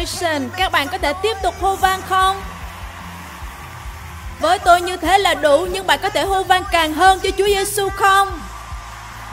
Hội 0.00 0.40
các 0.56 0.72
bạn 0.72 0.88
có 0.88 0.98
thể 0.98 1.12
tiếp 1.12 1.36
tục 1.42 1.54
hô 1.60 1.76
vang 1.76 2.02
không? 2.08 2.42
Với 4.40 4.58
tôi 4.58 4.80
như 4.80 4.96
thế 4.96 5.18
là 5.18 5.34
đủ, 5.34 5.66
nhưng 5.70 5.86
bạn 5.86 5.98
có 6.02 6.08
thể 6.08 6.22
hô 6.22 6.42
vang 6.42 6.62
càng 6.72 6.94
hơn 6.94 7.20
cho 7.22 7.30
Chúa 7.38 7.46
Giêsu 7.46 7.88
không? 7.88 8.40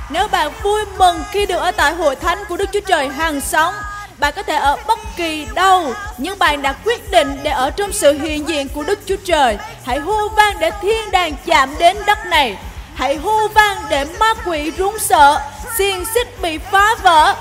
Nếu 0.09 0.27
bạn 0.27 0.52
vui 0.63 0.85
mừng 0.98 1.23
khi 1.31 1.45
được 1.45 1.58
ở 1.58 1.72
tại 1.72 1.94
hội 1.94 2.16
thánh 2.16 2.44
của 2.49 2.58
Đức 2.58 2.70
Chúa 2.73 2.80
Trời 2.80 3.09
hàng 3.09 3.41
sống, 3.41 3.73
bạn 4.17 4.34
có 4.35 4.44
thể 4.44 4.55
ở 4.55 4.77
bất 4.88 4.99
kỳ 5.17 5.48
đâu, 5.53 5.94
nhưng 6.17 6.39
bạn 6.39 6.61
đã 6.61 6.73
quyết 6.86 7.11
định 7.11 7.39
để 7.44 7.52
ở 7.52 7.70
trong 7.70 7.92
sự 7.92 8.14
hiện 8.14 8.47
diện 8.47 8.70
của 8.70 8.83
Đức 8.83 8.99
Chúa 9.05 9.17
Trời. 9.25 9.58
Hãy 9.86 9.99
hô 9.99 10.30
vang 10.30 10.59
để 10.59 10.72
thiên 10.81 11.11
đàng 11.11 11.33
chạm 11.45 11.75
đến 11.80 11.97
đất 12.05 12.25
này. 12.25 12.58
Hãy 12.95 13.16
hô 13.16 13.47
vang 13.47 13.77
để 13.89 14.05
ma 14.20 14.33
quỷ 14.45 14.72
run 14.77 14.99
sợ, 14.99 15.42
xiềng 15.77 16.05
xích 16.05 16.42
bị 16.42 16.58
phá 16.58 16.95
vỡ. 17.02 17.36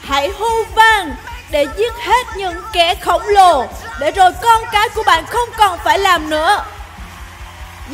Hãy 0.00 0.30
hô 0.38 0.64
vang 0.74 1.16
để 1.54 1.66
giết 1.76 1.92
hết 1.94 2.26
những 2.36 2.56
kẻ 2.72 2.94
khổng 2.94 3.22
lồ, 3.26 3.66
để 4.00 4.10
rồi 4.10 4.32
con 4.42 4.62
cái 4.72 4.88
của 4.94 5.02
bạn 5.06 5.24
không 5.26 5.48
còn 5.58 5.78
phải 5.84 5.98
làm 5.98 6.30
nữa. 6.30 6.64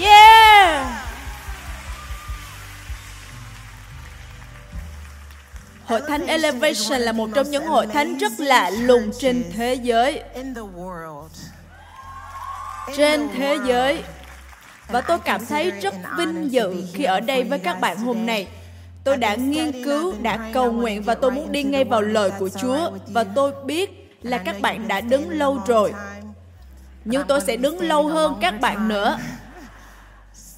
Yeah! 0.01 0.87
Hội 5.85 6.01
thánh 6.09 6.27
Elevation 6.27 7.01
là 7.01 7.13
một 7.13 7.29
trong 7.35 7.51
những 7.51 7.67
hội 7.67 7.87
thánh 7.87 8.19
rất 8.19 8.33
lạ 8.39 8.71
lùng 8.71 9.11
trên 9.19 9.53
thế 9.57 9.75
giới. 9.75 10.23
Trên 12.97 13.29
thế 13.39 13.59
giới. 13.67 14.03
Và 14.89 15.01
tôi 15.01 15.19
cảm 15.19 15.47
thấy 15.47 15.71
rất 15.71 15.95
vinh 16.19 16.53
dự 16.53 16.85
khi 16.95 17.05
ở 17.05 17.21
đây 17.21 17.43
với 17.43 17.59
các 17.59 17.81
bạn 17.81 17.97
hôm 17.97 18.27
nay. 18.27 18.49
Tôi 19.05 19.17
đã 19.17 19.35
nghiên 19.35 19.85
cứu, 19.85 20.15
đã 20.23 20.51
cầu 20.53 20.73
nguyện 20.73 21.03
và 21.03 21.15
tôi 21.15 21.31
muốn 21.31 21.53
đi 21.53 21.63
ngay 21.63 21.85
vào 21.85 22.01
lời 22.01 22.31
của 22.39 22.49
Chúa. 22.49 22.91
Và 23.07 23.25
tôi 23.25 23.53
biết 23.65 24.11
là 24.23 24.39
các 24.39 24.61
bạn 24.61 24.89
đã 24.89 25.01
đứng 25.01 25.31
lâu 25.31 25.59
rồi. 25.67 25.95
Nhưng 27.05 27.27
tôi 27.29 27.41
sẽ 27.41 27.57
đứng 27.57 27.81
lâu 27.81 28.09
hơn 28.09 28.35
các 28.41 28.61
bạn 28.61 28.89
nữa. 28.89 29.19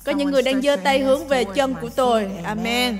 Có 0.04 0.12
những 0.12 0.30
người 0.30 0.42
đang 0.42 0.62
giơ 0.62 0.76
tay 0.76 1.00
hướng 1.00 1.28
về 1.28 1.44
chân 1.44 1.74
của 1.80 1.88
tôi. 1.88 2.30
Amen. 2.44 2.98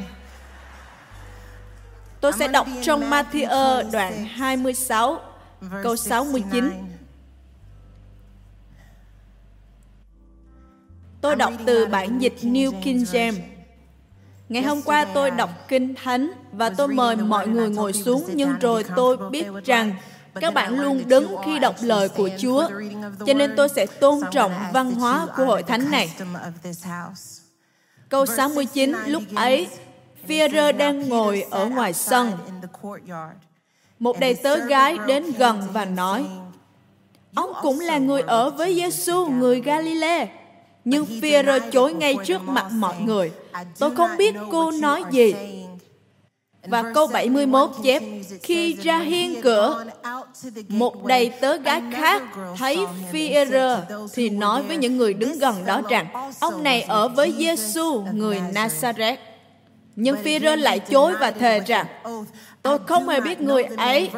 Tôi 2.20 2.32
sẽ 2.32 2.48
đọc 2.48 2.66
trong 2.82 3.10
Matthew 3.10 3.90
đoạn 3.90 4.24
26, 4.24 5.20
câu 5.82 5.96
69. 5.96 6.72
Tôi 11.20 11.36
đọc 11.36 11.52
từ 11.66 11.86
bản 11.86 12.19
dịch 12.19 12.34
New 12.42 12.72
King 12.82 13.04
James. 13.04 13.51
Ngày 14.52 14.62
hôm 14.62 14.82
qua 14.82 15.04
tôi 15.04 15.30
đọc 15.30 15.50
Kinh 15.68 15.94
Thánh 15.94 16.30
và 16.52 16.70
tôi 16.70 16.88
mời 16.88 17.16
mọi 17.16 17.48
người 17.48 17.70
ngồi 17.70 17.92
xuống 17.92 18.24
nhưng 18.34 18.58
rồi 18.60 18.84
tôi 18.96 19.16
biết 19.30 19.46
rằng 19.64 19.94
các 20.40 20.54
bạn 20.54 20.80
luôn 20.80 21.02
đứng 21.08 21.36
khi 21.44 21.58
đọc 21.58 21.74
lời 21.80 22.08
của 22.08 22.28
Chúa, 22.38 22.68
cho 23.26 23.34
nên 23.34 23.54
tôi 23.56 23.68
sẽ 23.68 23.86
tôn 23.86 24.20
trọng 24.30 24.52
văn 24.72 24.90
hóa 24.90 25.26
của 25.36 25.44
hội 25.44 25.62
thánh 25.62 25.90
này. 25.90 26.10
Câu 28.08 28.26
69, 28.26 28.92
lúc 29.06 29.22
ấy, 29.34 29.68
Führer 30.28 30.76
đang 30.76 31.08
ngồi 31.08 31.44
ở 31.50 31.66
ngoài 31.66 31.92
sân. 31.92 32.32
Một 33.98 34.20
đầy 34.20 34.34
tớ 34.34 34.56
gái 34.56 34.98
đến 35.06 35.24
gần 35.38 35.62
và 35.72 35.84
nói, 35.84 36.26
Ông 37.34 37.52
cũng 37.62 37.80
là 37.80 37.98
người 37.98 38.22
ở 38.22 38.50
với 38.50 38.74
Giêsu 38.74 39.26
người 39.26 39.60
Galilee. 39.60 40.28
Nhưng 40.84 41.04
Führer 41.04 41.70
chối 41.70 41.94
ngay 41.94 42.16
trước 42.24 42.42
mặt 42.42 42.66
mọi 42.70 42.94
người. 43.00 43.32
Tôi 43.78 43.96
không 43.96 44.16
biết 44.16 44.34
cô 44.50 44.70
nói 44.70 45.02
gì. 45.10 45.34
Và 46.66 46.92
câu 46.94 47.06
71 47.06 47.70
chép, 47.82 48.02
khi 48.42 48.72
ra 48.74 48.98
hiên 48.98 49.42
cửa, 49.42 49.84
một 50.68 51.04
đầy 51.04 51.28
tớ 51.28 51.56
gái 51.56 51.82
khác 51.92 52.22
thấy 52.56 52.78
Führer 53.12 53.80
thì 54.14 54.30
nói 54.30 54.62
với 54.62 54.76
những 54.76 54.96
người 54.96 55.14
đứng 55.14 55.38
gần 55.38 55.64
đó 55.66 55.82
rằng, 55.90 56.32
ông 56.40 56.62
này 56.62 56.82
ở 56.82 57.08
với 57.08 57.34
Giêsu 57.38 58.04
người 58.12 58.40
Nazareth. 58.52 59.16
Nhưng 59.97 60.16
Phi-rơ 60.16 60.56
lại 60.56 60.78
chối 60.78 61.14
và 61.20 61.30
thề 61.30 61.60
rằng 61.60 61.86
Tôi 62.62 62.78
không 62.86 63.08
hề 63.08 63.20
biết 63.20 63.41
người 63.41 63.64
ấy. 63.64 64.10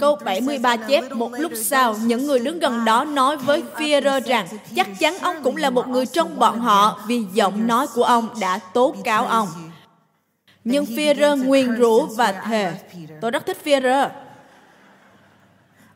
Câu 0.00 0.18
73 0.24 0.76
chép 0.76 1.12
một 1.12 1.32
lúc 1.38 1.52
sau, 1.54 1.96
những 2.04 2.26
người 2.26 2.38
đứng 2.38 2.58
gần 2.58 2.84
đó 2.84 3.04
nói 3.04 3.36
với 3.36 3.62
Phi-rơ 3.76 4.20
rằng 4.20 4.46
chắc 4.76 4.88
chắn 4.98 5.18
ông 5.18 5.36
cũng 5.42 5.56
là 5.56 5.70
một 5.70 5.88
người 5.88 6.06
trong 6.06 6.38
bọn 6.38 6.60
họ 6.60 7.00
vì 7.06 7.24
giọng 7.32 7.66
nói 7.66 7.86
của 7.94 8.04
ông 8.04 8.28
đã 8.40 8.58
tố 8.58 8.94
cáo 9.04 9.26
ông. 9.26 9.48
Nhưng 10.64 10.84
Phi-rơ 10.84 11.36
nguyền 11.36 11.76
rủa 11.78 12.06
và 12.06 12.32
thề. 12.32 12.72
Tôi 13.20 13.30
rất 13.30 13.46
thích 13.46 13.58
Phi-rơ. 13.64 14.08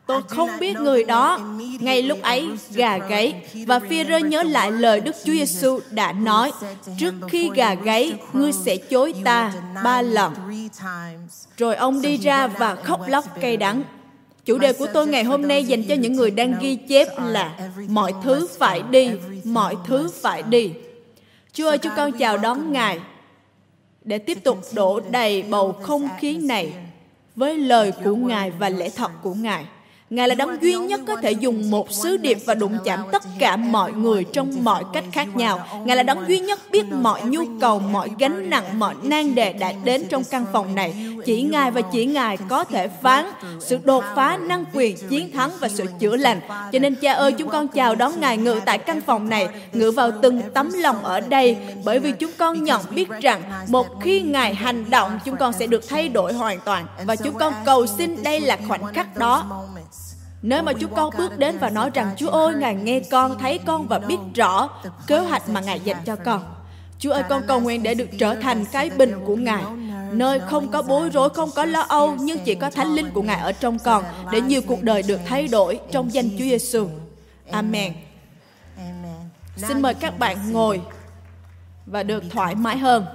Tôi 0.09 0.21
không 0.27 0.49
biết 0.59 0.77
người 0.79 1.03
đó. 1.03 1.39
Ngay 1.79 2.01
lúc 2.01 2.21
ấy, 2.21 2.49
gà 2.71 2.97
gáy. 2.97 3.33
Và 3.67 3.79
phi 3.79 4.03
rơ 4.05 4.17
nhớ 4.17 4.43
lại 4.43 4.71
lời 4.71 4.99
Đức 4.99 5.15
Chúa 5.25 5.33
Giêsu 5.33 5.79
đã 5.91 6.11
nói, 6.11 6.51
trước 6.97 7.13
khi 7.27 7.49
gà 7.55 7.73
gáy, 7.73 8.13
ngươi 8.33 8.51
sẽ 8.51 8.77
chối 8.77 9.13
ta 9.23 9.53
ba 9.83 10.01
lần. 10.01 10.33
Rồi 11.57 11.75
ông 11.75 12.01
đi 12.01 12.17
ra 12.17 12.47
và 12.47 12.75
khóc 12.75 13.01
lóc 13.07 13.25
cay 13.41 13.57
đắng. 13.57 13.83
Chủ 14.45 14.57
đề 14.57 14.73
của 14.73 14.87
tôi 14.93 15.07
ngày 15.07 15.23
hôm 15.23 15.47
nay 15.47 15.63
dành 15.63 15.83
cho 15.83 15.95
những 15.95 16.13
người 16.13 16.31
đang 16.31 16.53
ghi 16.61 16.75
chép 16.75 17.07
là 17.23 17.71
mọi 17.87 18.13
thứ 18.23 18.47
phải 18.59 18.81
đi, 18.89 19.09
mọi 19.43 19.75
thứ 19.87 20.09
phải 20.21 20.43
đi. 20.43 20.71
Chúa 21.53 21.69
ơi, 21.69 21.77
chúng 21.77 21.93
con 21.97 22.11
chào 22.11 22.37
đón 22.37 22.71
Ngài 22.71 22.99
để 24.03 24.17
tiếp 24.17 24.43
tục 24.43 24.57
đổ 24.73 24.99
đầy 25.11 25.43
bầu 25.43 25.71
không 25.71 26.09
khí 26.19 26.37
này 26.37 26.73
với 27.35 27.57
lời 27.57 27.91
của 28.03 28.15
Ngài 28.15 28.51
và 28.51 28.69
lẽ 28.69 28.89
thật 28.89 29.11
của 29.23 29.33
Ngài. 29.33 29.65
Ngài 30.09 30.27
là 30.27 30.35
đấng 30.35 30.61
duy 30.61 30.73
nhất 30.73 31.01
có 31.07 31.15
thể 31.15 31.31
dùng 31.31 31.71
một 31.71 31.91
sứ 31.91 32.17
điệp 32.17 32.37
và 32.45 32.53
đụng 32.53 32.77
chạm 32.83 32.99
tất 33.11 33.23
cả 33.39 33.55
mọi 33.55 33.93
người 33.93 34.23
trong 34.23 34.63
mọi 34.63 34.83
cách 34.93 35.03
khác 35.11 35.27
nhau. 35.35 35.67
Ngài 35.85 35.97
là 35.97 36.03
đấng 36.03 36.27
duy 36.27 36.39
nhất 36.39 36.59
biết 36.71 36.85
mọi 36.91 37.21
nhu 37.21 37.41
cầu, 37.61 37.79
mọi 37.79 38.09
gánh 38.19 38.49
nặng, 38.49 38.79
mọi 38.79 38.95
nan 39.03 39.35
đề 39.35 39.53
đã 39.53 39.71
đến 39.83 40.05
trong 40.09 40.23
căn 40.23 40.45
phòng 40.53 40.75
này. 40.75 40.93
Chỉ 41.25 41.41
Ngài 41.41 41.71
và 41.71 41.81
chỉ 41.81 42.05
Ngài 42.05 42.37
có 42.37 42.63
thể 42.63 42.87
phán 42.87 43.25
sự 43.59 43.79
đột 43.83 44.03
phá, 44.15 44.37
năng 44.37 44.65
quyền, 44.73 44.97
chiến 45.09 45.31
thắng 45.31 45.51
và 45.59 45.69
sự 45.69 45.85
chữa 45.99 46.15
lành. 46.15 46.39
Cho 46.71 46.79
nên 46.79 46.95
cha 46.95 47.13
ơi, 47.13 47.31
chúng 47.31 47.49
con 47.49 47.67
chào 47.67 47.95
đón 47.95 48.11
Ngài 48.19 48.37
ngự 48.37 48.59
tại 48.65 48.77
căn 48.77 49.01
phòng 49.01 49.29
này, 49.29 49.47
ngự 49.73 49.91
vào 49.91 50.11
từng 50.21 50.41
tấm 50.53 50.71
lòng 50.73 51.03
ở 51.03 51.19
đây, 51.19 51.57
bởi 51.85 51.99
vì 51.99 52.11
chúng 52.11 52.31
con 52.37 52.63
nhận 52.63 52.81
biết 52.91 53.09
rằng 53.21 53.41
một 53.67 53.87
khi 54.01 54.21
Ngài 54.21 54.55
hành 54.55 54.89
động, 54.89 55.19
chúng 55.25 55.37
con 55.37 55.53
sẽ 55.53 55.67
được 55.67 55.89
thay 55.89 56.09
đổi 56.09 56.33
hoàn 56.33 56.59
toàn. 56.59 56.85
Và 57.05 57.15
chúng 57.15 57.33
con 57.39 57.53
cầu 57.65 57.87
xin 57.87 58.23
đây 58.23 58.39
là 58.39 58.57
khoảnh 58.67 58.93
khắc 58.93 59.17
đó 59.17 59.65
nếu 60.41 60.63
mà 60.63 60.73
chúng 60.73 60.95
con 60.95 61.13
bước 61.17 61.37
đến 61.37 61.57
và 61.57 61.69
nói 61.69 61.89
rằng 61.93 62.15
Chúa 62.17 62.29
ơi, 62.29 62.55
Ngài 62.55 62.75
nghe 62.75 62.99
con, 62.99 63.39
thấy 63.39 63.57
con 63.57 63.87
và 63.87 63.99
biết 63.99 64.17
rõ 64.35 64.69
kế 65.07 65.19
hoạch 65.19 65.49
mà 65.49 65.61
Ngài 65.61 65.79
dành 65.79 65.97
cho 66.05 66.15
con. 66.15 66.43
Chúa 66.99 67.11
ơi, 67.11 67.23
con 67.29 67.43
cầu 67.47 67.59
nguyện 67.59 67.83
để 67.83 67.93
được 67.93 68.09
trở 68.19 68.35
thành 68.35 68.65
cái 68.65 68.89
bình 68.89 69.13
của 69.25 69.35
Ngài, 69.35 69.63
nơi 70.11 70.39
không 70.39 70.71
có 70.71 70.81
bối 70.81 71.09
rối, 71.09 71.29
không 71.29 71.49
có 71.55 71.65
lo 71.65 71.81
âu, 71.81 72.15
nhưng 72.19 72.39
chỉ 72.45 72.55
có 72.55 72.69
thánh 72.69 72.95
linh 72.95 73.11
của 73.11 73.21
Ngài 73.21 73.39
ở 73.39 73.51
trong 73.51 73.79
con, 73.79 74.03
để 74.31 74.41
nhiều 74.41 74.61
cuộc 74.67 74.83
đời 74.83 75.03
được 75.03 75.19
thay 75.25 75.47
đổi 75.47 75.79
trong 75.91 76.13
danh 76.13 76.29
Chúa 76.29 76.37
Giêsu. 76.37 76.89
Amen. 77.51 77.93
Xin 79.55 79.81
mời 79.81 79.93
các 79.93 80.19
bạn 80.19 80.53
ngồi 80.53 80.81
và 81.85 82.03
được 82.03 82.23
thoải 82.29 82.55
mái 82.55 82.77
hơn. 82.77 83.05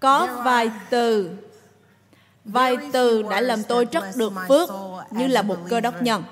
Có 0.00 0.42
vài 0.44 0.70
từ 0.90 1.30
Vài 2.44 2.76
từ 2.92 3.22
đã 3.22 3.40
làm 3.40 3.62
tôi 3.62 3.86
rất 3.92 4.04
được 4.16 4.32
phước 4.48 4.70
như 5.10 5.26
là 5.26 5.42
một 5.42 5.56
cơ 5.68 5.80
đốc 5.80 6.02
nhân. 6.02 6.24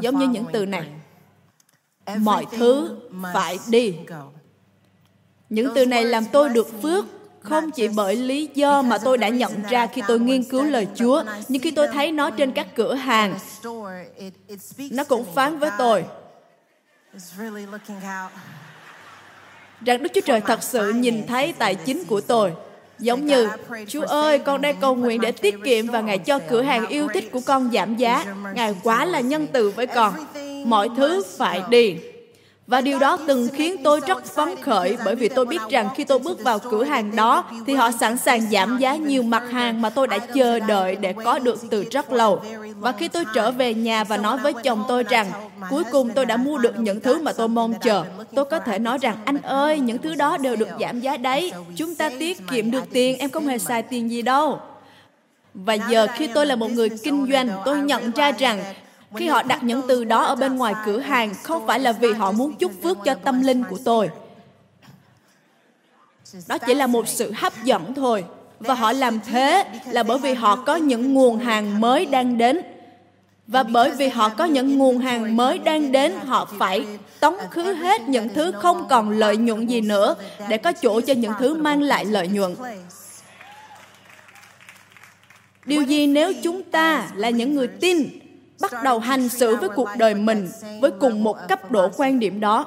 Giống 0.00 0.18
như 0.18 0.28
những 0.28 0.44
từ 0.52 0.66
này. 0.66 0.88
Mọi 2.18 2.46
thứ 2.50 2.96
phải 3.32 3.58
đi. 3.68 3.96
Những 5.48 5.72
từ 5.74 5.86
này 5.86 6.04
làm 6.04 6.24
tôi 6.32 6.48
được 6.48 6.82
phước 6.82 7.04
không 7.40 7.70
chỉ 7.70 7.88
bởi 7.88 8.16
lý 8.16 8.48
do 8.54 8.82
mà 8.82 8.98
tôi 8.98 9.18
đã 9.18 9.28
nhận 9.28 9.62
ra 9.70 9.86
khi 9.86 10.02
tôi 10.08 10.20
nghiên 10.20 10.44
cứu 10.44 10.64
lời 10.64 10.88
Chúa, 10.94 11.22
nhưng 11.48 11.62
khi 11.62 11.70
tôi 11.70 11.88
thấy 11.88 12.12
nó 12.12 12.30
trên 12.30 12.52
các 12.52 12.66
cửa 12.74 12.94
hàng, 12.94 13.38
nó 14.90 15.04
cũng 15.04 15.24
phán 15.34 15.58
với 15.58 15.70
tôi 15.78 16.04
rằng 19.80 20.02
Đức 20.02 20.08
Chúa 20.14 20.20
Trời 20.20 20.40
thật 20.40 20.62
sự 20.62 20.92
nhìn 20.92 21.26
thấy 21.26 21.52
tài 21.52 21.74
chính 21.74 22.04
của 22.04 22.20
tôi 22.20 22.52
Giống 22.98 23.26
như, 23.26 23.48
Chúa 23.88 24.02
ơi, 24.02 24.38
con 24.38 24.60
đang 24.60 24.76
cầu 24.80 24.94
nguyện 24.94 25.20
để 25.20 25.32
tiết 25.32 25.54
kiệm 25.64 25.86
và 25.86 26.00
Ngài 26.00 26.18
cho 26.18 26.38
cửa 26.38 26.62
hàng 26.62 26.86
yêu 26.86 27.08
thích 27.14 27.32
của 27.32 27.40
con 27.46 27.70
giảm 27.72 27.96
giá. 27.96 28.24
Ngài 28.54 28.74
quá 28.82 29.04
là 29.04 29.20
nhân 29.20 29.46
từ 29.52 29.70
với 29.70 29.86
con. 29.86 30.14
Mọi 30.64 30.88
thứ 30.96 31.22
phải 31.36 31.62
đi. 31.70 31.96
Và 32.68 32.80
điều 32.80 32.98
đó 32.98 33.18
từng 33.26 33.48
khiến 33.52 33.76
tôi 33.84 34.00
rất 34.06 34.24
phấn 34.24 34.48
khởi 34.62 34.96
bởi 35.04 35.14
vì 35.14 35.28
tôi 35.28 35.46
biết 35.46 35.60
rằng 35.70 35.88
khi 35.96 36.04
tôi 36.04 36.18
bước 36.18 36.44
vào 36.44 36.58
cửa 36.58 36.84
hàng 36.84 37.16
đó 37.16 37.44
thì 37.66 37.74
họ 37.74 37.90
sẵn 37.90 38.18
sàng 38.18 38.40
giảm 38.50 38.78
giá 38.78 38.96
nhiều 38.96 39.22
mặt 39.22 39.42
hàng 39.50 39.82
mà 39.82 39.90
tôi 39.90 40.06
đã 40.06 40.18
chờ 40.18 40.58
đợi 40.58 40.96
để 40.96 41.14
có 41.24 41.38
được 41.38 41.60
từ 41.70 41.84
rất 41.90 42.12
lâu. 42.12 42.42
Và 42.78 42.92
khi 42.92 43.08
tôi 43.08 43.24
trở 43.34 43.50
về 43.50 43.74
nhà 43.74 44.04
và 44.04 44.16
nói 44.16 44.38
với 44.38 44.52
chồng 44.52 44.84
tôi 44.88 45.02
rằng 45.02 45.30
cuối 45.70 45.84
cùng 45.92 46.10
tôi 46.10 46.26
đã 46.26 46.36
mua 46.36 46.58
được 46.58 46.78
những 46.78 47.00
thứ 47.00 47.22
mà 47.22 47.32
tôi 47.32 47.48
mong 47.48 47.74
chờ, 47.82 48.04
tôi 48.34 48.44
có 48.44 48.58
thể 48.58 48.78
nói 48.78 48.98
rằng 48.98 49.16
anh 49.24 49.42
ơi, 49.42 49.80
những 49.80 49.98
thứ 49.98 50.14
đó 50.14 50.36
đều 50.36 50.56
được 50.56 50.68
giảm 50.80 51.00
giá 51.00 51.16
đấy. 51.16 51.52
Chúng 51.76 51.94
ta 51.94 52.10
tiết 52.18 52.38
kiệm 52.50 52.70
được 52.70 52.84
tiền, 52.92 53.18
em 53.18 53.30
không 53.30 53.46
hề 53.46 53.58
xài 53.58 53.82
tiền 53.82 54.10
gì 54.10 54.22
đâu. 54.22 54.60
Và 55.54 55.74
giờ 55.74 56.06
khi 56.14 56.26
tôi 56.26 56.46
là 56.46 56.56
một 56.56 56.70
người 56.70 56.88
kinh 56.88 57.28
doanh, 57.32 57.48
tôi 57.64 57.78
nhận 57.78 58.10
ra 58.10 58.32
rằng 58.32 58.60
khi 59.16 59.28
họ 59.28 59.42
đặt 59.42 59.64
những 59.64 59.82
từ 59.88 60.04
đó 60.04 60.24
ở 60.24 60.34
bên 60.34 60.56
ngoài 60.56 60.74
cửa 60.86 60.98
hàng 60.98 61.34
không 61.42 61.66
phải 61.66 61.80
là 61.80 61.92
vì 61.92 62.12
họ 62.12 62.32
muốn 62.32 62.54
chúc 62.56 62.72
phước 62.82 62.98
cho 63.04 63.14
tâm 63.14 63.42
linh 63.42 63.64
của 63.64 63.78
tôi. 63.84 64.10
Đó 66.46 66.58
chỉ 66.58 66.74
là 66.74 66.86
một 66.86 67.08
sự 67.08 67.32
hấp 67.36 67.64
dẫn 67.64 67.94
thôi. 67.94 68.24
Và 68.60 68.74
họ 68.74 68.92
làm 68.92 69.20
thế 69.20 69.64
là 69.86 70.02
bởi 70.02 70.18
vì 70.18 70.34
họ 70.34 70.56
có 70.56 70.76
những 70.76 71.14
nguồn 71.14 71.38
hàng 71.38 71.80
mới 71.80 72.06
đang 72.06 72.38
đến. 72.38 72.60
Và 73.46 73.62
bởi 73.62 73.90
vì 73.90 74.08
họ 74.08 74.28
có 74.28 74.44
những 74.44 74.78
nguồn 74.78 74.98
hàng 74.98 75.36
mới 75.36 75.58
đang 75.58 75.92
đến, 75.92 76.12
họ 76.26 76.48
phải 76.58 76.86
tống 77.20 77.36
khứ 77.50 77.72
hết 77.72 78.08
những 78.08 78.28
thứ 78.28 78.52
không 78.52 78.88
còn 78.88 79.10
lợi 79.10 79.36
nhuận 79.36 79.66
gì 79.66 79.80
nữa 79.80 80.14
để 80.48 80.56
có 80.56 80.72
chỗ 80.72 81.00
cho 81.00 81.14
những 81.14 81.32
thứ 81.38 81.54
mang 81.54 81.82
lại 81.82 82.04
lợi 82.04 82.28
nhuận. 82.28 82.56
Điều 85.64 85.82
gì 85.82 86.06
nếu 86.06 86.32
chúng 86.42 86.62
ta 86.62 87.08
là 87.14 87.30
những 87.30 87.54
người 87.54 87.68
tin 87.68 88.08
bắt 88.60 88.72
đầu 88.84 88.98
hành 88.98 89.28
xử 89.28 89.56
với 89.56 89.68
cuộc 89.68 89.88
đời 89.98 90.14
mình 90.14 90.48
với 90.80 90.90
cùng 90.90 91.24
một 91.24 91.36
cấp 91.48 91.70
độ 91.70 91.90
quan 91.96 92.18
điểm 92.18 92.40
đó. 92.40 92.66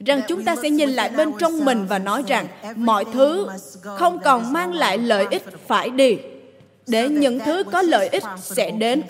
Rằng 0.00 0.20
chúng 0.28 0.44
ta 0.44 0.56
sẽ 0.62 0.70
nhìn 0.70 0.90
lại 0.90 1.10
bên 1.10 1.32
trong 1.38 1.64
mình 1.64 1.86
và 1.88 1.98
nói 1.98 2.22
rằng 2.26 2.46
mọi 2.76 3.04
thứ 3.12 3.48
không 3.82 4.18
còn 4.24 4.52
mang 4.52 4.72
lại 4.72 4.98
lợi 4.98 5.26
ích 5.30 5.44
phải 5.66 5.90
đi. 5.90 6.18
Để 6.86 7.08
những 7.08 7.38
thứ 7.38 7.64
có 7.72 7.82
lợi 7.82 8.08
ích 8.08 8.24
sẽ 8.40 8.70
đến. 8.70 9.02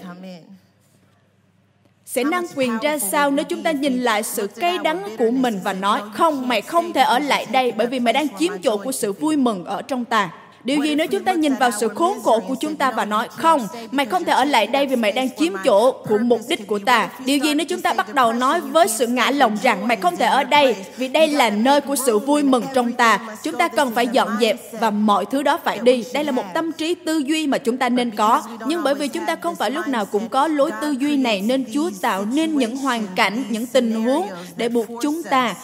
Sẽ 2.05 2.25
năng 2.25 2.47
quyền 2.57 2.79
ra 2.83 2.99
sao 2.99 3.31
nếu 3.31 3.45
chúng 3.45 3.63
ta 3.63 3.71
nhìn 3.71 3.99
lại 3.99 4.23
sự 4.23 4.47
cay 4.47 4.79
đắng 4.79 5.17
của 5.19 5.31
mình 5.31 5.61
và 5.65 5.73
nói, 5.73 6.01
không, 6.15 6.49
mày 6.49 6.63
không 6.63 6.93
thể 6.93 7.03
ở 7.03 7.19
lại 7.19 7.47
đây 7.53 7.73
bởi 7.73 7.87
vì 7.87 8.01
mày 8.01 8.13
đang 8.13 8.27
chiếm 8.39 8.53
chỗ 8.63 8.77
của 8.77 8.93
sự 8.93 9.13
vui 9.13 9.37
mừng 9.37 9.65
ở 9.65 9.83
trong 9.83 10.05
ta. 10.05 10.33
Điều 10.67 10.83
gì 10.83 10.95
nếu 10.95 11.07
chúng 11.07 11.25
ta 11.25 11.33
nhìn 11.33 11.55
vào 11.55 11.71
sự 11.71 11.89
khốn 11.89 12.23
khổ 12.23 12.41
của 12.41 12.55
chúng 12.61 12.77
ta 12.77 12.91
và 12.91 13.05
nói 13.05 13.29
không, 13.31 13.69
mày 13.91 14.07
không 14.07 14.25
thể 14.25 14.33
ở 14.33 14.45
lại 14.45 14.67
đây 14.67 14.87
vì 14.87 14.97
mày 14.97 15.13
đang 15.13 15.29
chiếm 15.39 15.53
chỗ 15.65 15.93
của 15.93 16.19
mục 16.19 16.41
đích 16.49 16.67
của 16.67 16.79
ta. 16.79 17.09
Điều 17.25 17.39
gì 17.39 17.55
nếu 17.55 17.67
chúng 17.67 17.81
ta 17.81 17.93
bắt 17.93 18.15
đầu 18.15 18.33
nói 18.33 18.61
với 18.61 18.89
sự 18.89 19.07
ngã 19.07 19.31
lòng 19.31 19.57
rằng 19.63 19.89
mày 19.89 19.97
không 19.97 20.17
thể 20.17 20.27
ở 20.27 20.45
đây 20.45 20.77
vì 20.97 21.09
đây 21.09 21.29
là 21.29 21.51
nơi 21.51 21.81
của 21.81 21.97
sự 21.97 22.19
vui 22.19 22.43
mừng 22.43 22.65
trong 22.75 22.93
ta. 22.93 23.21
Chúng 23.43 23.55
ta 23.55 23.69
cần 23.69 23.95
phải 23.95 24.07
dọn 24.07 24.29
dẹp 24.41 24.57
và 24.73 24.91
mọi 24.91 25.25
thứ 25.27 25.43
đó 25.43 25.59
phải 25.65 25.79
đi. 25.79 26.05
Đây 26.13 26.25
là 26.25 26.33
một 26.33 26.45
tâm 26.55 26.73
trí 26.73 26.95
tư 26.95 27.19
duy 27.19 27.47
mà 27.47 27.59
chúng 27.59 27.77
ta 27.77 27.89
nên 27.89 28.11
có. 28.11 28.43
Nhưng 28.67 28.83
bởi 28.83 28.95
vì 28.95 29.09
chúng 29.09 29.27
ta 29.27 29.37
không 29.37 29.57
phải 29.57 29.71
lúc 29.71 29.89
nào 29.89 30.07
cũng 30.07 30.29
có 30.29 30.49
lối 30.49 30.71
tư 30.81 30.91
duy 30.91 31.17
này 31.17 31.41
nên 31.41 31.65
Chúa 31.75 31.91
tạo 32.01 32.25
nên 32.25 32.59
những 32.59 32.77
hoàn 32.77 33.07
cảnh, 33.17 33.45
những 33.49 33.67
tình 33.67 34.05
huống 34.05 34.29
để 34.57 34.69
buộc 34.69 34.87
chúng 35.03 35.23
ta 35.23 35.55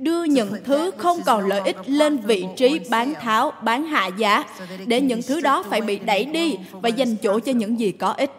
đưa 0.00 0.24
những 0.24 0.52
thứ 0.64 0.90
không 0.96 1.22
còn 1.26 1.48
lợi 1.48 1.60
ích 1.64 1.76
lên 1.86 2.16
vị 2.16 2.44
trí 2.56 2.80
bán 2.90 3.14
tháo, 3.14 3.52
bán 3.62 3.84
hạ 3.84 4.06
giá, 4.06 4.44
để 4.86 5.00
những 5.00 5.20
thứ 5.22 5.40
đó 5.40 5.64
phải 5.70 5.80
bị 5.80 5.98
đẩy 5.98 6.24
đi 6.24 6.58
và 6.72 6.88
dành 6.88 7.16
chỗ 7.16 7.40
cho 7.40 7.52
những 7.52 7.80
gì 7.80 7.92
có 7.92 8.12
ích. 8.12 8.30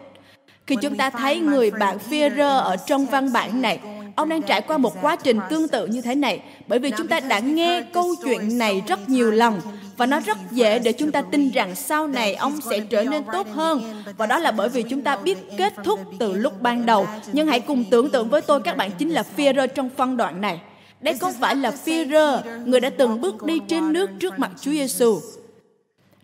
Khi 0.66 0.76
chúng 0.82 0.96
ta 0.96 1.10
thấy 1.10 1.40
người 1.40 1.70
bạn 1.70 1.98
Führer 2.10 2.58
ở 2.58 2.76
trong 2.76 3.06
văn 3.06 3.32
bản 3.32 3.62
này, 3.62 3.80
ông 4.16 4.28
đang 4.28 4.42
trải 4.42 4.60
qua 4.60 4.78
một 4.78 5.02
quá 5.02 5.16
trình 5.16 5.40
tương 5.50 5.68
tự 5.68 5.86
như 5.86 6.00
thế 6.00 6.14
này, 6.14 6.40
bởi 6.66 6.78
vì 6.78 6.90
chúng 6.90 7.08
ta 7.08 7.20
đã 7.20 7.38
nghe 7.38 7.82
câu 7.92 8.14
chuyện 8.24 8.58
này 8.58 8.82
rất 8.86 9.08
nhiều 9.08 9.30
lần 9.30 9.60
và 9.96 10.06
nó 10.06 10.20
rất 10.20 10.38
dễ 10.50 10.78
để 10.78 10.92
chúng 10.92 11.12
ta 11.12 11.22
tin 11.22 11.50
rằng 11.50 11.74
sau 11.74 12.06
này 12.06 12.34
ông 12.34 12.60
sẽ 12.70 12.80
trở 12.80 13.04
nên 13.04 13.22
tốt 13.32 13.46
hơn. 13.52 14.02
Và 14.16 14.26
đó 14.26 14.38
là 14.38 14.50
bởi 14.50 14.68
vì 14.68 14.82
chúng 14.82 15.02
ta 15.02 15.16
biết 15.16 15.38
kết 15.58 15.72
thúc 15.84 16.00
từ 16.18 16.32
lúc 16.32 16.62
ban 16.62 16.86
đầu. 16.86 17.06
Nhưng 17.32 17.46
hãy 17.46 17.60
cùng 17.60 17.84
tưởng 17.90 18.10
tượng 18.10 18.28
với 18.28 18.40
tôi 18.40 18.60
các 18.60 18.76
bạn 18.76 18.90
chính 18.98 19.10
là 19.10 19.24
Führer 19.36 19.66
trong 19.66 19.90
phân 19.96 20.16
đoạn 20.16 20.40
này 20.40 20.60
đây 21.02 21.14
không 21.14 21.32
phải 21.40 21.56
là 21.56 21.72
Führer, 21.84 22.42
người 22.64 22.80
đã 22.80 22.90
từng 22.90 23.20
bước 23.20 23.42
đi 23.42 23.60
trên 23.68 23.92
nước 23.92 24.10
trước 24.20 24.38
mặt 24.38 24.50
Chúa 24.60 24.70
Giêsu. 24.70 25.20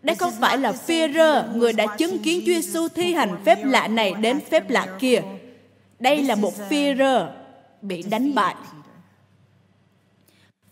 Đây 0.01 0.15
không 0.15 0.33
phải 0.39 0.57
là 0.57 0.73
Führer, 0.87 1.57
người 1.57 1.73
đã 1.73 1.85
chứng 1.97 2.19
kiến 2.19 2.39
Chúa 2.45 2.53
Giêsu 2.53 2.87
thi 2.87 3.13
hành 3.13 3.37
phép 3.45 3.65
lạ 3.65 3.87
này 3.87 4.13
đến 4.13 4.39
phép 4.49 4.69
lạ 4.69 4.87
kia. 4.99 5.21
Đây 5.99 6.23
là 6.23 6.35
một 6.35 6.53
Führer 6.69 7.27
bị 7.81 8.03
đánh 8.03 8.35
bại. 8.35 8.55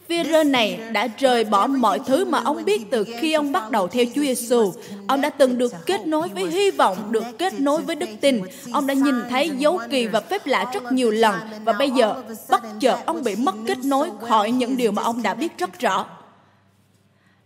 Führer 0.10 0.52
này 0.52 0.80
đã 0.92 1.08
rời 1.18 1.44
bỏ 1.44 1.68
mọi 1.68 2.00
thứ 2.00 2.26
mà 2.26 2.42
ông 2.46 2.66
biết 2.66 2.82
từ 2.92 3.06
khi 3.20 3.34
ông 3.34 3.52
bắt 3.52 3.72
đầu 3.72 3.88
theo 3.88 4.06
Chúa 4.16 4.22
Giêsu. 4.22 4.74
Ông 5.08 5.22
đã 5.22 5.30
từng 5.30 5.58
được 5.58 5.74
kết 5.86 6.08
nối 6.08 6.30
với 6.30 6.46
hy 6.46 6.72
vọng, 6.72 7.12
được 7.12 7.24
kết 7.40 7.60
nối 7.60 7.82
với 7.82 7.96
đức 7.96 8.10
tin. 8.22 8.42
Ông 8.72 8.88
đã 8.88 8.94
nhìn 8.94 9.16
thấy 9.30 9.50
dấu 9.50 9.80
kỳ 9.90 10.08
và 10.08 10.20
phép 10.20 10.48
lạ 10.48 10.66
rất 10.74 10.92
nhiều 10.92 11.12
lần 11.12 11.36
và 11.66 11.74
bây 11.74 11.92
giờ 11.92 12.24
bất 12.50 12.64
chợt 12.80 12.98
ông 13.06 13.24
bị 13.24 13.36
mất 13.36 13.56
kết 13.68 13.78
nối 13.86 14.10
khỏi 14.22 14.52
những 14.52 14.78
điều 14.78 14.92
mà 14.92 15.04
ông 15.04 15.24
đã 15.24 15.34
biết 15.34 15.58
rất 15.58 15.80
rõ. 15.80 16.06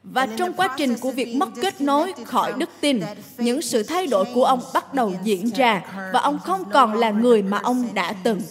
Và 0.04 0.28
trong 0.38 0.54
quá 0.54 0.76
trình 0.78 0.98
của 0.98 1.12
việc 1.12 1.36
mất 1.36 1.50
kết 1.62 1.82
nối 1.82 2.14
khỏi 2.26 2.54
đức 2.58 2.70
tin, 2.82 3.02
những 3.38 3.62
sự 3.62 3.84
thay 3.84 4.08
đổi 4.08 4.26
của 4.34 4.46
ông 4.46 4.60
bắt 4.74 4.94
đầu 4.94 5.14
diễn 5.24 5.50
ra 5.50 5.82
và 6.14 6.20
ông 6.20 6.40
không 6.40 6.64
còn 6.74 6.94
là 6.94 7.10
người 7.10 7.42
mà 7.42 7.58
ông 7.58 7.88
đã 7.94 8.14
từng. 8.24 8.42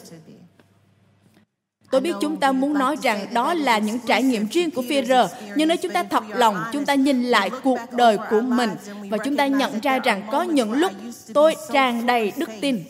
Tôi 1.90 2.00
biết 2.00 2.12
chúng 2.20 2.36
ta 2.36 2.52
muốn 2.52 2.74
nói 2.74 2.96
rằng 3.02 3.26
đó 3.34 3.54
là 3.54 3.78
những 3.78 3.98
trải 4.06 4.22
nghiệm 4.22 4.46
riêng 4.50 4.70
của 4.70 4.82
Führer, 4.82 5.28
nhưng 5.56 5.68
nếu 5.68 5.76
chúng 5.76 5.92
ta 5.92 6.02
thật 6.02 6.24
lòng, 6.28 6.56
chúng 6.72 6.84
ta 6.84 6.94
nhìn 6.94 7.22
lại 7.22 7.50
cuộc 7.62 7.78
đời 7.92 8.18
của 8.30 8.40
mình 8.40 8.70
và 9.10 9.18
chúng 9.24 9.36
ta 9.36 9.46
nhận 9.46 9.80
ra 9.80 9.98
rằng 9.98 10.22
có 10.32 10.42
những 10.42 10.72
lúc 10.72 10.92
tôi 11.34 11.56
tràn 11.72 12.06
đầy 12.06 12.32
đức 12.36 12.50
tin. 12.60 12.84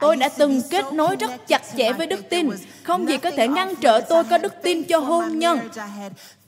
Tôi 0.00 0.16
đã 0.16 0.28
từng 0.28 0.62
kết 0.70 0.84
nối 0.92 1.16
rất 1.16 1.48
chặt 1.48 1.62
chẽ 1.76 1.92
với 1.92 2.06
đức 2.06 2.28
tin. 2.28 2.50
Không 2.82 3.08
gì 3.08 3.16
có 3.18 3.30
thể 3.30 3.48
ngăn 3.48 3.74
trở 3.76 4.00
tôi 4.00 4.24
có 4.24 4.38
đức 4.38 4.62
tin 4.62 4.84
cho 4.84 4.98
hôn 4.98 5.38
nhân. 5.38 5.58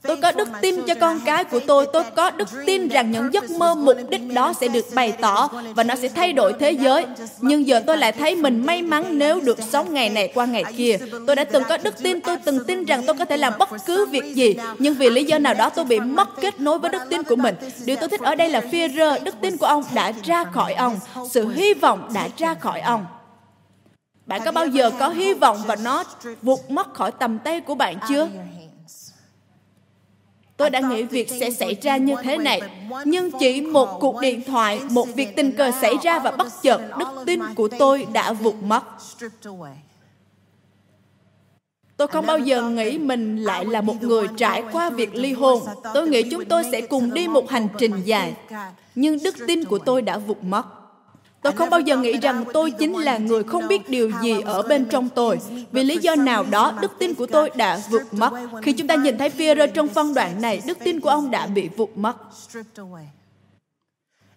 Tôi 0.01 0.17
có 0.17 0.31
đức 0.31 0.49
tin 0.61 0.75
cho 0.87 0.95
con 0.95 1.19
cái 1.25 1.43
của 1.43 1.59
tôi. 1.59 1.87
Tôi 1.93 2.03
có 2.15 2.31
đức 2.31 2.47
tin 2.65 2.87
rằng 2.87 3.11
những 3.11 3.33
giấc 3.33 3.49
mơ 3.51 3.75
mục 3.75 3.97
đích 4.09 4.33
đó 4.33 4.53
sẽ 4.61 4.67
được 4.67 4.85
bày 4.93 5.11
tỏ 5.11 5.49
và 5.75 5.83
nó 5.83 5.95
sẽ 5.95 6.07
thay 6.07 6.33
đổi 6.33 6.53
thế 6.59 6.71
giới. 6.71 7.05
Nhưng 7.39 7.67
giờ 7.67 7.81
tôi 7.87 7.97
lại 7.97 8.11
thấy 8.11 8.35
mình 8.35 8.65
may 8.65 8.81
mắn 8.81 9.17
nếu 9.17 9.39
được 9.39 9.57
sống 9.71 9.93
ngày 9.93 10.09
này 10.09 10.31
qua 10.33 10.45
ngày 10.45 10.63
kia. 10.77 10.97
Tôi 11.27 11.35
đã 11.35 11.43
từng 11.43 11.63
có 11.69 11.77
đức 11.77 12.03
tin, 12.03 12.21
tôi 12.21 12.37
từng 12.37 12.65
tin 12.65 12.85
rằng 12.85 13.03
tôi 13.05 13.15
có 13.15 13.25
thể 13.25 13.37
làm 13.37 13.53
bất 13.59 13.69
cứ 13.85 14.05
việc 14.05 14.35
gì. 14.35 14.55
Nhưng 14.79 14.93
vì 14.93 15.09
lý 15.09 15.23
do 15.23 15.39
nào 15.39 15.53
đó 15.53 15.69
tôi 15.69 15.85
bị 15.85 15.99
mất 15.99 16.41
kết 16.41 16.59
nối 16.59 16.79
với 16.79 16.89
đức 16.89 17.01
tin 17.09 17.23
của 17.23 17.35
mình. 17.35 17.55
Điều 17.85 17.95
tôi 17.95 18.09
thích 18.09 18.21
ở 18.21 18.35
đây 18.35 18.49
là 18.49 18.61
Führer, 18.71 19.23
đức 19.23 19.35
tin 19.41 19.57
của 19.57 19.65
ông 19.65 19.83
đã 19.93 20.11
ra 20.23 20.43
khỏi 20.43 20.73
ông. 20.73 20.99
Sự 21.31 21.49
hy 21.49 21.73
vọng 21.73 22.09
đã 22.13 22.27
ra 22.37 22.53
khỏi 22.53 22.79
ông. 22.81 23.05
Bạn 24.27 24.41
có 24.45 24.51
bao 24.51 24.67
giờ 24.67 24.91
có 24.99 25.09
hy 25.09 25.33
vọng 25.33 25.57
và 25.65 25.75
nó 25.75 26.03
vụt 26.41 26.59
mất 26.69 26.93
khỏi 26.93 27.11
tầm 27.11 27.39
tay 27.39 27.61
của 27.61 27.75
bạn 27.75 27.95
chưa? 28.09 28.29
Tôi 30.57 30.69
đã 30.69 30.79
nghĩ 30.79 31.03
việc 31.03 31.29
sẽ 31.29 31.51
xảy 31.51 31.75
ra 31.81 31.97
như 31.97 32.15
thế 32.23 32.37
này, 32.37 32.61
nhưng 33.05 33.31
chỉ 33.39 33.61
một 33.61 33.99
cuộc 33.99 34.21
điện 34.21 34.43
thoại, 34.47 34.81
một 34.89 35.07
việc 35.15 35.35
tình 35.35 35.51
cờ 35.51 35.71
xảy 35.81 35.95
ra 36.03 36.19
và 36.19 36.31
bất 36.31 36.47
chợt 36.61 36.81
đức 36.99 37.07
tin 37.25 37.41
của 37.55 37.67
tôi 37.79 38.07
đã 38.13 38.33
vụt 38.33 38.55
mất. 38.61 38.83
Tôi 41.97 42.07
không 42.07 42.25
bao 42.25 42.39
giờ 42.39 42.61
nghĩ 42.61 42.97
mình 42.97 43.37
lại 43.37 43.65
là 43.65 43.81
một 43.81 44.03
người 44.03 44.27
trải 44.37 44.63
qua 44.71 44.89
việc 44.89 45.15
ly 45.15 45.33
hôn. 45.33 45.61
Tôi 45.93 46.07
nghĩ 46.07 46.23
chúng 46.31 46.45
tôi 46.45 46.63
sẽ 46.71 46.81
cùng 46.81 47.13
đi 47.13 47.27
một 47.27 47.49
hành 47.49 47.67
trình 47.77 48.01
dài. 48.05 48.33
Nhưng 48.95 49.23
đức 49.23 49.35
tin 49.47 49.65
của 49.65 49.79
tôi 49.79 50.01
đã 50.01 50.17
vụt 50.17 50.37
mất. 50.41 50.63
Tôi 51.47 51.55
không 51.55 51.69
bao 51.69 51.79
giờ 51.79 51.97
nghĩ 51.97 52.17
rằng 52.17 52.43
tôi 52.53 52.71
chính 52.71 52.97
là 52.97 53.17
người 53.17 53.43
không 53.43 53.67
biết 53.67 53.89
điều 53.89 54.11
gì 54.21 54.41
ở 54.45 54.61
bên 54.61 54.85
trong 54.85 55.09
tôi. 55.09 55.39
Vì 55.71 55.83
lý 55.83 55.97
do 55.97 56.15
nào 56.15 56.45
đó, 56.51 56.73
đức 56.81 56.91
tin 56.99 57.13
của 57.13 57.25
tôi 57.25 57.49
đã 57.55 57.79
vụt 57.89 58.01
mất. 58.11 58.31
Khi 58.61 58.73
chúng 58.73 58.87
ta 58.87 58.95
nhìn 58.95 59.17
thấy 59.17 59.29
Führer 59.37 59.67
trong 59.67 59.87
phân 59.87 60.13
đoạn 60.13 60.41
này, 60.41 60.61
đức 60.65 60.77
tin 60.83 60.99
của 60.99 61.09
ông 61.09 61.31
đã 61.31 61.47
bị 61.47 61.69
vụt 61.77 61.89
mất. 61.95 62.15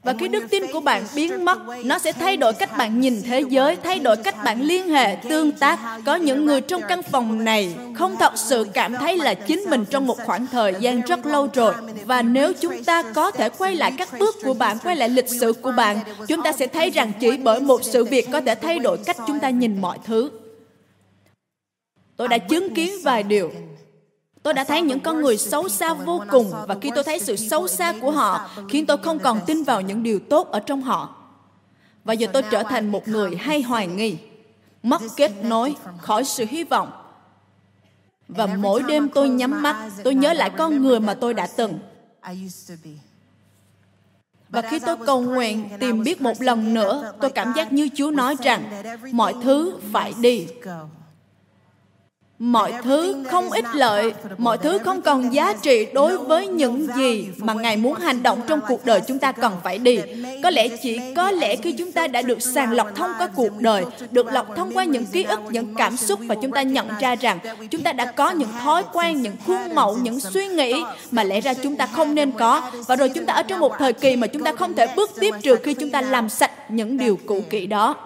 Và 0.02 0.14
khi 0.18 0.28
đức 0.28 0.44
tin 0.50 0.62
của 0.72 0.80
bạn 0.80 1.04
biến 1.14 1.44
mất, 1.44 1.58
nó 1.84 1.98
sẽ 1.98 2.12
thay 2.12 2.36
đổi 2.36 2.52
cách 2.52 2.76
bạn 2.78 3.00
nhìn 3.00 3.22
thế 3.22 3.42
giới, 3.48 3.76
thay 3.76 3.98
đổi 3.98 4.16
cách 4.16 4.34
bạn 4.44 4.62
liên 4.62 4.88
hệ, 4.88 5.16
tương 5.28 5.52
tác. 5.52 5.78
Có 6.06 6.14
những 6.14 6.46
người 6.46 6.60
trong 6.60 6.82
căn 6.88 7.02
phòng 7.02 7.44
này 7.44 7.74
không 7.94 8.16
thật 8.16 8.32
sự 8.36 8.66
cảm 8.72 8.94
thấy 8.94 9.16
là 9.16 9.34
chính 9.34 9.60
mình 9.70 9.84
trong 9.90 10.06
một 10.06 10.18
khoảng 10.26 10.46
thời 10.46 10.74
gian 10.80 11.00
rất 11.00 11.26
lâu 11.26 11.48
rồi. 11.54 11.74
Và 12.04 12.22
nếu 12.22 12.52
chúng 12.60 12.84
ta 12.84 13.02
có 13.02 13.30
thể 13.30 13.48
quay 13.48 13.74
lại 13.74 13.92
các 13.98 14.08
bước 14.18 14.36
của 14.44 14.54
bạn, 14.54 14.78
quay 14.84 14.96
lại 14.96 15.08
lịch 15.08 15.28
sử 15.28 15.52
của 15.52 15.72
bạn, 15.72 15.98
chúng 16.28 16.42
ta 16.42 16.52
sẽ 16.52 16.66
thấy 16.66 16.90
rằng 16.90 17.12
chỉ 17.20 17.36
bởi 17.36 17.60
một 17.60 17.84
sự 17.84 18.04
việc 18.04 18.28
có 18.32 18.40
thể 18.40 18.54
thay 18.54 18.78
đổi 18.78 18.98
cách 18.98 19.16
chúng 19.26 19.40
ta 19.40 19.50
nhìn 19.50 19.80
mọi 19.80 19.98
thứ. 20.04 20.30
Tôi 22.16 22.28
đã 22.28 22.38
chứng 22.38 22.74
kiến 22.74 22.92
vài 23.02 23.22
điều 23.22 23.52
Tôi 24.42 24.54
đã 24.54 24.64
thấy 24.64 24.82
những 24.82 25.00
con 25.00 25.20
người 25.20 25.36
xấu 25.36 25.68
xa 25.68 25.94
vô 25.94 26.22
cùng 26.30 26.52
và 26.68 26.76
khi 26.80 26.90
tôi 26.94 27.04
thấy 27.04 27.18
sự 27.18 27.36
xấu 27.36 27.68
xa 27.68 27.94
của 28.00 28.10
họ 28.10 28.50
khiến 28.68 28.86
tôi 28.86 28.96
không 28.96 29.18
còn 29.18 29.40
tin 29.46 29.62
vào 29.62 29.80
những 29.80 30.02
điều 30.02 30.18
tốt 30.30 30.50
ở 30.50 30.60
trong 30.60 30.82
họ. 30.82 31.16
Và 32.04 32.12
giờ 32.12 32.26
tôi 32.32 32.42
trở 32.50 32.62
thành 32.62 32.92
một 32.92 33.08
người 33.08 33.36
hay 33.36 33.62
hoài 33.62 33.86
nghi, 33.86 34.16
mất 34.82 35.02
kết 35.16 35.32
nối 35.44 35.74
khỏi 35.98 36.24
sự 36.24 36.44
hy 36.48 36.64
vọng. 36.64 36.90
Và 38.28 38.46
mỗi 38.46 38.82
đêm 38.82 39.08
tôi 39.08 39.28
nhắm 39.28 39.62
mắt, 39.62 39.90
tôi 40.04 40.14
nhớ 40.14 40.32
lại 40.32 40.50
con 40.50 40.82
người 40.82 41.00
mà 41.00 41.14
tôi 41.14 41.34
đã 41.34 41.48
từng. 41.56 41.78
Và 44.48 44.62
khi 44.62 44.78
tôi 44.78 44.96
cầu 45.06 45.20
nguyện 45.20 45.68
tìm 45.80 46.02
biết 46.02 46.20
một 46.20 46.42
lần 46.42 46.74
nữa, 46.74 47.12
tôi 47.20 47.30
cảm 47.30 47.52
giác 47.56 47.72
như 47.72 47.88
Chúa 47.94 48.10
nói 48.10 48.36
rằng 48.42 48.82
mọi 49.12 49.34
thứ 49.42 49.78
phải 49.92 50.14
đi 50.20 50.46
mọi 52.40 52.72
thứ 52.82 53.24
không 53.30 53.50
ích 53.50 53.64
lợi, 53.74 54.12
mọi 54.38 54.58
thứ 54.58 54.78
không 54.78 55.02
còn 55.02 55.34
giá 55.34 55.52
trị 55.62 55.86
đối 55.92 56.18
với 56.18 56.46
những 56.46 56.86
gì 56.96 57.28
mà 57.38 57.54
ngài 57.54 57.76
muốn 57.76 57.94
hành 57.94 58.22
động 58.22 58.40
trong 58.46 58.60
cuộc 58.68 58.84
đời 58.84 59.00
chúng 59.08 59.18
ta 59.18 59.32
cần 59.32 59.52
phải 59.64 59.78
đi. 59.78 59.98
Có 60.42 60.50
lẽ 60.50 60.68
chỉ 60.82 60.98
có 61.16 61.30
lẽ 61.30 61.56
khi 61.56 61.72
chúng 61.72 61.92
ta 61.92 62.06
đã 62.06 62.22
được 62.22 62.42
sàng 62.42 62.72
lọc 62.72 62.94
thông 62.94 63.10
qua 63.18 63.28
cuộc 63.36 63.60
đời, 63.60 63.84
được 64.10 64.26
lọc 64.32 64.56
thông 64.56 64.72
qua 64.72 64.84
những 64.84 65.06
ký 65.06 65.22
ức, 65.24 65.40
những 65.50 65.74
cảm 65.74 65.96
xúc 65.96 66.20
và 66.22 66.34
chúng 66.34 66.50
ta 66.50 66.62
nhận 66.62 66.88
ra 67.00 67.14
rằng 67.14 67.38
chúng 67.70 67.82
ta 67.82 67.92
đã 67.92 68.04
có 68.04 68.30
những 68.30 68.52
thói 68.62 68.82
quen, 68.92 69.22
những 69.22 69.36
khuôn 69.46 69.74
mẫu, 69.74 69.96
những 70.02 70.20
suy 70.20 70.48
nghĩ 70.48 70.74
mà 71.10 71.24
lẽ 71.24 71.40
ra 71.40 71.54
chúng 71.54 71.76
ta 71.76 71.86
không 71.86 72.14
nên 72.14 72.32
có. 72.32 72.70
Và 72.86 72.96
rồi 72.96 73.08
chúng 73.08 73.26
ta 73.26 73.32
ở 73.32 73.42
trong 73.42 73.60
một 73.60 73.72
thời 73.78 73.92
kỳ 73.92 74.16
mà 74.16 74.26
chúng 74.26 74.42
ta 74.44 74.52
không 74.52 74.74
thể 74.74 74.86
bước 74.96 75.10
tiếp 75.20 75.34
trừ 75.42 75.56
khi 75.56 75.74
chúng 75.74 75.90
ta 75.90 76.00
làm 76.00 76.28
sạch 76.28 76.70
những 76.70 76.96
điều 76.96 77.18
cũ 77.26 77.42
kỹ 77.50 77.66
đó. 77.66 77.96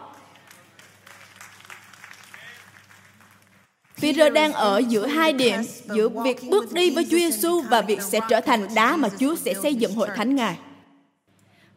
Peter 4.02 4.32
đang 4.32 4.52
ở 4.52 4.82
giữa 4.88 5.06
hai 5.06 5.32
điểm, 5.32 5.60
giữa 5.94 6.08
việc 6.08 6.40
bước 6.50 6.72
đi 6.72 6.90
với 6.90 7.04
Chúa 7.10 7.18
Giêsu 7.18 7.60
và 7.60 7.80
việc 7.80 8.02
sẽ 8.02 8.20
trở 8.28 8.40
thành 8.40 8.74
đá 8.74 8.96
mà 8.96 9.08
Chúa 9.18 9.34
sẽ 9.36 9.54
xây 9.62 9.74
dựng 9.74 9.94
hội 9.94 10.08
thánh 10.16 10.36
Ngài. 10.36 10.56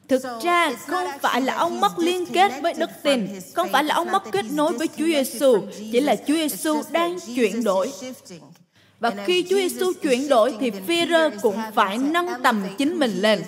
Thực 0.08 0.22
ra 0.44 0.74
không 0.88 1.08
phải 1.22 1.42
là 1.42 1.56
ông 1.56 1.82
mất 1.82 2.00
liên 2.00 2.26
kết 2.26 2.52
với 2.62 2.74
đức 2.74 2.90
tin, 3.04 3.28
không 3.54 3.70
phải 3.72 3.84
là 3.84 3.96
ông 3.96 4.12
mất 4.12 4.24
kết 4.32 4.46
nối 4.52 4.74
với 4.74 4.88
Chúa 4.98 5.06
Giêsu, 5.06 5.62
chỉ 5.92 6.00
là 6.00 6.16
Chúa 6.16 6.34
Giêsu 6.34 6.82
đang 6.92 7.18
chuyển 7.36 7.64
đổi. 7.64 7.92
Và 9.00 9.14
khi 9.26 9.46
Chúa 9.50 9.56
Giêsu 9.56 9.94
chuyển 9.94 10.28
đổi 10.28 10.56
thì 10.60 10.72
Peter 10.72 11.34
cũng 11.42 11.58
phải 11.76 11.98
nâng 11.98 12.28
tầm 12.44 12.64
chính 12.78 13.00
mình 13.00 13.22
lên. 13.22 13.44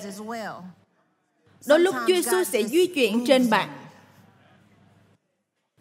Đôi 1.65 1.79
lúc 1.79 1.95
Chúa 2.07 2.13
Giêsu 2.13 2.43
sẽ 2.43 2.63
di 2.63 2.85
chuyển 2.85 3.25
trên 3.25 3.49
bạn 3.49 3.69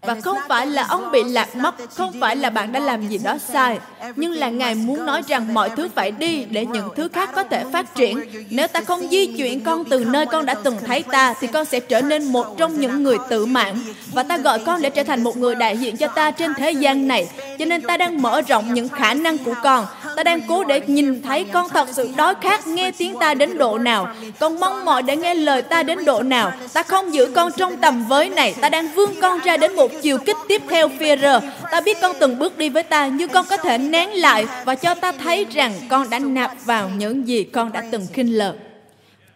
và 0.02 0.14
không 0.24 0.38
phải 0.48 0.66
là 0.66 0.86
ông 0.88 1.10
bị 1.10 1.24
lạc 1.24 1.56
mất, 1.56 1.74
không 1.94 2.12
phải 2.20 2.36
là 2.36 2.50
bạn 2.50 2.72
đã 2.72 2.80
làm 2.80 3.08
gì 3.08 3.18
đó 3.18 3.38
sai, 3.38 3.78
nhưng 4.16 4.32
là 4.32 4.48
Ngài 4.48 4.74
muốn 4.74 5.06
nói 5.06 5.22
rằng 5.28 5.54
mọi 5.54 5.70
thứ 5.70 5.88
phải 5.94 6.10
đi 6.10 6.44
để 6.44 6.66
những 6.66 6.88
thứ 6.96 7.08
khác 7.08 7.30
có 7.34 7.42
thể 7.42 7.64
phát 7.72 7.94
triển. 7.94 8.20
Nếu 8.50 8.68
ta 8.68 8.80
không 8.80 9.08
di 9.10 9.26
chuyển 9.26 9.60
con 9.60 9.84
từ 9.84 10.04
nơi 10.04 10.26
con 10.26 10.46
đã 10.46 10.54
từng 10.54 10.76
thấy 10.86 11.02
ta, 11.02 11.34
thì 11.40 11.46
con 11.46 11.64
sẽ 11.64 11.80
trở 11.80 12.00
nên 12.00 12.24
một 12.24 12.58
trong 12.58 12.80
những 12.80 13.02
người 13.02 13.16
tự 13.28 13.46
mạng. 13.46 13.78
Và 14.12 14.22
ta 14.22 14.36
gọi 14.36 14.58
con 14.58 14.82
để 14.82 14.90
trở 14.90 15.02
thành 15.02 15.24
một 15.24 15.36
người 15.36 15.54
đại 15.54 15.76
diện 15.76 15.96
cho 15.96 16.06
ta 16.06 16.30
trên 16.30 16.54
thế 16.54 16.70
gian 16.70 17.08
này. 17.08 17.28
Cho 17.58 17.64
nên 17.64 17.82
ta 17.82 17.96
đang 17.96 18.22
mở 18.22 18.40
rộng 18.40 18.74
những 18.74 18.88
khả 18.88 19.14
năng 19.14 19.38
của 19.38 19.54
con. 19.62 19.86
Ta 20.16 20.22
đang 20.22 20.40
cố 20.48 20.64
để 20.64 20.80
nhìn 20.86 21.22
thấy 21.22 21.44
con 21.44 21.68
thật 21.68 21.88
sự 21.92 22.10
đói 22.16 22.34
khát 22.40 22.66
nghe 22.66 22.90
tiếng 22.90 23.14
ta 23.20 23.34
đến 23.34 23.58
độ 23.58 23.78
nào. 23.78 24.08
Con 24.38 24.60
mong 24.60 24.84
mỏi 24.84 25.02
để 25.02 25.16
nghe 25.16 25.34
lời 25.34 25.62
ta 25.62 25.82
đến 25.82 26.04
độ 26.04 26.22
nào. 26.22 26.52
Ta 26.72 26.82
không 26.82 27.14
giữ 27.14 27.26
con 27.34 27.52
trong 27.56 27.76
tầm 27.76 28.04
với 28.08 28.28
này. 28.28 28.54
Ta 28.60 28.68
đang 28.68 28.88
vươn 28.94 29.10
con 29.20 29.38
ra 29.38 29.56
đến 29.56 29.76
một 29.76 29.87
một 29.88 29.98
chiều 30.02 30.18
kích 30.18 30.36
tiếp 30.48 30.62
theo 30.68 30.88
Führer. 30.88 31.40
Ta 31.70 31.80
biết 31.80 31.96
con 32.00 32.16
từng 32.20 32.38
bước 32.38 32.58
đi 32.58 32.68
với 32.68 32.82
ta, 32.82 33.06
nhưng 33.06 33.28
con 33.28 33.46
có 33.50 33.56
thể 33.56 33.78
nén 33.78 34.08
lại 34.08 34.46
và 34.64 34.74
cho 34.74 34.94
ta 34.94 35.12
thấy 35.12 35.46
rằng 35.50 35.72
con 35.88 36.10
đã 36.10 36.18
nạp 36.18 36.64
vào 36.64 36.90
những 36.96 37.28
gì 37.28 37.44
con 37.44 37.72
đã 37.72 37.84
từng 37.90 38.06
khinh 38.12 38.38
lờ. 38.38 38.54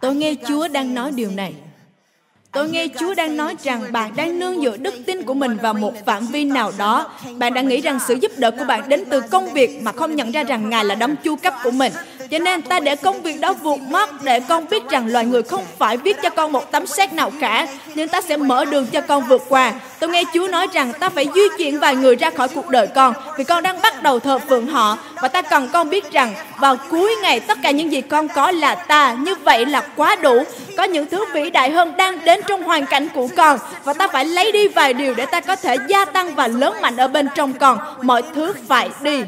Tôi 0.00 0.14
nghe 0.14 0.34
Chúa 0.48 0.68
đang 0.68 0.94
nói 0.94 1.12
điều 1.14 1.30
này. 1.30 1.54
Tôi 2.52 2.68
nghe 2.68 2.86
Chúa 3.00 3.14
đang 3.14 3.36
nói 3.36 3.56
rằng 3.62 3.92
bạn 3.92 4.12
đang 4.16 4.38
nương 4.38 4.62
dựa 4.62 4.76
đức 4.76 4.94
tin 5.06 5.22
của 5.22 5.34
mình 5.34 5.56
vào 5.62 5.74
một 5.74 6.06
phạm 6.06 6.26
vi 6.26 6.44
nào 6.44 6.72
đó. 6.78 7.10
Bạn 7.38 7.54
đã 7.54 7.60
nghĩ 7.60 7.80
rằng 7.80 7.98
sự 8.08 8.14
giúp 8.14 8.32
đỡ 8.36 8.50
của 8.50 8.64
bạn 8.64 8.88
đến 8.88 9.04
từ 9.10 9.20
công 9.20 9.52
việc 9.52 9.82
mà 9.82 9.92
không 9.92 10.16
nhận 10.16 10.32
ra 10.32 10.44
rằng 10.44 10.70
Ngài 10.70 10.84
là 10.84 10.94
đấng 10.94 11.16
chu 11.16 11.36
cấp 11.36 11.54
của 11.64 11.70
mình. 11.70 11.92
Cho 12.32 12.38
nên 12.38 12.62
ta 12.62 12.80
để 12.80 12.96
công 12.96 13.22
việc 13.22 13.40
đó 13.40 13.52
vụt 13.52 13.80
mất 13.80 14.22
để 14.22 14.40
con 14.40 14.64
biết 14.70 14.82
rằng 14.90 15.06
loài 15.06 15.24
người 15.24 15.42
không 15.42 15.64
phải 15.78 15.96
viết 15.96 16.16
cho 16.22 16.30
con 16.30 16.52
một 16.52 16.72
tấm 16.72 16.86
xét 16.86 17.12
nào 17.12 17.32
cả, 17.40 17.66
nhưng 17.94 18.08
ta 18.08 18.20
sẽ 18.20 18.36
mở 18.36 18.64
đường 18.64 18.86
cho 18.86 19.00
con 19.00 19.24
vượt 19.28 19.42
qua. 19.48 19.72
Tôi 19.98 20.10
nghe 20.10 20.22
Chúa 20.34 20.48
nói 20.48 20.66
rằng 20.72 20.92
ta 20.92 21.08
phải 21.08 21.28
di 21.34 21.40
chuyển 21.58 21.80
vài 21.80 21.96
người 21.96 22.16
ra 22.16 22.30
khỏi 22.30 22.48
cuộc 22.48 22.68
đời 22.68 22.86
con 22.86 23.14
vì 23.38 23.44
con 23.44 23.62
đang 23.62 23.82
bắt 23.82 24.02
đầu 24.02 24.20
thờ 24.20 24.38
phượng 24.38 24.66
họ 24.66 24.98
và 25.22 25.28
ta 25.28 25.42
cần 25.42 25.68
con 25.72 25.90
biết 25.90 26.12
rằng 26.12 26.34
vào 26.58 26.76
cuối 26.90 27.14
ngày 27.22 27.40
tất 27.40 27.58
cả 27.62 27.70
những 27.70 27.92
gì 27.92 28.00
con 28.00 28.28
có 28.28 28.50
là 28.50 28.74
ta. 28.74 29.12
Như 29.12 29.34
vậy 29.34 29.66
là 29.66 29.80
quá 29.96 30.16
đủ. 30.16 30.42
Có 30.76 30.82
những 30.82 31.06
thứ 31.06 31.24
vĩ 31.32 31.50
đại 31.50 31.70
hơn 31.70 31.96
đang 31.96 32.24
đến 32.24 32.40
trong 32.48 32.62
hoàn 32.62 32.86
cảnh 32.86 33.08
của 33.14 33.28
con 33.36 33.58
và 33.84 33.92
ta 33.92 34.08
phải 34.08 34.24
lấy 34.24 34.52
đi 34.52 34.68
vài 34.68 34.94
điều 34.94 35.14
để 35.14 35.26
ta 35.26 35.40
có 35.40 35.56
thể 35.56 35.76
gia 35.88 36.04
tăng 36.04 36.34
và 36.34 36.46
lớn 36.46 36.74
mạnh 36.82 36.96
ở 36.96 37.08
bên 37.08 37.28
trong 37.34 37.52
con. 37.52 37.78
Mọi 38.02 38.22
thứ 38.34 38.52
phải 38.68 38.90
đi. 39.02 39.22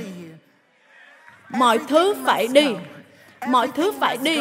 Mọi 1.48 1.78
thứ 1.88 2.14
phải 2.26 2.48
đi 2.48 2.66
mọi 3.48 3.68
thứ 3.76 3.92
phải 4.00 4.16
đi. 4.16 4.38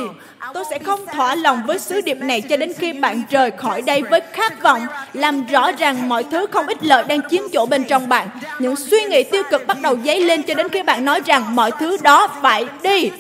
Tôi 0.54 0.64
sẽ 0.70 0.80
không 0.80 1.06
thỏa 1.14 1.36
lòng 1.36 1.64
với 1.68 1.80
sứ 1.80 2.02
điệp 2.02 2.18
này 2.22 2.42
cho 2.42 2.58
đến 2.58 2.74
khi 2.78 2.94
bạn 2.94 3.24
rời 3.30 3.52
khỏi 3.52 3.82
đây 3.82 4.02
với 4.02 4.22
khát 4.34 4.64
vọng, 4.64 4.88
làm 5.14 5.46
rõ 5.46 5.72
rằng 5.72 6.10
mọi 6.10 6.24
thứ 6.24 6.46
không 6.52 6.68
ích 6.68 6.84
lợi 6.84 7.04
đang 7.04 7.30
chiếm 7.30 7.42
chỗ 7.54 7.66
bên 7.66 7.84
trong 7.84 8.10
bạn. 8.10 8.28
Những 8.60 8.76
suy 8.76 9.04
nghĩ 9.04 9.24
tiêu 9.24 9.44
cực 9.52 9.68
bắt 9.68 9.78
đầu 9.82 9.98
dấy 10.06 10.22
lên 10.22 10.44
cho 10.44 10.54
đến 10.54 10.70
khi 10.70 10.84
bạn 10.84 11.06
nói 11.06 11.22
rằng 11.26 11.56
mọi 11.56 11.72
thứ 11.80 11.98
đó 12.02 12.28
phải 12.42 12.66
đi. 12.84 13.12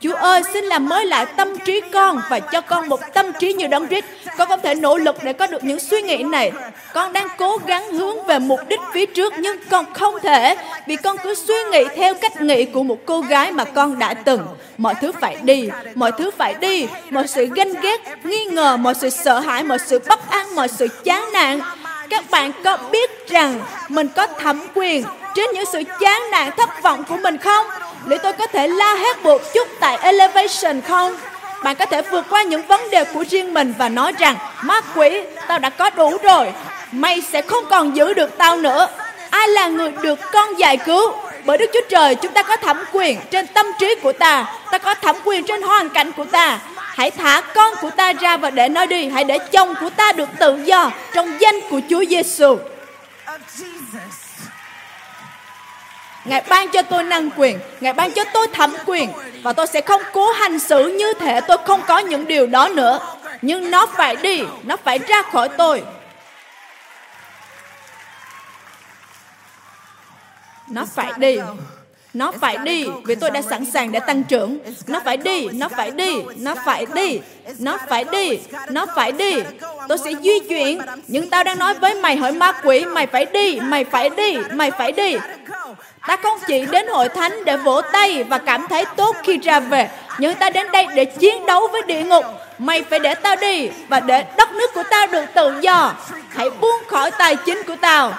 Chúa 0.00 0.14
ơi, 0.14 0.42
xin 0.52 0.64
làm 0.64 0.88
mới 0.88 1.06
lại 1.06 1.26
tâm 1.36 1.58
trí 1.58 1.80
con 1.92 2.20
và 2.30 2.40
cho 2.40 2.60
con 2.60 2.88
một 2.88 3.00
tâm 3.14 3.26
trí 3.38 3.52
như 3.52 3.66
đấng 3.66 3.88
Christ. 3.88 4.04
Con 4.38 4.48
không 4.48 4.60
thể 4.62 4.74
nỗ 4.74 4.96
lực 4.96 5.16
để 5.22 5.32
có 5.32 5.46
được 5.46 5.64
những 5.64 5.78
suy 5.78 6.02
nghĩ 6.02 6.22
này. 6.22 6.52
Con 6.94 7.12
đang 7.12 7.28
cố 7.38 7.56
gắng 7.66 7.92
hướng 7.92 8.26
về 8.26 8.38
mục 8.38 8.60
đích 8.68 8.80
phía 8.92 9.06
trước 9.06 9.34
nhưng 9.38 9.56
con 9.70 9.94
không 9.94 10.14
thể 10.22 10.56
vì 10.86 10.96
con 10.96 11.16
cứ 11.22 11.34
suy 11.34 11.54
nghĩ 11.72 11.84
theo 11.96 12.14
cách 12.14 12.40
nghĩ 12.40 12.64
của 12.64 12.82
một 12.82 12.98
cô 13.06 13.20
gái 13.20 13.52
mà 13.52 13.64
con 13.64 13.98
đã 13.98 14.14
từng. 14.14 14.46
Mọi 14.78 14.94
thứ 15.00 15.12
phải 15.20 15.36
đi, 15.42 15.68
mọi 15.94 16.12
thứ 16.12 16.30
phải 16.30 16.54
đi, 16.54 16.86
mọi 17.10 17.28
sự 17.28 17.46
ganh 17.54 17.72
ghét, 17.82 18.00
nghi 18.24 18.44
ngờ, 18.44 18.76
mọi 18.76 18.94
sự 18.94 19.10
sợ 19.10 19.40
hãi, 19.40 19.64
mọi 19.64 19.78
sự 19.78 19.98
bất 20.08 20.30
an, 20.30 20.54
mọi 20.54 20.68
sự 20.68 20.88
chán 21.04 21.32
nản. 21.32 21.60
Các 22.10 22.30
bạn 22.30 22.52
có 22.64 22.78
biết 22.92 23.28
rằng 23.28 23.60
mình 23.88 24.08
có 24.16 24.26
thẩm 24.26 24.66
quyền 24.74 25.04
trên 25.34 25.50
những 25.54 25.64
sự 25.72 25.82
chán 26.00 26.22
nản 26.30 26.50
thất 26.56 26.82
vọng 26.82 27.04
của 27.08 27.16
mình 27.16 27.38
không? 27.38 27.66
Liệu 28.06 28.18
tôi 28.22 28.32
có 28.32 28.46
thể 28.46 28.68
la 28.68 28.94
hét 28.94 29.22
một 29.22 29.42
chút 29.54 29.68
tại 29.80 29.98
Elevation 30.02 30.80
không? 30.80 31.16
Bạn 31.62 31.76
có 31.76 31.86
thể 31.86 32.02
vượt 32.02 32.24
qua 32.30 32.42
những 32.42 32.66
vấn 32.66 32.90
đề 32.90 33.04
của 33.04 33.24
riêng 33.30 33.54
mình 33.54 33.74
và 33.78 33.88
nói 33.88 34.12
rằng 34.18 34.36
Ma 34.62 34.80
quỷ, 34.94 35.22
tao 35.48 35.58
đã 35.58 35.70
có 35.70 35.90
đủ 35.90 36.16
rồi. 36.22 36.52
Mày 36.92 37.22
sẽ 37.32 37.42
không 37.42 37.64
còn 37.70 37.96
giữ 37.96 38.14
được 38.14 38.38
tao 38.38 38.56
nữa. 38.56 38.88
Ai 39.30 39.48
là 39.48 39.68
người 39.68 39.92
được 40.02 40.18
con 40.32 40.58
giải 40.58 40.76
cứu? 40.76 41.12
Bởi 41.44 41.58
Đức 41.58 41.70
Chúa 41.72 41.80
Trời 41.88 42.14
chúng 42.14 42.32
ta 42.32 42.42
có 42.42 42.56
thẩm 42.56 42.84
quyền 42.92 43.18
trên 43.30 43.46
tâm 43.46 43.66
trí 43.78 43.94
của 44.02 44.12
ta. 44.12 44.46
Ta 44.70 44.78
có 44.78 44.94
thẩm 44.94 45.16
quyền 45.24 45.44
trên 45.44 45.62
hoàn 45.62 45.88
cảnh 45.88 46.12
của 46.12 46.24
ta. 46.24 46.58
Hãy 46.76 47.10
thả 47.10 47.40
con 47.54 47.74
của 47.80 47.90
ta 47.90 48.12
ra 48.12 48.36
và 48.36 48.50
để 48.50 48.68
nó 48.68 48.86
đi. 48.86 49.08
Hãy 49.08 49.24
để 49.24 49.38
chồng 49.38 49.74
của 49.80 49.90
ta 49.90 50.12
được 50.12 50.28
tự 50.38 50.56
do 50.64 50.90
Trong 51.14 51.40
danh 51.40 51.60
của 51.70 51.80
Chúa 51.90 52.04
Giêsu. 52.04 52.56
Ngài 56.24 56.42
ban 56.48 56.68
cho 56.68 56.82
tôi 56.82 57.04
năng 57.04 57.30
quyền, 57.36 57.58
Ngài 57.80 57.92
ban 57.92 58.12
cho 58.12 58.24
tôi 58.32 58.46
thẩm 58.52 58.74
quyền 58.86 59.10
và 59.42 59.52
tôi 59.52 59.66
sẽ 59.66 59.80
không 59.80 60.02
cố 60.12 60.32
hành 60.32 60.58
xử 60.58 60.88
như 60.88 61.12
thể 61.14 61.40
tôi 61.40 61.56
không 61.66 61.80
có 61.86 61.98
những 61.98 62.26
điều 62.26 62.46
đó 62.46 62.68
nữa. 62.68 62.98
Nhưng 63.42 63.70
nó 63.70 63.86
phải 63.86 64.16
đi, 64.16 64.42
nó 64.62 64.76
phải 64.76 64.98
ra 64.98 65.22
khỏi 65.22 65.48
tôi. 65.48 65.82
Nó 70.68 70.84
phải 70.94 71.12
đi. 71.16 71.38
Nó 72.14 72.32
phải 72.32 72.56
đi 72.58 72.86
vì 73.04 73.14
tôi 73.14 73.30
đã 73.30 73.42
sẵn 73.42 73.64
sàng 73.64 73.92
để 73.92 74.00
tăng 74.00 74.22
trưởng. 74.22 74.58
Nó 74.86 75.00
phải 75.04 75.16
đi, 75.16 75.48
nó 75.52 75.68
phải 75.68 75.90
đi, 75.90 76.22
nó 76.36 76.54
phải 76.64 76.86
đi, 76.94 77.20
nó 77.58 77.78
phải 77.88 78.04
đi, 78.04 78.38
nó 78.70 78.86
phải 78.96 79.12
đi. 79.12 79.34
Tôi 79.88 79.98
sẽ 79.98 80.10
di 80.22 80.40
chuyển. 80.48 80.80
Nhưng 81.06 81.30
tao 81.30 81.44
đang 81.44 81.58
nói 81.58 81.74
với 81.74 81.94
mày 81.94 82.16
hỏi 82.16 82.32
ma 82.32 82.52
quỷ, 82.52 82.84
mày 82.84 83.06
phải 83.06 83.24
đi, 83.24 83.60
mày 83.60 83.84
phải 83.84 84.10
đi, 84.10 84.38
mày 84.52 84.70
phải 84.70 84.92
đi. 84.92 85.16
Ta 86.06 86.16
không 86.16 86.38
chỉ 86.46 86.66
đến 86.66 86.86
hội 86.88 87.08
thánh 87.08 87.44
để 87.44 87.56
vỗ 87.56 87.80
tay 87.92 88.24
và 88.24 88.38
cảm 88.38 88.66
thấy 88.68 88.84
tốt 88.96 89.16
khi 89.22 89.38
ra 89.38 89.60
về, 89.60 89.90
nhưng 90.18 90.34
ta 90.34 90.50
đến 90.50 90.66
đây 90.72 90.86
để 90.94 91.04
chiến 91.04 91.46
đấu 91.46 91.68
với 91.72 91.82
địa 91.82 92.02
ngục. 92.04 92.24
Mày 92.58 92.82
phải 92.82 92.98
để 92.98 93.14
tao 93.14 93.36
đi 93.36 93.70
và 93.88 94.00
để 94.00 94.24
đất 94.36 94.52
nước 94.52 94.70
của 94.74 94.82
tao 94.90 95.06
được 95.06 95.24
tự 95.34 95.60
do. 95.60 95.94
Hãy 96.28 96.50
buông 96.50 96.82
khỏi 96.88 97.10
tài 97.10 97.36
chính 97.36 97.62
của 97.66 97.76
tao. 97.80 98.14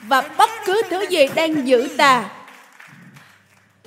Và 0.00 0.22
bất 0.36 0.50
cứ 0.64 0.82
thứ 0.90 1.06
gì 1.08 1.28
đang 1.34 1.68
giữ 1.68 1.88
ta 1.98 2.24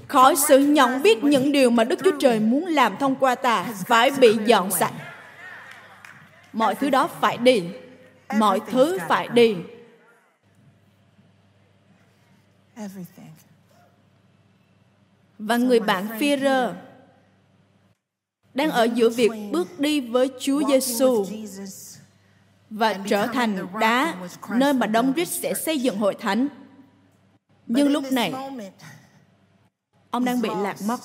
khỏi 0.08 0.36
sự 0.36 0.58
nhận 0.58 1.02
biết 1.04 1.24
những 1.24 1.52
điều 1.52 1.70
mà 1.70 1.84
Đức 1.84 2.00
Chúa 2.04 2.12
Trời 2.20 2.40
muốn 2.40 2.66
làm 2.66 2.98
thông 2.98 3.16
qua 3.16 3.36
ta 3.36 3.66
phải 3.88 4.12
bị 4.12 4.38
dọn 4.46 4.72
sạch. 4.72 4.94
Mọi 6.54 6.76
thứ 6.76 6.90
đó 6.90 7.10
phải 7.22 7.38
đi. 7.38 7.64
Mọi 8.38 8.60
thứ 8.72 8.98
phải 9.10 9.28
đi. 9.28 9.56
Và 15.40 15.58
người 15.58 15.80
bạn 15.80 16.08
Führer 16.20 16.74
đang 18.54 18.72
ở 18.72 18.84
giữa 18.84 19.10
việc 19.10 19.32
bước 19.52 19.80
đi 19.80 20.02
với 20.02 20.30
Chúa 20.40 20.62
Giêsu 20.70 21.26
và 22.70 22.94
trở 23.08 23.28
thành 23.28 23.68
đá 23.80 24.16
nơi 24.50 24.74
mà 24.74 24.88
Đông 24.88 25.14
Christ 25.14 25.42
sẽ 25.42 25.54
xây 25.54 25.80
dựng 25.80 25.98
hội 25.98 26.16
thánh. 26.20 26.48
Nhưng 27.68 27.92
lúc 27.92 28.04
này, 28.12 28.34
ông 30.10 30.26
đang 30.26 30.42
bị 30.42 30.50
lạc 30.62 30.76
mất. 30.86 31.00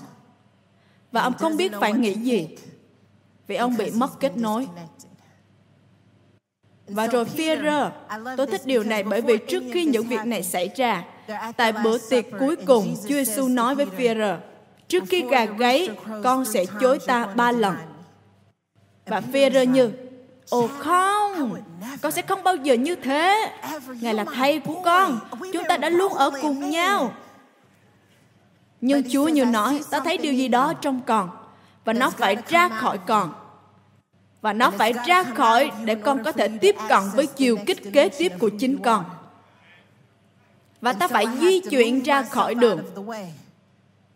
Và 1.13 1.23
ông 1.23 1.35
không 1.39 1.57
biết 1.57 1.73
phải 1.81 1.93
nghĩ 1.93 2.15
gì 2.15 2.49
vì 3.47 3.57
ông 3.57 3.77
bị 3.77 3.91
mất 3.91 4.21
kết 4.21 4.37
nối. 4.37 4.69
Và 6.87 7.07
rồi 7.07 7.25
Führer, 7.25 7.91
tôi 8.37 8.47
thích 8.47 8.61
điều 8.65 8.85
này 8.85 9.03
bởi 9.03 9.21
vì 9.21 9.39
trước 9.49 9.63
khi 9.73 9.85
những 9.85 10.07
việc 10.07 10.25
này 10.25 10.43
xảy 10.43 10.71
ra, 10.77 11.05
tại 11.57 11.73
bữa 11.73 11.99
tiệc 12.11 12.25
cuối 12.39 12.57
cùng, 12.57 12.97
Chúa 13.03 13.15
Giêsu 13.15 13.49
nói 13.49 13.75
với 13.75 13.87
Führer, 13.99 14.37
trước 14.89 15.05
khi 15.09 15.25
gà 15.31 15.45
gáy, 15.45 15.91
con 16.25 16.45
sẽ 16.45 16.65
chối 16.81 16.99
ta 17.07 17.27
ba 17.27 17.53
lần. 17.53 17.77
Và 19.07 19.23
Führer 19.33 19.65
như, 19.65 19.93
Ồ 20.51 20.69
không, 20.79 21.57
con 22.03 22.13
sẽ 22.13 22.23
không 22.23 22.43
bao 22.43 22.57
giờ 22.57 22.75
như 22.75 22.95
thế. 22.95 23.53
Ngài 24.01 24.15
là 24.15 24.25
thầy 24.25 24.61
của 24.61 24.83
con, 24.85 25.19
chúng 25.53 25.65
ta 25.69 25.77
đã 25.77 25.89
luôn 25.89 26.13
ở 26.13 26.31
cùng 26.43 26.71
nhau. 26.71 27.13
Nhưng 28.81 29.03
Chúa 29.11 29.29
như 29.29 29.45
nói, 29.45 29.81
ta 29.91 30.01
thấy 30.01 30.19
điều 30.19 30.33
gì 30.33 30.49
đó 30.49 30.73
trong 30.73 31.01
con, 31.07 31.31
và 31.85 31.93
nó 31.93 32.11
phải 32.11 32.37
ra 32.49 32.69
khỏi 32.69 32.99
con. 33.07 33.33
Và 34.41 34.53
nó 34.53 34.71
phải 34.71 34.93
ra 35.07 35.23
khỏi 35.23 35.71
để 35.85 35.95
con 35.95 36.25
có 36.25 36.33
thể 36.33 36.49
tiếp 36.61 36.77
cận 36.89 37.03
với 37.15 37.27
chiều 37.27 37.57
kích 37.67 37.93
kế 37.93 38.09
tiếp 38.09 38.33
của 38.39 38.51
chính 38.59 38.83
con. 38.83 39.05
Và 40.83 40.93
ta 40.93 41.09
phải 41.09 41.27
di 41.41 41.61
chuyển 41.61 42.03
ra 42.03 42.23
khỏi 42.23 42.55
đường. 42.55 42.83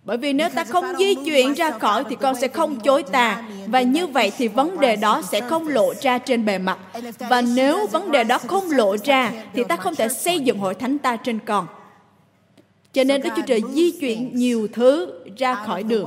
Bởi 0.04 0.16
vì 0.16 0.32
nếu 0.32 0.48
ta 0.48 0.64
không 0.64 0.84
di 0.98 1.14
chuyển 1.14 1.52
ra 1.52 1.70
khỏi 1.70 2.04
thì 2.10 2.16
con 2.16 2.34
sẽ 2.40 2.48
không 2.48 2.80
chối 2.80 3.02
ta. 3.02 3.42
Và 3.66 3.82
như 3.82 4.06
vậy 4.06 4.32
thì 4.38 4.48
vấn 4.48 4.80
đề 4.80 4.96
đó 4.96 5.22
sẽ 5.30 5.40
không 5.40 5.68
lộ 5.68 5.94
ra 6.00 6.18
trên 6.18 6.44
bề 6.44 6.58
mặt. 6.58 6.78
Và 7.18 7.40
nếu 7.40 7.86
vấn 7.86 8.10
đề 8.10 8.24
đó 8.24 8.38
không 8.38 8.70
lộ 8.70 8.96
ra 9.04 9.32
thì 9.52 9.64
ta 9.64 9.76
không 9.76 9.94
thể 9.94 10.08
xây 10.08 10.40
dựng 10.40 10.58
hội 10.58 10.74
thánh 10.74 10.98
ta 10.98 11.16
trên 11.16 11.38
con. 11.38 11.66
Cho 12.92 13.04
nên 13.04 13.22
Đức 13.22 13.30
Chúa 13.36 13.42
Trời 13.46 13.62
di 13.72 13.90
chuyển 14.00 14.30
nhiều 14.36 14.68
thứ 14.72 15.14
ra 15.36 15.54
khỏi 15.54 15.82
đường 15.82 16.06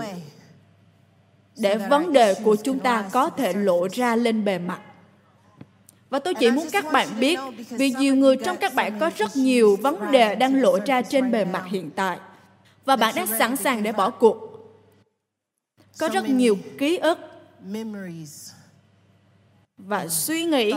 để 1.58 1.78
vấn 1.78 2.14
đề 2.14 2.34
của 2.34 2.56
chúng 2.64 2.80
ta 2.80 3.06
có 3.12 3.30
thể 3.30 3.54
lộ 3.54 3.88
ra 3.92 4.16
lên 4.16 4.46
bề 4.46 4.60
mặt. 4.60 4.80
Và 6.10 6.20
tôi 6.20 6.34
chỉ 6.34 6.52
muốn 6.52 6.68
các 6.72 6.92
bạn 6.92 7.08
biết, 7.20 7.40
vì 7.70 7.92
nhiều 7.92 8.16
người 8.16 8.38
trong 8.46 8.58
các 8.58 8.74
bạn 8.74 9.00
có 9.00 9.12
rất 9.18 9.36
nhiều 9.36 9.78
vấn 9.82 10.12
đề 10.12 10.36
đang 10.36 10.62
lộ 10.62 10.80
ra 10.86 11.02
trên 11.02 11.32
bề 11.32 11.46
mặt 11.46 11.64
hiện 11.72 11.90
tại. 11.96 12.20
Và 12.86 12.96
bạn 12.96 13.16
đã 13.16 13.26
sẵn 13.26 13.56
sàng 13.56 13.84
để 13.84 13.92
bỏ 13.92 14.10
cuộc. 14.10 14.38
Có 16.00 16.10
rất 16.14 16.30
nhiều 16.30 16.58
ký 16.78 16.98
ức 16.98 17.20
và 19.78 20.08
suy 20.08 20.44
nghĩ 20.44 20.74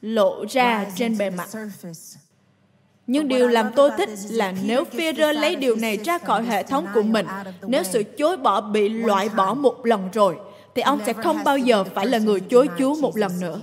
lộ 0.00 0.44
ra 0.50 0.86
trên 0.96 1.18
bề 1.18 1.30
mặt. 1.30 1.48
Nhưng 3.06 3.28
điều 3.28 3.48
làm 3.48 3.70
tôi 3.76 3.90
thích 3.98 4.08
là 4.30 4.54
nếu 4.64 4.84
Führer 4.92 5.32
lấy 5.32 5.56
điều 5.56 5.76
này 5.76 5.96
ra 5.96 6.18
khỏi 6.18 6.44
hệ 6.44 6.62
thống 6.62 6.86
của 6.94 7.02
mình, 7.02 7.26
nếu 7.66 7.82
sự 7.82 8.02
chối 8.02 8.36
bỏ 8.36 8.60
bị 8.60 8.88
loại 8.88 9.28
bỏ 9.28 9.54
một 9.54 9.86
lần 9.86 10.08
rồi, 10.12 10.36
thì 10.74 10.82
ông 10.82 11.00
sẽ 11.06 11.12
không 11.12 11.44
bao 11.44 11.58
giờ 11.58 11.84
phải 11.84 12.06
là 12.06 12.18
người 12.18 12.40
chối 12.40 12.68
Chúa 12.78 12.94
một 12.94 13.16
lần 13.16 13.40
nữa. 13.40 13.60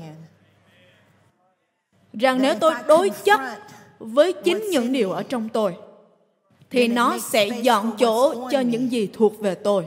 Rằng 2.14 2.42
nếu 2.42 2.56
tôi 2.60 2.74
đối 2.88 3.10
chất 3.10 3.40
với 4.00 4.34
chính 4.34 4.64
những 4.72 4.92
điều 4.92 5.12
ở 5.12 5.24
trong 5.24 5.50
tôi, 5.50 5.76
thì 6.70 6.88
nó 6.88 7.18
sẽ 7.18 7.48
dọn 7.48 7.92
chỗ 7.98 8.50
cho 8.52 8.60
những 8.60 8.92
gì 8.92 9.10
thuộc 9.14 9.40
về 9.40 9.56
tôi. 9.56 9.86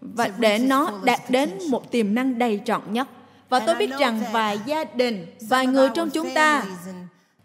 Và 0.00 0.28
để 0.38 0.58
nó 0.58 0.90
đạt 1.04 1.20
đến 1.28 1.50
một 1.70 1.90
tiềm 1.90 2.14
năng 2.14 2.38
đầy 2.38 2.60
trọn 2.64 2.80
nhất. 2.90 3.08
Và 3.48 3.60
tôi 3.60 3.74
biết 3.74 3.90
rằng 3.98 4.20
vài 4.32 4.58
gia 4.66 4.84
đình, 4.84 5.26
vài 5.40 5.66
người 5.66 5.88
trong 5.94 6.10
chúng 6.10 6.34
ta 6.34 6.64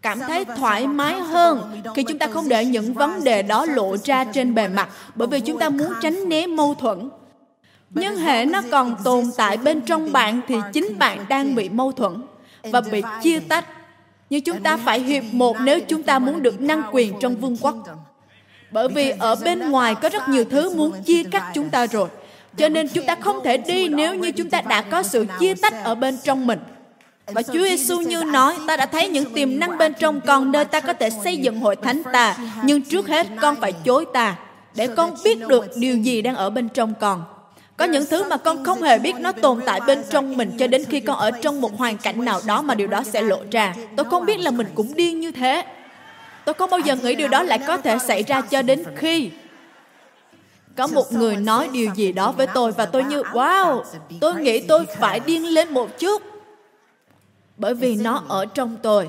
cảm 0.02 0.18
thấy 0.18 0.44
thoải 0.44 0.86
mái 0.86 1.20
hơn 1.20 1.82
khi 1.94 2.02
chúng 2.02 2.18
ta 2.18 2.26
không 2.26 2.48
để 2.48 2.64
những 2.64 2.94
vấn 2.94 3.24
đề 3.24 3.42
đó 3.42 3.66
lộ 3.66 3.96
ra 3.96 4.24
trên 4.24 4.54
bề 4.54 4.68
mặt. 4.68 4.88
Bởi 5.14 5.28
vì 5.28 5.40
chúng 5.40 5.58
ta 5.58 5.68
muốn 5.68 5.92
tránh 6.02 6.28
né 6.28 6.46
mâu 6.46 6.74
thuẫn. 6.74 7.10
Nhưng 7.90 8.16
hệ 8.16 8.44
nó 8.44 8.62
còn 8.70 8.96
tồn 9.04 9.24
tại 9.36 9.56
bên 9.56 9.80
trong 9.80 10.12
bạn 10.12 10.40
thì 10.48 10.54
chính 10.72 10.98
bạn 10.98 11.24
đang 11.28 11.54
bị 11.54 11.68
mâu 11.68 11.92
thuẫn 11.92 12.22
và 12.62 12.80
bị 12.80 13.02
chia 13.22 13.40
tách 13.40 13.64
nhưng 14.34 14.42
chúng 14.42 14.62
ta 14.62 14.76
phải 14.76 15.00
hiệp 15.00 15.24
một 15.32 15.56
nếu 15.60 15.80
chúng 15.80 16.02
ta 16.02 16.18
muốn 16.18 16.42
được 16.42 16.60
năng 16.60 16.82
quyền 16.92 17.12
trong 17.20 17.36
vương 17.36 17.56
quốc 17.60 17.76
bởi 18.70 18.88
vì 18.88 19.10
ở 19.10 19.34
bên 19.34 19.70
ngoài 19.70 19.94
có 19.94 20.08
rất 20.08 20.28
nhiều 20.28 20.44
thứ 20.50 20.74
muốn 20.76 21.02
chia 21.02 21.22
cắt 21.22 21.44
chúng 21.54 21.70
ta 21.70 21.86
rồi 21.86 22.08
cho 22.56 22.68
nên 22.68 22.88
chúng 22.88 23.06
ta 23.06 23.16
không 23.20 23.44
thể 23.44 23.56
đi 23.56 23.88
nếu 23.88 24.14
như 24.14 24.32
chúng 24.32 24.50
ta 24.50 24.60
đã 24.60 24.82
có 24.82 25.02
sự 25.02 25.26
chia 25.40 25.54
tách 25.54 25.74
ở 25.84 25.94
bên 25.94 26.18
trong 26.24 26.46
mình 26.46 26.58
và 27.26 27.42
Chúa 27.42 27.62
Giêsu 27.62 28.00
như 28.00 28.22
nói, 28.24 28.54
ta 28.66 28.76
đã 28.76 28.86
thấy 28.86 29.08
những 29.08 29.32
tiềm 29.34 29.58
năng 29.58 29.78
bên 29.78 29.94
trong 29.98 30.20
con 30.20 30.52
nơi 30.52 30.64
ta 30.64 30.80
có 30.80 30.92
thể 30.92 31.10
xây 31.10 31.36
dựng 31.36 31.60
hội 31.60 31.76
thánh 31.76 32.02
ta. 32.12 32.36
Nhưng 32.64 32.82
trước 32.82 33.08
hết 33.08 33.26
con 33.40 33.56
phải 33.60 33.72
chối 33.72 34.06
ta, 34.12 34.36
để 34.74 34.86
con 34.86 35.14
biết 35.24 35.38
được 35.48 35.76
điều 35.76 35.96
gì 35.96 36.22
đang 36.22 36.34
ở 36.34 36.50
bên 36.50 36.68
trong 36.68 36.94
con. 37.00 37.22
Có 37.76 37.84
những 37.84 38.04
thứ 38.10 38.24
mà 38.30 38.36
con 38.36 38.64
không 38.64 38.82
hề 38.82 38.98
biết 38.98 39.14
nó 39.18 39.32
tồn 39.32 39.60
tại 39.66 39.80
bên 39.86 40.02
trong 40.10 40.36
mình 40.36 40.52
cho 40.58 40.66
đến 40.66 40.84
khi 40.84 41.00
con 41.00 41.18
ở 41.18 41.30
trong 41.30 41.60
một 41.60 41.78
hoàn 41.78 41.98
cảnh 41.98 42.24
nào 42.24 42.40
đó 42.46 42.62
mà 42.62 42.74
điều 42.74 42.88
đó 42.88 43.02
sẽ 43.02 43.22
lộ 43.22 43.38
ra. 43.50 43.74
Tôi 43.96 44.06
không 44.10 44.26
biết 44.26 44.40
là 44.40 44.50
mình 44.50 44.66
cũng 44.74 44.94
điên 44.94 45.20
như 45.20 45.32
thế. 45.32 45.64
Tôi 46.44 46.54
không 46.54 46.70
bao 46.70 46.80
giờ 46.80 46.96
nghĩ 46.96 47.14
điều 47.14 47.28
đó 47.28 47.42
lại 47.42 47.58
có 47.66 47.76
thể 47.76 47.98
xảy 47.98 48.22
ra 48.22 48.40
cho 48.40 48.62
đến 48.62 48.84
khi 48.96 49.30
có 50.76 50.86
một 50.86 51.12
người 51.12 51.36
nói 51.36 51.68
điều 51.72 51.94
gì 51.94 52.12
đó 52.12 52.32
với 52.32 52.46
tôi 52.46 52.72
và 52.72 52.86
tôi 52.86 53.04
như, 53.04 53.22
wow, 53.22 53.82
tôi 54.20 54.34
nghĩ 54.34 54.60
tôi 54.60 54.86
phải 54.98 55.20
điên 55.20 55.46
lên 55.46 55.74
một 55.74 55.98
chút 55.98 56.22
bởi 57.56 57.74
vì 57.74 57.96
nó 57.96 58.22
ở 58.28 58.46
trong 58.46 58.76
tôi 58.82 59.08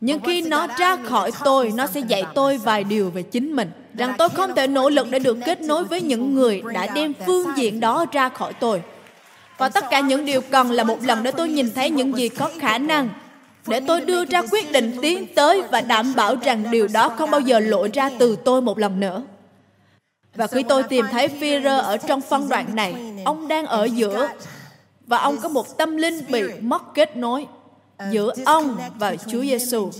nhưng 0.00 0.20
khi 0.20 0.42
nó 0.42 0.66
ra 0.78 0.96
khỏi 0.96 1.30
tôi, 1.44 1.72
nó 1.74 1.86
sẽ 1.86 2.00
dạy 2.00 2.24
tôi 2.34 2.58
vài 2.58 2.84
điều 2.84 3.10
về 3.10 3.22
chính 3.22 3.56
mình 3.56 3.70
rằng 3.96 4.14
tôi 4.18 4.28
không 4.28 4.54
thể 4.54 4.66
nỗ 4.66 4.90
lực 4.90 5.06
để 5.10 5.18
được 5.18 5.38
kết 5.46 5.60
nối 5.60 5.84
với 5.84 6.00
những 6.00 6.34
người 6.34 6.62
đã 6.74 6.86
đem 6.94 7.12
phương 7.26 7.46
diện 7.56 7.80
đó 7.80 8.06
ra 8.12 8.28
khỏi 8.28 8.52
tôi 8.52 8.82
và 9.58 9.68
tất 9.68 9.84
cả 9.90 10.00
những 10.00 10.24
điều 10.24 10.40
cần 10.40 10.70
là 10.70 10.84
một 10.84 11.02
lần 11.02 11.22
để 11.22 11.30
tôi 11.30 11.48
nhìn 11.48 11.70
thấy 11.74 11.90
những 11.90 12.16
gì 12.16 12.28
có 12.28 12.50
khả 12.60 12.78
năng 12.78 13.08
để 13.66 13.80
tôi 13.86 14.00
đưa 14.00 14.24
ra 14.24 14.42
quyết 14.50 14.72
định 14.72 14.96
tiến 15.02 15.26
tới 15.34 15.62
và 15.70 15.80
đảm 15.80 16.14
bảo 16.16 16.36
rằng 16.42 16.70
điều 16.70 16.88
đó 16.88 17.08
không 17.08 17.30
bao 17.30 17.40
giờ 17.40 17.58
lộ 17.58 17.86
ra 17.94 18.10
từ 18.18 18.36
tôi 18.44 18.62
một 18.62 18.78
lần 18.78 19.00
nữa 19.00 19.22
và 20.34 20.46
khi 20.46 20.62
tôi 20.62 20.82
tìm 20.82 21.06
thấy 21.12 21.28
Führer 21.40 21.80
ở 21.80 21.96
trong 21.96 22.20
phân 22.20 22.48
đoạn 22.48 22.76
này, 22.76 22.94
ông 23.24 23.48
đang 23.48 23.66
ở 23.66 23.84
giữa 23.84 24.28
và 25.06 25.18
ông 25.18 25.36
có 25.42 25.48
một 25.48 25.76
tâm 25.78 25.96
linh 25.96 26.24
bị 26.28 26.42
mất 26.60 26.94
kết 26.94 27.16
nối 27.16 27.46
giữa 28.10 28.32
ông 28.44 28.76
và 28.98 29.16
Chúa 29.16 29.42
Giêsu. 29.42 29.90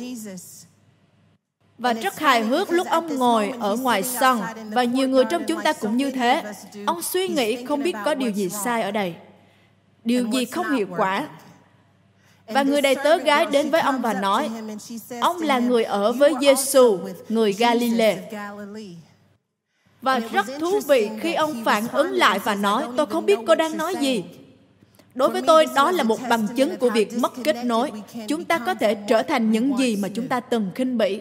Và 1.83 1.93
rất 1.93 2.19
hài 2.19 2.43
hước 2.43 2.71
lúc 2.71 2.87
ông 2.91 3.17
ngồi 3.17 3.53
ở 3.61 3.77
ngoài 3.77 4.03
sân 4.03 4.41
và 4.71 4.85
nhiều 4.85 5.09
người 5.09 5.25
trong 5.25 5.45
chúng 5.45 5.61
ta 5.63 5.73
cũng 5.73 5.97
như 5.97 6.11
thế. 6.11 6.43
Ông 6.87 7.03
suy 7.03 7.29
nghĩ 7.29 7.65
không 7.65 7.83
biết 7.83 7.97
có 8.05 8.15
điều 8.15 8.31
gì 8.31 8.49
sai 8.49 8.83
ở 8.83 8.91
đây. 8.91 9.15
Điều 10.05 10.27
gì 10.33 10.45
không 10.45 10.77
hiệu 10.77 10.87
quả. 10.97 11.29
Và 12.47 12.63
người 12.63 12.81
đầy 12.81 12.95
tớ 12.95 13.17
gái 13.17 13.47
đến 13.47 13.71
với 13.71 13.81
ông 13.81 14.03
và 14.03 14.15
nói, 14.15 14.51
ông 15.21 15.43
là 15.43 15.59
người 15.59 15.85
ở 15.85 16.13
với 16.13 16.35
Giêsu, 16.41 16.99
người 17.29 17.53
Galilee. 17.53 18.19
Và 20.03 20.19
rất 20.19 20.47
thú 20.61 20.81
vị 20.89 21.11
khi 21.21 21.35
ông 21.35 21.65
phản 21.65 21.89
ứng 21.89 22.13
lại 22.13 22.39
và 22.39 22.55
nói, 22.55 22.85
tôi 22.97 23.07
không 23.07 23.27
biết 23.27 23.39
cô 23.47 23.55
đang 23.55 23.77
nói 23.77 23.95
gì 24.01 24.25
đối 25.15 25.29
với 25.29 25.43
tôi 25.47 25.67
đó 25.75 25.91
là 25.91 26.03
một 26.03 26.19
bằng 26.29 26.47
chứng 26.57 26.77
của 26.77 26.91
việc 26.91 27.19
mất 27.19 27.33
kết 27.45 27.57
nối 27.65 27.93
chúng 28.29 28.45
ta 28.45 28.59
có 28.59 28.75
thể 28.75 28.95
trở 28.95 29.23
thành 29.23 29.51
những 29.51 29.79
gì 29.79 29.97
mà 29.97 30.09
chúng 30.15 30.29
ta 30.29 30.41
từng 30.41 30.71
khinh 30.75 30.99
bỉ 30.99 31.21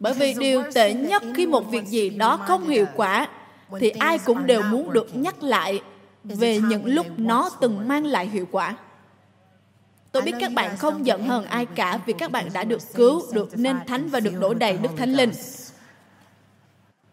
bởi 0.00 0.12
vì 0.14 0.34
điều 0.34 0.62
tệ 0.74 0.94
nhất 0.94 1.22
khi 1.34 1.46
một 1.46 1.70
việc 1.70 1.86
gì 1.86 2.10
đó 2.10 2.36
không 2.36 2.68
hiệu 2.68 2.86
quả, 2.96 3.28
thì 3.80 3.90
ai 3.90 4.18
cũng 4.18 4.46
đều 4.46 4.62
muốn 4.62 4.92
được 4.92 5.16
nhắc 5.16 5.42
lại 5.42 5.82
về 6.24 6.58
những 6.58 6.86
lúc 6.86 7.06
nó 7.16 7.50
từng 7.60 7.88
mang 7.88 8.06
lại 8.06 8.26
hiệu 8.26 8.48
quả. 8.50 8.76
Tôi 10.12 10.22
biết 10.22 10.32
các 10.40 10.52
bạn 10.52 10.76
không 10.76 11.06
giận 11.06 11.28
hờn 11.28 11.44
ai 11.44 11.66
cả 11.66 11.98
vì 12.06 12.12
các 12.12 12.30
bạn 12.30 12.48
đã 12.52 12.64
được 12.64 12.82
cứu, 12.94 13.22
được 13.32 13.58
nên 13.58 13.76
thánh 13.86 14.08
và 14.08 14.20
được 14.20 14.40
đổ 14.40 14.54
đầy 14.54 14.76
đức 14.76 14.90
thánh 14.96 15.12
linh. 15.12 15.30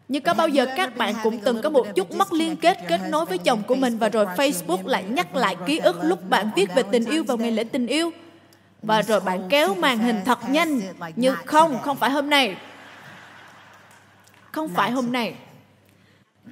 Nhưng 0.08 0.22
có 0.22 0.34
bao 0.34 0.48
giờ 0.48 0.66
các 0.76 0.96
bạn 0.96 1.14
cũng 1.22 1.38
từng 1.38 1.62
có 1.62 1.70
một 1.70 1.86
chút 1.94 2.14
mất 2.14 2.32
liên 2.32 2.56
kết 2.56 2.78
kết 2.88 3.00
nối 3.10 3.26
với 3.26 3.38
chồng 3.38 3.62
của 3.66 3.74
mình 3.74 3.98
và 3.98 4.08
rồi 4.08 4.26
Facebook 4.26 4.86
lại 4.86 5.04
nhắc 5.04 5.34
lại 5.34 5.56
ký 5.66 5.78
ức 5.78 5.96
lúc 6.02 6.30
bạn 6.30 6.50
viết 6.56 6.74
về 6.74 6.82
tình 6.82 7.04
yêu 7.04 7.24
vào 7.24 7.36
ngày 7.36 7.50
lễ 7.50 7.64
tình 7.64 7.86
yêu? 7.86 8.10
Và 8.82 9.02
rồi 9.02 9.20
bạn 9.20 9.42
kéo 9.48 9.74
màn 9.74 9.98
hình 9.98 10.20
thật 10.24 10.38
nhanh 10.50 10.80
như 11.16 11.34
không 11.44 11.78
không 11.82 11.96
phải 11.96 12.10
hôm 12.10 12.30
nay 12.30 12.56
không 14.52 14.68
phải 14.68 14.90
hôm 14.90 15.12
nay 15.12 15.34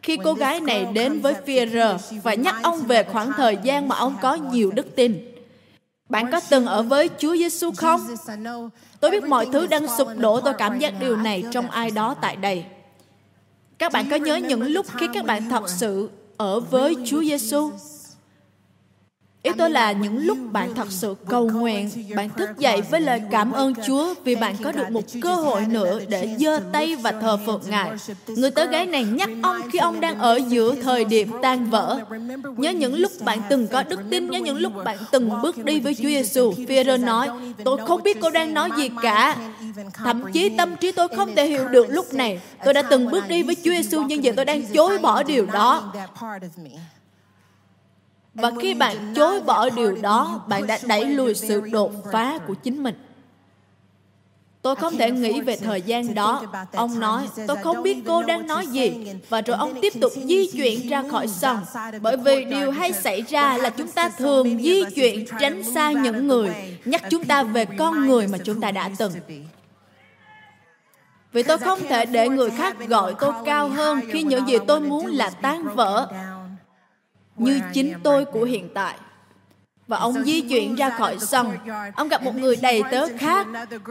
khi 0.03 0.19
cô 0.25 0.35
gái 0.35 0.61
này 0.61 0.87
đến 0.93 1.21
với 1.21 1.35
Führer 1.47 1.99
và 2.23 2.35
nhắc 2.35 2.57
ông 2.63 2.83
về 2.83 3.03
khoảng 3.03 3.33
thời 3.37 3.59
gian 3.63 3.89
mà 3.89 3.97
ông 3.97 4.17
có 4.23 4.35
nhiều 4.35 4.71
đức 4.71 4.97
tin 4.97 5.37
bạn 6.09 6.31
có 6.33 6.41
từng 6.51 6.67
ở 6.67 6.83
với 6.83 7.11
Chúa 7.19 7.37
Giêsu 7.37 7.73
không? 7.77 8.01
Tôi 9.01 9.11
biết 9.11 9.25
mọi 9.25 9.49
thứ 9.53 9.67
đang 9.67 9.87
sụp 9.99 10.09
đổ, 10.19 10.41
tôi 10.41 10.55
cảm 10.55 10.79
giác 10.79 10.95
điều 11.01 11.17
này 11.17 11.45
trong 11.53 11.71
ai 11.71 11.91
đó 11.91 12.15
tại 12.21 12.37
đây. 12.37 12.65
Các 13.79 13.93
bạn 13.93 14.11
có 14.11 14.17
nhớ 14.17 14.37
những 14.37 14.63
lúc 14.63 14.87
khi 14.97 15.09
các 15.15 15.25
bạn 15.25 15.49
thật 15.49 15.71
sự 15.71 16.11
ở 16.37 16.61
với 16.61 16.95
Chúa 17.07 17.23
Giêsu? 17.23 17.71
Ý 19.43 19.53
tôi 19.59 19.71
là 19.71 19.93
những 19.93 20.19
lúc 20.19 20.39
bạn 20.53 20.75
thật 20.75 20.87
sự 20.91 21.15
cầu 21.29 21.51
nguyện, 21.51 21.91
bạn 22.17 22.29
thức 22.37 22.49
dậy 22.59 22.81
với 22.91 23.01
lời 23.01 23.23
cảm 23.31 23.53
ơn 23.53 23.75
Chúa 23.87 24.15
vì 24.25 24.35
bạn 24.35 24.57
có 24.65 24.73
được 24.73 24.91
một 24.91 25.03
cơ 25.23 25.35
hội 25.35 25.67
nữa 25.67 26.01
để 26.09 26.37
giơ 26.39 26.61
tay 26.73 26.97
và 26.97 27.13
thờ 27.13 27.39
phượng 27.47 27.61
Ngài. 27.69 27.91
Người 28.27 28.51
tớ 28.51 28.65
gái 28.67 28.87
này 28.87 29.05
nhắc 29.05 29.31
ông 29.43 29.57
khi 29.73 29.79
ông 29.79 30.01
đang 30.01 30.19
ở 30.19 30.41
giữa 30.49 30.75
thời 30.83 31.05
điểm 31.05 31.31
tan 31.43 31.71
vỡ. 31.71 31.99
Nhớ 32.57 32.71
những 32.71 32.95
lúc 32.95 33.13
bạn 33.25 33.39
từng 33.51 33.67
có 33.69 33.83
đức 33.83 34.01
tin, 34.11 34.31
nhớ 34.31 34.39
những 34.39 34.57
lúc 34.57 34.73
bạn 34.85 34.99
từng 35.11 35.31
bước 35.43 35.65
đi 35.65 35.81
với 35.81 35.95
Chúa 35.95 36.09
Giêsu. 36.09 36.53
Peter 36.69 37.01
nói, 37.01 37.29
tôi 37.65 37.79
không 37.87 38.03
biết 38.03 38.19
cô 38.21 38.31
đang 38.31 38.55
nói 38.55 38.71
gì 38.77 38.91
cả. 39.03 39.37
Thậm 39.95 40.33
chí 40.33 40.49
tâm 40.49 40.77
trí 40.77 40.93
tôi 40.93 41.09
không 41.17 41.35
thể 41.37 41.47
hiểu 41.47 41.69
được 41.69 41.87
lúc 41.91 42.15
này. 42.15 42.41
Tôi 42.65 42.75
đã 42.75 42.83
từng 42.83 43.11
bước 43.11 43.29
đi 43.29 43.43
với 43.43 43.55
Chúa 43.55 43.71
Giêsu 43.71 44.03
nhưng 44.03 44.25
giờ 44.25 44.33
tôi 44.37 44.45
đang 44.45 44.63
chối 44.67 44.99
bỏ 44.99 45.23
điều 45.23 45.47
đó. 45.47 45.93
Và 48.37 48.53
khi 48.61 48.75
bạn 48.75 49.15
chối 49.15 49.41
bỏ 49.41 49.71
điều 49.71 49.97
đó, 50.03 50.45
bạn 50.49 50.67
đã 50.67 50.79
đẩy 50.87 51.05
lùi 51.05 51.35
sự 51.35 51.61
đột 51.61 51.93
phá 52.13 52.39
của 52.47 52.55
chính 52.55 52.83
mình. 52.83 52.95
Tôi 54.63 54.77
không 54.77 54.97
thể 54.97 55.11
nghĩ 55.11 55.41
về 55.41 55.57
thời 55.57 55.83
gian 55.83 56.15
đó. 56.15 56.43
Ông 56.73 57.01
nói, 57.01 57.29
tôi 57.47 57.57
không 57.57 57.83
biết 57.83 57.99
cô 58.07 58.23
đang 58.23 58.47
nói 58.47 58.67
gì. 58.67 59.13
Và 59.29 59.41
rồi 59.41 59.57
ông 59.57 59.81
tiếp 59.83 59.93
tục 60.01 60.13
di 60.25 60.47
chuyển 60.47 60.89
ra 60.89 61.03
khỏi 61.11 61.29
sân. 61.29 61.59
Bởi 62.01 62.17
vì 62.17 62.45
điều 62.45 62.71
hay 62.71 62.93
xảy 62.93 63.23
ra 63.23 63.57
là 63.57 63.71
chúng 63.71 63.89
ta 63.89 64.09
thường 64.09 64.63
di 64.63 64.85
chuyển 64.95 65.25
tránh 65.41 65.63
xa 65.75 65.93
những 65.93 66.27
người, 66.27 66.51
nhắc 66.85 67.03
chúng 67.11 67.25
ta 67.25 67.43
về 67.43 67.65
con 67.65 68.07
người 68.07 68.27
mà 68.27 68.39
chúng 68.39 68.61
ta 68.61 68.71
đã 68.71 68.91
từng. 68.99 69.13
Vì 71.33 71.43
tôi 71.43 71.59
không 71.59 71.79
thể 71.89 72.07
để 72.07 72.29
người 72.29 72.51
khác 72.51 72.77
gọi 72.89 73.15
tôi 73.21 73.33
cao 73.45 73.69
hơn 73.69 74.01
khi 74.13 74.23
những 74.23 74.49
gì 74.49 74.57
tôi 74.67 74.81
muốn 74.81 75.07
là 75.07 75.31
tan 75.31 75.69
vỡ 75.75 76.09
như 77.37 77.61
chính 77.73 77.95
tôi 78.03 78.25
của 78.25 78.45
hiện 78.45 78.69
tại. 78.75 78.95
Và 79.87 79.97
ông 79.97 80.25
di 80.25 80.41
chuyển 80.41 80.75
ra 80.75 80.91
khỏi 80.91 81.17
sân. 81.21 81.53
Ông 81.97 82.09
gặp 82.09 82.23
một 82.23 82.37
người 82.37 82.57
đầy 82.57 82.83
tớ 82.91 83.07
khác. 83.19 83.47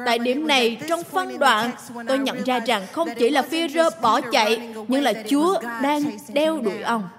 Tại 0.06 0.20
điểm 0.20 0.48
này, 0.48 0.78
trong 0.90 1.04
phân 1.04 1.40
đoạn, 1.40 1.72
tôi 2.08 2.18
nhận 2.18 2.44
ra 2.44 2.60
rằng 2.60 2.88
không 2.92 3.10
chỉ 3.18 3.30
là 3.30 3.42
phi 3.42 3.68
rơ 3.68 3.90
bỏ 4.02 4.22
chạy, 4.22 4.74
nhưng 4.88 5.04
là 5.04 5.14
Chúa 5.30 5.62
đang 5.82 6.04
đeo 6.34 6.60
đuổi 6.62 6.82
ông. 6.82 7.10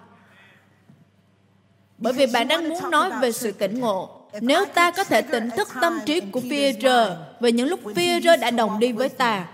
Bởi 1.99 2.13
vì 2.13 2.27
bạn 2.27 2.49
đang 2.49 2.69
muốn 2.69 2.91
nói 2.91 3.11
về 3.21 3.33
sự 3.33 3.53
tỉnh 3.53 3.81
ngộ. 3.81 4.11
Nếu 4.41 4.65
ta 4.65 4.91
có 4.91 5.05
thể 5.05 5.23
tỉnh 5.23 5.51
thức 5.57 5.69
tâm 5.81 5.99
trí 6.07 6.21
của 6.21 6.41
phi 6.41 6.73
rơ 6.83 7.17
về 7.41 7.53
những 7.53 7.69
lúc 7.69 7.81
phi 7.95 8.21
rơ 8.21 8.37
đã 8.37 8.51
đồng 8.51 8.79
đi 8.79 8.93
với 8.93 9.09
ta, 9.09 9.47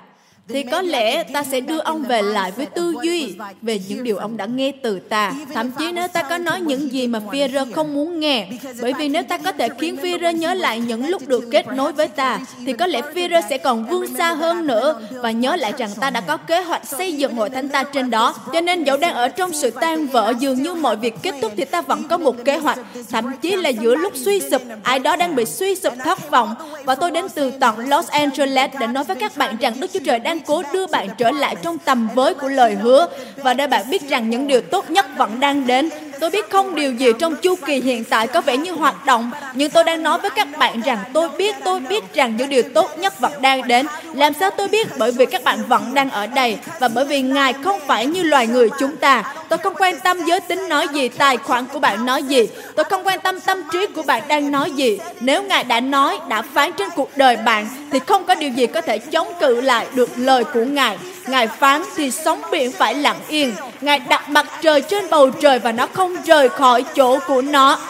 thì 0.48 0.62
có 0.62 0.82
lẽ 0.82 1.24
ta 1.24 1.42
sẽ 1.42 1.60
đưa 1.60 1.78
ông 1.78 2.02
về 2.02 2.22
lại 2.22 2.50
với 2.50 2.66
tư 2.66 2.94
duy 3.02 3.34
về 3.62 3.80
những 3.88 4.04
điều 4.04 4.16
ông 4.16 4.36
đã 4.36 4.46
nghe 4.46 4.72
từ 4.82 4.98
ta. 4.98 5.32
Thậm 5.54 5.70
chí 5.70 5.92
nếu 5.92 6.08
ta 6.08 6.22
có 6.22 6.38
nói 6.38 6.60
những 6.60 6.92
gì 6.92 7.06
mà 7.06 7.20
Führer 7.30 7.72
không 7.72 7.94
muốn 7.94 8.20
nghe, 8.20 8.48
bởi 8.82 8.92
vì 8.92 9.08
nếu 9.08 9.22
ta 9.22 9.38
có 9.38 9.52
thể 9.52 9.68
khiến 9.78 9.96
Führer 10.02 10.32
nhớ 10.32 10.54
lại 10.54 10.80
những 10.80 11.08
lúc 11.08 11.28
được 11.28 11.44
kết 11.52 11.66
nối 11.66 11.92
với 11.92 12.08
ta, 12.08 12.40
thì 12.66 12.72
có 12.72 12.86
lẽ 12.86 13.00
Führer 13.14 13.42
sẽ 13.50 13.58
còn 13.58 13.86
vươn 13.86 14.06
xa 14.18 14.34
hơn 14.34 14.66
nữa 14.66 15.00
và 15.10 15.30
nhớ 15.30 15.56
lại 15.56 15.72
rằng 15.78 15.90
ta 16.00 16.10
đã 16.10 16.20
có 16.20 16.36
kế 16.36 16.62
hoạch 16.62 16.86
xây 16.86 17.12
dựng 17.12 17.34
hội 17.34 17.50
thánh 17.50 17.68
ta 17.68 17.84
trên 17.84 18.10
đó. 18.10 18.34
Cho 18.52 18.60
nên 18.60 18.84
dẫu 18.84 18.96
đang 18.96 19.14
ở 19.14 19.28
trong 19.28 19.52
sự 19.52 19.70
tan 19.70 20.06
vỡ, 20.06 20.32
dường 20.38 20.62
như 20.62 20.74
mọi 20.74 20.96
việc 20.96 21.14
kết 21.22 21.34
thúc 21.42 21.52
thì 21.56 21.64
ta 21.64 21.82
vẫn 21.82 22.08
có 22.08 22.18
một 22.18 22.36
kế 22.44 22.56
hoạch. 22.56 22.78
Thậm 23.10 23.24
chí 23.42 23.56
là 23.56 23.68
giữa 23.68 23.94
lúc 23.94 24.12
suy 24.16 24.40
sụp, 24.50 24.62
ai 24.82 24.98
đó 24.98 25.16
đang 25.16 25.34
bị 25.34 25.44
suy 25.44 25.74
sụp 25.74 25.92
thất 26.04 26.30
vọng 26.30 26.54
và 26.84 26.94
tôi 26.94 27.10
đến 27.10 27.26
từ 27.34 27.50
tận 27.50 27.88
Los 27.88 28.08
Angeles 28.08 28.70
để 28.80 28.86
nói 28.86 29.04
với 29.04 29.16
các 29.16 29.36
bạn 29.36 29.56
rằng 29.60 29.74
Đức 29.80 29.90
Chúa 29.92 30.00
Trời 30.04 30.18
đang 30.18 30.31
cố 30.40 30.62
đưa 30.72 30.86
bạn 30.86 31.08
trở 31.18 31.30
lại 31.30 31.56
trong 31.62 31.78
tầm 31.78 32.08
với 32.14 32.34
của 32.34 32.48
lời 32.48 32.74
hứa 32.74 33.06
và 33.36 33.54
để 33.54 33.66
bạn 33.66 33.90
biết 33.90 34.08
rằng 34.08 34.30
những 34.30 34.46
điều 34.46 34.60
tốt 34.60 34.90
nhất 34.90 35.06
vẫn 35.16 35.40
đang 35.40 35.66
đến. 35.66 35.88
Tôi 36.22 36.30
biết 36.30 36.50
không 36.50 36.74
điều 36.74 36.92
gì 36.92 37.12
trong 37.18 37.36
chu 37.36 37.54
kỳ 37.66 37.80
hiện 37.80 38.04
tại 38.04 38.26
có 38.26 38.40
vẻ 38.40 38.56
như 38.56 38.72
hoạt 38.72 39.06
động, 39.06 39.30
nhưng 39.54 39.70
tôi 39.70 39.84
đang 39.84 40.02
nói 40.02 40.18
với 40.18 40.30
các 40.30 40.48
bạn 40.58 40.80
rằng 40.80 40.98
tôi 41.12 41.28
biết, 41.28 41.56
tôi 41.64 41.80
biết 41.80 42.14
rằng 42.14 42.36
những 42.36 42.48
điều 42.48 42.62
tốt 42.74 42.98
nhất 42.98 43.20
vẫn 43.20 43.32
đang 43.40 43.68
đến. 43.68 43.86
Làm 44.14 44.32
sao 44.40 44.50
tôi 44.50 44.68
biết? 44.68 44.88
Bởi 44.98 45.12
vì 45.12 45.26
các 45.26 45.44
bạn 45.44 45.58
vẫn 45.68 45.94
đang 45.94 46.10
ở 46.10 46.26
đây 46.26 46.58
và 46.80 46.88
bởi 46.88 47.04
vì 47.04 47.22
Ngài 47.22 47.52
không 47.52 47.80
phải 47.86 48.06
như 48.06 48.22
loài 48.22 48.46
người 48.46 48.68
chúng 48.78 48.96
ta. 48.96 49.34
Tôi 49.48 49.58
không 49.58 49.74
quan 49.78 50.00
tâm 50.00 50.24
giới 50.26 50.40
tính 50.40 50.68
nói 50.68 50.88
gì, 50.88 51.08
tài 51.08 51.36
khoản 51.36 51.64
của 51.72 51.78
bạn 51.78 52.06
nói 52.06 52.22
gì. 52.22 52.48
Tôi 52.74 52.84
không 52.84 53.06
quan 53.06 53.20
tâm 53.20 53.40
tâm 53.40 53.62
trí 53.72 53.86
của 53.86 54.02
bạn 54.02 54.22
đang 54.28 54.50
nói 54.50 54.70
gì. 54.70 54.98
Nếu 55.20 55.42
Ngài 55.42 55.64
đã 55.64 55.80
nói, 55.80 56.18
đã 56.28 56.42
phán 56.42 56.72
trên 56.72 56.88
cuộc 56.96 57.10
đời 57.16 57.36
bạn, 57.36 57.66
thì 57.92 57.98
không 58.06 58.24
có 58.24 58.34
điều 58.34 58.50
gì 58.50 58.66
có 58.66 58.80
thể 58.80 58.98
chống 58.98 59.28
cự 59.40 59.60
lại 59.60 59.86
được 59.94 60.10
lời 60.16 60.44
của 60.44 60.64
Ngài. 60.64 60.98
Ngài 61.26 61.48
phán 61.48 61.82
thì 61.96 62.10
sóng 62.10 62.42
biển 62.50 62.72
phải 62.72 62.94
lặng 62.94 63.20
yên. 63.28 63.54
Ngài 63.80 63.98
đặt 63.98 64.28
mặt 64.28 64.46
trời 64.60 64.80
trên 64.80 65.10
bầu 65.10 65.30
trời 65.30 65.58
và 65.58 65.72
nó 65.72 65.86
không 65.86 66.16
rời 66.24 66.48
khỏi 66.48 66.84
chỗ 66.94 67.18
của 67.26 67.42
nó. 67.42 67.80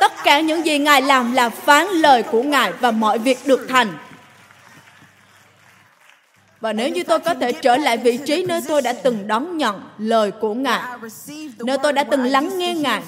Tất 0.00 0.12
cả 0.24 0.40
những 0.40 0.66
gì 0.66 0.78
Ngài 0.78 1.02
làm 1.02 1.32
là 1.32 1.48
phán 1.48 1.86
lời 1.86 2.22
của 2.22 2.42
Ngài 2.42 2.72
và 2.72 2.90
mọi 2.90 3.18
việc 3.18 3.38
được 3.46 3.66
thành. 3.68 3.88
Và 6.60 6.72
nếu 6.72 6.88
như 6.88 7.02
tôi 7.02 7.18
có 7.20 7.34
thể 7.34 7.52
trở 7.52 7.76
lại 7.76 7.96
vị 7.96 8.18
trí 8.26 8.44
nơi 8.46 8.60
tôi 8.68 8.82
đã 8.82 8.92
từng 8.92 9.26
đón 9.26 9.56
nhận 9.56 9.82
lời 9.98 10.30
của 10.30 10.54
Ngài, 10.54 10.80
nơi 11.58 11.78
tôi 11.82 11.92
đã 11.92 12.04
từng 12.04 12.24
lắng 12.24 12.58
nghe 12.58 12.74
Ngài, 12.74 13.02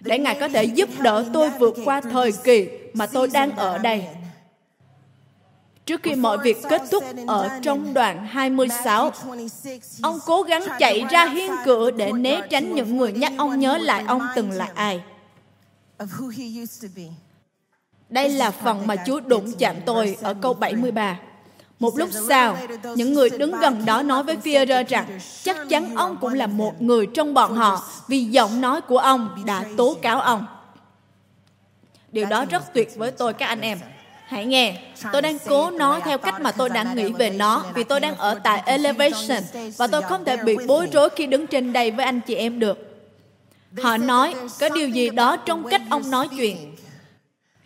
để 0.00 0.18
Ngài 0.18 0.34
có 0.40 0.48
thể 0.48 0.64
giúp 0.64 0.88
đỡ 0.98 1.24
tôi 1.32 1.50
vượt 1.50 1.74
qua 1.84 2.00
thời 2.00 2.32
kỳ 2.44 2.68
mà 2.94 3.06
tôi 3.06 3.28
đang 3.32 3.56
ở 3.56 3.78
đây. 3.78 4.04
Trước 5.86 6.02
khi 6.02 6.14
mọi 6.14 6.38
việc 6.38 6.56
kết 6.68 6.82
thúc 6.90 7.04
ở 7.26 7.60
trong 7.62 7.94
đoạn 7.94 8.26
26, 8.26 9.12
ông 10.02 10.18
cố 10.26 10.42
gắng 10.42 10.62
chạy 10.78 11.04
ra 11.10 11.26
hiên 11.26 11.52
cửa 11.64 11.90
để 11.90 12.12
né 12.12 12.40
tránh 12.50 12.74
những 12.74 12.96
người 12.96 13.12
nhắc 13.12 13.32
ông 13.38 13.60
nhớ 13.60 13.78
lại 13.78 14.04
ông 14.06 14.22
từng 14.36 14.50
là 14.50 14.68
ai. 14.74 15.02
Đây 18.08 18.28
là 18.28 18.50
phần 18.50 18.86
mà 18.86 18.96
Chúa 19.06 19.20
đụng 19.20 19.52
chạm 19.58 19.76
tôi 19.86 20.16
ở 20.22 20.34
câu 20.34 20.54
73. 20.54 21.18
Một 21.78 21.98
lúc 21.98 22.08
sau, 22.28 22.56
những 22.96 23.12
người 23.12 23.30
đứng 23.30 23.60
gần 23.60 23.84
đó 23.84 24.02
nói 24.02 24.22
với 24.22 24.36
Führer 24.36 24.84
rằng 24.88 25.18
chắc 25.42 25.56
chắn 25.68 25.94
ông 25.94 26.16
cũng 26.20 26.34
là 26.34 26.46
một 26.46 26.82
người 26.82 27.06
trong 27.14 27.34
bọn 27.34 27.56
họ 27.56 27.88
vì 28.08 28.24
giọng 28.24 28.60
nói 28.60 28.80
của 28.80 28.98
ông 28.98 29.42
đã 29.46 29.64
tố 29.76 29.96
cáo 30.02 30.20
ông. 30.20 30.46
Điều 32.12 32.26
đó 32.26 32.44
rất 32.44 32.74
tuyệt 32.74 32.96
với 32.96 33.10
tôi 33.10 33.32
các 33.32 33.46
anh 33.46 33.60
em. 33.60 33.78
Hãy 34.26 34.46
nghe, 34.46 34.76
tôi 35.12 35.22
đang 35.22 35.38
cố 35.48 35.70
nói 35.70 36.00
theo 36.04 36.18
cách 36.18 36.40
mà 36.40 36.52
tôi 36.52 36.68
đã 36.68 36.94
nghĩ 36.94 37.12
về 37.12 37.30
nó 37.30 37.64
vì 37.74 37.84
tôi 37.84 38.00
đang 38.00 38.16
ở 38.16 38.34
tại 38.34 38.62
Elevation 38.66 39.42
và 39.76 39.86
tôi 39.86 40.02
không 40.02 40.24
thể 40.24 40.36
bị 40.36 40.56
bối 40.66 40.88
rối 40.92 41.08
khi 41.16 41.26
đứng 41.26 41.46
trên 41.46 41.72
đây 41.72 41.90
với 41.90 42.04
anh 42.04 42.20
chị 42.20 42.34
em 42.34 42.58
được. 42.58 42.78
Họ 43.82 43.96
nói 43.96 44.34
có 44.60 44.68
điều 44.68 44.88
gì 44.88 45.10
đó 45.10 45.36
trong 45.36 45.64
cách 45.64 45.82
ông 45.90 46.10
nói 46.10 46.28
chuyện 46.36 46.74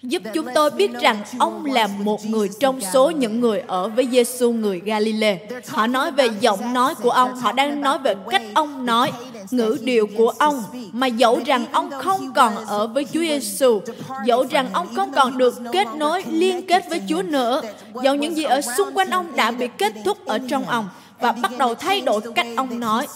giúp 0.02 0.22
chúng 0.34 0.46
tôi 0.54 0.70
biết 0.70 0.90
rằng 1.00 1.22
ông 1.38 1.64
là 1.64 1.86
một 1.86 2.26
người 2.26 2.48
trong 2.60 2.80
số 2.80 3.10
những 3.10 3.40
người 3.40 3.62
ở 3.66 3.88
với 3.88 4.08
Giêsu 4.12 4.52
người 4.52 4.80
Galilee. 4.84 5.38
Họ 5.68 5.86
nói 5.86 6.10
về 6.10 6.28
giọng 6.40 6.72
nói 6.72 6.94
của 6.94 7.10
ông, 7.10 7.36
họ 7.36 7.52
đang 7.52 7.80
nói 7.80 7.98
về 7.98 8.14
cách 8.30 8.42
ông 8.54 8.86
nói, 8.86 9.12
ngữ 9.50 9.78
điệu 9.82 10.06
của 10.16 10.32
ông 10.38 10.62
mà 10.92 11.06
dẫu 11.06 11.40
rằng 11.46 11.66
ông 11.72 11.90
không 11.90 12.32
còn 12.34 12.56
ở 12.66 12.86
với 12.86 13.04
Chúa 13.04 13.20
Giêsu, 13.20 13.80
dẫu 14.26 14.44
rằng 14.50 14.68
ông 14.72 14.94
không 14.94 15.12
còn 15.12 15.38
được 15.38 15.54
kết 15.72 15.88
nối 15.96 16.22
liên 16.30 16.66
kết 16.66 16.84
với 16.90 17.02
Chúa 17.08 17.22
nữa, 17.22 17.62
dẫu 18.02 18.14
những 18.14 18.36
gì 18.36 18.44
ở 18.44 18.60
xung 18.60 18.88
quanh 18.94 19.10
ông 19.10 19.36
đã 19.36 19.50
bị 19.50 19.68
kết 19.78 19.92
thúc 20.04 20.26
ở 20.26 20.38
trong 20.48 20.64
ông, 20.64 20.88
và 21.20 21.32
bắt 21.32 21.50
đầu 21.58 21.74
thay 21.74 22.00
đổi 22.00 22.20
cách 22.34 22.46
ông 22.56 22.80
nói. 22.80 23.06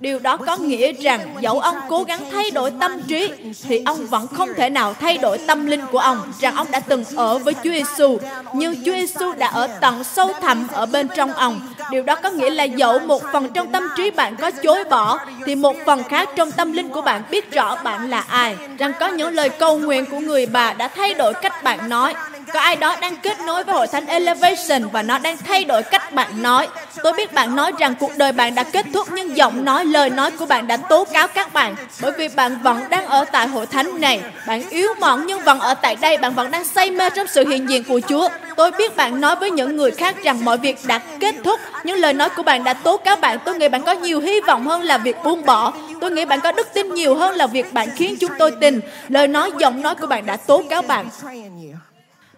Điều 0.00 0.18
đó 0.18 0.36
có 0.36 0.56
nghĩa 0.56 0.92
rằng 0.92 1.34
dẫu 1.40 1.60
ông 1.60 1.76
cố 1.88 2.02
gắng 2.02 2.20
thay 2.32 2.50
đổi 2.50 2.72
tâm 2.80 3.02
trí 3.02 3.28
thì 3.62 3.82
ông 3.86 4.06
vẫn 4.06 4.26
không 4.26 4.48
thể 4.56 4.70
nào 4.70 4.94
thay 4.94 5.18
đổi 5.18 5.38
tâm 5.38 5.66
linh 5.66 5.80
của 5.92 5.98
ông 5.98 6.32
rằng 6.40 6.56
ông 6.56 6.66
đã 6.70 6.80
từng 6.80 7.04
ở 7.16 7.38
với 7.38 7.54
Chúa 7.54 7.70
Giêsu, 7.70 8.18
nhưng 8.54 8.74
Chúa 8.84 8.92
Giêsu 8.92 9.32
đã 9.32 9.46
ở 9.46 9.66
tận 9.66 10.04
sâu 10.04 10.32
thẳm 10.40 10.66
ở 10.72 10.86
bên 10.86 11.08
trong 11.16 11.32
ông. 11.32 11.60
Điều 11.90 12.02
đó 12.02 12.14
có 12.14 12.30
nghĩa 12.30 12.50
là 12.50 12.64
dẫu 12.64 12.98
một 12.98 13.22
phần 13.32 13.48
trong 13.52 13.72
tâm 13.72 13.88
trí 13.96 14.10
bạn 14.10 14.36
có 14.36 14.50
chối 14.50 14.84
bỏ 14.84 15.18
thì 15.46 15.54
một 15.54 15.76
phần 15.86 16.02
khác 16.02 16.28
trong 16.36 16.52
tâm 16.52 16.72
linh 16.72 16.88
của 16.88 17.02
bạn 17.02 17.22
biết 17.30 17.52
rõ 17.52 17.76
bạn 17.84 18.10
là 18.10 18.20
ai. 18.20 18.56
Rằng 18.78 18.92
có 19.00 19.08
những 19.08 19.34
lời 19.34 19.48
cầu 19.48 19.78
nguyện 19.78 20.06
của 20.06 20.18
người 20.18 20.46
bà 20.46 20.72
đã 20.72 20.88
thay 20.88 21.14
đổi 21.14 21.34
cách 21.34 21.62
bạn 21.62 21.88
nói 21.88 22.14
có 22.52 22.60
ai 22.60 22.76
đó 22.76 22.96
đang 23.00 23.16
kết 23.16 23.40
nối 23.40 23.64
với 23.64 23.74
hội 23.74 23.86
thánh 23.86 24.06
Elevation 24.06 24.88
và 24.92 25.02
nó 25.02 25.18
đang 25.18 25.36
thay 25.36 25.64
đổi 25.64 25.82
cách 25.82 26.12
bạn 26.12 26.42
nói. 26.42 26.68
Tôi 27.02 27.12
biết 27.12 27.32
bạn 27.32 27.56
nói 27.56 27.72
rằng 27.78 27.94
cuộc 28.00 28.16
đời 28.16 28.32
bạn 28.32 28.54
đã 28.54 28.62
kết 28.62 28.86
thúc 28.92 29.08
nhưng 29.12 29.36
giọng 29.36 29.64
nói, 29.64 29.84
lời 29.84 30.10
nói 30.10 30.30
của 30.30 30.46
bạn 30.46 30.66
đã 30.66 30.76
tố 30.76 31.04
cáo 31.04 31.28
các 31.28 31.52
bạn. 31.52 31.74
Bởi 32.02 32.12
vì 32.12 32.28
bạn 32.28 32.58
vẫn 32.62 32.82
đang 32.90 33.06
ở 33.06 33.24
tại 33.24 33.46
hội 33.46 33.66
thánh 33.66 34.00
này. 34.00 34.20
Bạn 34.46 34.62
yếu 34.70 34.94
mọn 35.00 35.26
nhưng 35.26 35.42
vẫn 35.42 35.60
ở 35.60 35.74
tại 35.74 35.96
đây. 36.00 36.16
Bạn 36.16 36.34
vẫn 36.34 36.50
đang 36.50 36.64
say 36.64 36.90
mê 36.90 37.10
trong 37.10 37.26
sự 37.26 37.48
hiện 37.48 37.68
diện 37.68 37.84
của 37.84 38.00
Chúa. 38.08 38.28
Tôi 38.56 38.70
biết 38.70 38.96
bạn 38.96 39.20
nói 39.20 39.36
với 39.36 39.50
những 39.50 39.76
người 39.76 39.90
khác 39.90 40.16
rằng 40.22 40.44
mọi 40.44 40.58
việc 40.58 40.76
đã 40.86 41.00
kết 41.20 41.34
thúc. 41.44 41.60
Nhưng 41.84 41.98
lời 41.98 42.12
nói 42.12 42.28
của 42.30 42.42
bạn 42.42 42.64
đã 42.64 42.74
tố 42.74 42.96
cáo 42.96 43.16
bạn. 43.16 43.38
Tôi 43.44 43.54
nghĩ 43.54 43.68
bạn 43.68 43.82
có 43.82 43.92
nhiều 43.92 44.20
hy 44.20 44.40
vọng 44.40 44.66
hơn 44.66 44.82
là 44.82 44.98
việc 44.98 45.16
buông 45.24 45.44
bỏ. 45.44 45.72
Tôi 46.00 46.10
nghĩ 46.10 46.24
bạn 46.24 46.40
có 46.40 46.52
đức 46.52 46.68
tin 46.74 46.94
nhiều 46.94 47.14
hơn 47.14 47.34
là 47.36 47.46
việc 47.46 47.72
bạn 47.72 47.88
khiến 47.96 48.16
chúng 48.20 48.32
tôi 48.38 48.50
tin. 48.60 48.80
Lời 49.08 49.28
nói, 49.28 49.52
giọng 49.58 49.82
nói 49.82 49.94
của 49.94 50.06
bạn 50.06 50.26
đã 50.26 50.36
tố 50.36 50.62
cáo 50.70 50.82
bạn. 50.82 51.08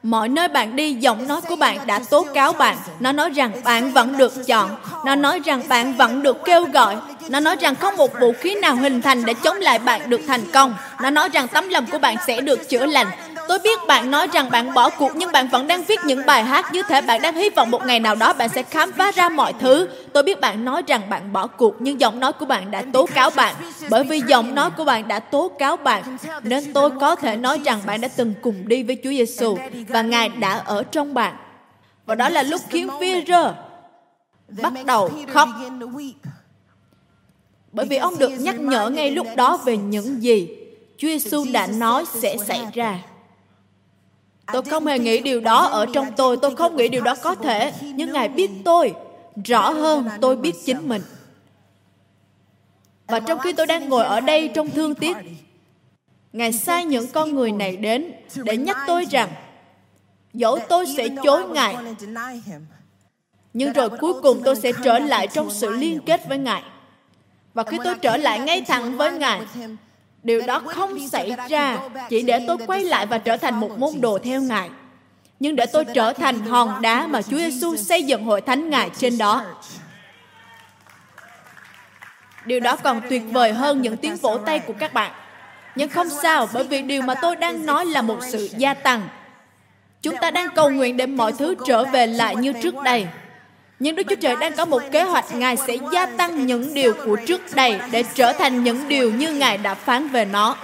Mọi 0.03 0.29
nơi 0.29 0.49
bạn 0.49 0.77
đi, 0.77 0.93
giọng 0.95 1.29
nói 1.29 1.41
của 1.41 1.57
bạn 1.57 1.79
đã 1.87 2.01
tố 2.11 2.27
cáo 2.35 2.53
bạn. 2.53 2.77
Nó 3.01 3.13
nói 3.13 3.31
rằng 3.31 3.53
bạn 3.65 3.93
vẫn 3.93 4.17
được 4.17 4.47
chọn. 4.47 4.71
Nó 5.05 5.15
nói 5.15 5.41
rằng 5.45 5.63
bạn 5.69 5.97
vẫn 5.97 6.23
được 6.23 6.45
kêu 6.45 6.65
gọi. 6.65 6.97
Nó 7.29 7.41
nói 7.41 7.57
rằng 7.61 7.75
không 7.75 7.97
một 7.97 8.21
vũ 8.21 8.33
khí 8.33 8.55
nào 8.55 8.77
hình 8.77 9.03
thành 9.03 9.25
để 9.25 9.35
chống 9.35 9.57
lại 9.57 9.79
bạn 9.79 10.11
được 10.11 10.21
thành 10.27 10.51
công. 10.53 10.75
Nó 11.03 11.11
nói 11.11 11.29
rằng 11.29 11.49
tấm 11.49 11.69
lòng 11.69 11.87
của 11.87 11.99
bạn 11.99 12.17
sẽ 12.27 12.41
được 12.41 12.69
chữa 12.69 12.87
lành. 12.87 13.07
Tôi 13.49 13.59
biết 13.59 13.79
bạn 13.89 14.11
nói 14.11 14.29
rằng 14.33 14.51
bạn 14.51 14.75
bỏ 14.75 14.91
cuộc 14.91 15.13
nhưng 15.17 15.33
bạn 15.33 15.49
vẫn 15.49 15.67
đang 15.67 15.85
viết 15.85 16.01
những 16.05 16.27
bài 16.27 16.45
hát 16.45 16.73
như 16.73 16.83
thế 16.89 17.01
bạn 17.01 17.23
đang 17.23 17.35
hy 17.35 17.51
vọng 17.51 17.71
một 17.71 17.87
ngày 17.87 18.01
nào 18.01 18.15
đó 18.15 18.33
bạn 18.33 18.49
sẽ 18.49 18.63
khám 18.63 18.93
phá 18.93 19.13
ra 19.13 19.29
mọi 19.29 19.53
thứ. 19.53 19.89
Tôi 20.13 20.23
biết 20.23 20.41
bạn 20.41 20.65
nói 20.65 20.83
rằng 20.87 21.11
bạn 21.11 21.33
bỏ 21.33 21.47
cuộc 21.47 21.75
nhưng 21.79 22.01
giọng 22.01 22.21
nói 22.21 22.33
của 22.33 22.47
bạn 22.47 22.71
đã 22.71 22.83
tố 22.93 23.07
cáo 23.15 23.31
bạn. 23.31 23.55
Bởi 23.91 24.05
vì 24.05 24.23
giọng 24.27 24.55
nói 24.55 24.71
của 24.71 24.85
bạn 24.85 25.09
đã 25.09 25.19
tố 25.19 25.51
cáo 25.59 25.77
bạn, 25.77 26.19
nên 26.43 26.73
tôi 26.73 26.91
có 27.01 27.15
thể 27.15 27.37
nói 27.37 27.61
rằng 27.65 27.81
bạn 27.87 28.01
đã 28.01 28.09
từng 28.17 28.35
cùng 28.43 28.69
đi 28.69 28.83
với 28.83 28.97
Chúa 29.05 29.11
Giêsu 29.11 29.57
và 29.89 30.03
Ngài 30.03 30.29
đã 30.29 30.53
ở 30.59 30.83
trong 30.83 31.15
bạn. 31.15 31.37
Và 32.07 32.15
đó 32.15 32.29
là 32.29 32.43
lúc 32.43 32.61
khiến 32.69 32.89
Peter 33.01 33.47
bắt 34.63 34.73
đầu 34.87 35.11
khóc. 35.29 35.49
Bởi 37.73 37.87
vì 37.87 37.97
ông 37.97 38.19
được 38.19 38.29
nhắc 38.29 38.61
nhở 38.61 38.91
ngay 38.91 39.11
lúc 39.11 39.27
đó 39.37 39.57
về 39.65 39.77
những 39.77 40.23
gì 40.23 40.49
Chúa 40.99 41.09
Giêsu 41.09 41.45
đã 41.53 41.67
nói 41.67 42.05
sẽ 42.15 42.37
xảy 42.37 42.67
ra. 42.75 42.99
Tôi 44.47 44.63
không 44.63 44.87
hề 44.87 44.99
nghĩ 44.99 45.21
điều 45.21 45.41
đó 45.41 45.67
ở 45.67 45.87
trong 45.93 46.07
tôi, 46.17 46.37
tôi 46.43 46.57
không 46.57 46.77
nghĩ 46.77 46.89
điều 46.89 47.03
đó 47.03 47.15
có 47.23 47.35
thể, 47.35 47.73
nhưng 47.95 48.13
Ngài 48.13 48.29
biết 48.29 48.51
tôi 48.65 48.95
rõ 49.45 49.71
hơn 49.71 50.09
tôi 50.21 50.37
biết 50.37 50.53
chính 50.67 50.89
mình. 50.89 51.03
Và 53.07 53.21
trong 53.21 53.39
khi 53.39 53.53
tôi 53.53 53.67
đang 53.67 53.89
ngồi 53.89 54.05
ở 54.05 54.21
đây 54.21 54.51
trong 54.55 54.71
thương 54.71 54.95
tiếc, 54.95 55.17
Ngài 56.33 56.53
sai 56.53 56.85
những 56.85 57.07
con 57.13 57.35
người 57.35 57.53
này 57.53 57.77
đến 57.77 58.13
để 58.35 58.57
nhắc 58.57 58.79
tôi 58.87 59.05
rằng 59.11 59.29
dẫu 60.33 60.59
tôi 60.69 60.87
sẽ 60.97 61.09
chối 61.25 61.45
Ngài, 61.49 61.77
nhưng 63.53 63.73
rồi 63.73 63.89
cuối 63.91 64.13
cùng 64.23 64.43
tôi 64.45 64.57
sẽ 64.57 64.73
trở 64.85 64.99
lại 64.99 65.27
trong 65.27 65.51
sự 65.51 65.71
liên 65.71 66.01
kết 66.07 66.29
với 66.29 66.39
Ngài. 66.39 66.63
Và 67.55 67.63
khi 67.63 67.79
tôi 67.85 67.95
trở 67.95 68.17
lại 68.17 68.41
ngay 68.41 68.63
thẳng 68.63 68.97
với 68.97 69.13
Ngài, 69.13 69.41
Điều 70.23 70.43
đó 70.47 70.63
không 70.67 71.09
xảy 71.09 71.37
ra 71.49 71.79
chỉ 72.09 72.23
để 72.23 72.45
tôi 72.47 72.57
quay 72.67 72.85
lại 72.85 73.07
và 73.07 73.19
trở 73.19 73.37
thành 73.37 73.61
một 73.61 73.79
môn 73.79 74.01
đồ 74.01 74.19
theo 74.25 74.41
Ngài. 74.41 74.71
Nhưng 75.41 75.57
để 75.57 75.67
tôi 75.73 75.85
trở 75.85 76.13
thành 76.13 76.41
hòn 76.41 76.83
đá 76.83 77.07
mà 77.07 77.23
Chúa 77.23 77.37
Giêsu 77.37 77.77
xây 77.77 78.03
dựng 78.03 78.25
hội 78.25 78.41
thánh 78.41 78.71
Ngài 78.71 78.91
trên 78.99 79.19
đó. 79.19 79.45
Điều 82.45 82.61
đó 82.61 82.77
còn 82.77 83.01
tuyệt 83.11 83.23
vời 83.31 83.53
hơn 83.53 83.83
những 83.83 83.97
tiếng 83.97 84.17
vỗ 84.17 84.39
tay 84.39 84.59
của 84.59 84.73
các 84.79 84.95
bạn. 84.95 85.13
Nhưng 85.77 85.89
không 85.89 86.09
sao, 86.09 86.49
bởi 86.53 86.65
vì 86.65 86.83
điều 86.83 87.03
mà 87.03 87.15
tôi 87.15 87.37
đang 87.37 87.67
nói 87.67 87.87
là 87.87 88.03
một 88.03 88.19
sự 88.31 88.49
gia 88.57 88.75
tăng. 88.75 89.09
Chúng 90.03 90.17
ta 90.17 90.31
đang 90.31 90.49
cầu 90.55 90.71
nguyện 90.71 90.97
để 90.97 91.07
mọi 91.07 91.33
thứ 91.33 91.55
trở 91.67 91.85
về 91.85 92.07
lại 92.07 92.37
như 92.37 92.53
trước 92.63 92.75
đây. 92.85 93.07
Nhưng 93.83 93.97
Đức 93.97 94.03
Chúa 94.09 94.17
Trời 94.17 94.37
đang 94.41 94.53
có 94.53 94.65
một 94.65 94.83
kế 94.93 95.03
hoạch 95.03 95.35
Ngài 95.35 95.57
sẽ 95.57 95.77
gia 95.93 96.07
tăng 96.07 96.47
những 96.47 96.75
điều 96.75 96.95
của 97.05 97.17
trước 97.17 97.41
đây 97.55 97.79
để 97.91 98.05
trở 98.15 98.33
thành 98.33 98.65
những 98.65 98.89
điều 98.89 99.13
như 99.13 99.33
Ngài 99.33 99.59
đã 99.59 99.75
phán 99.75 100.09
về 100.09 100.25
nó. 100.25 100.57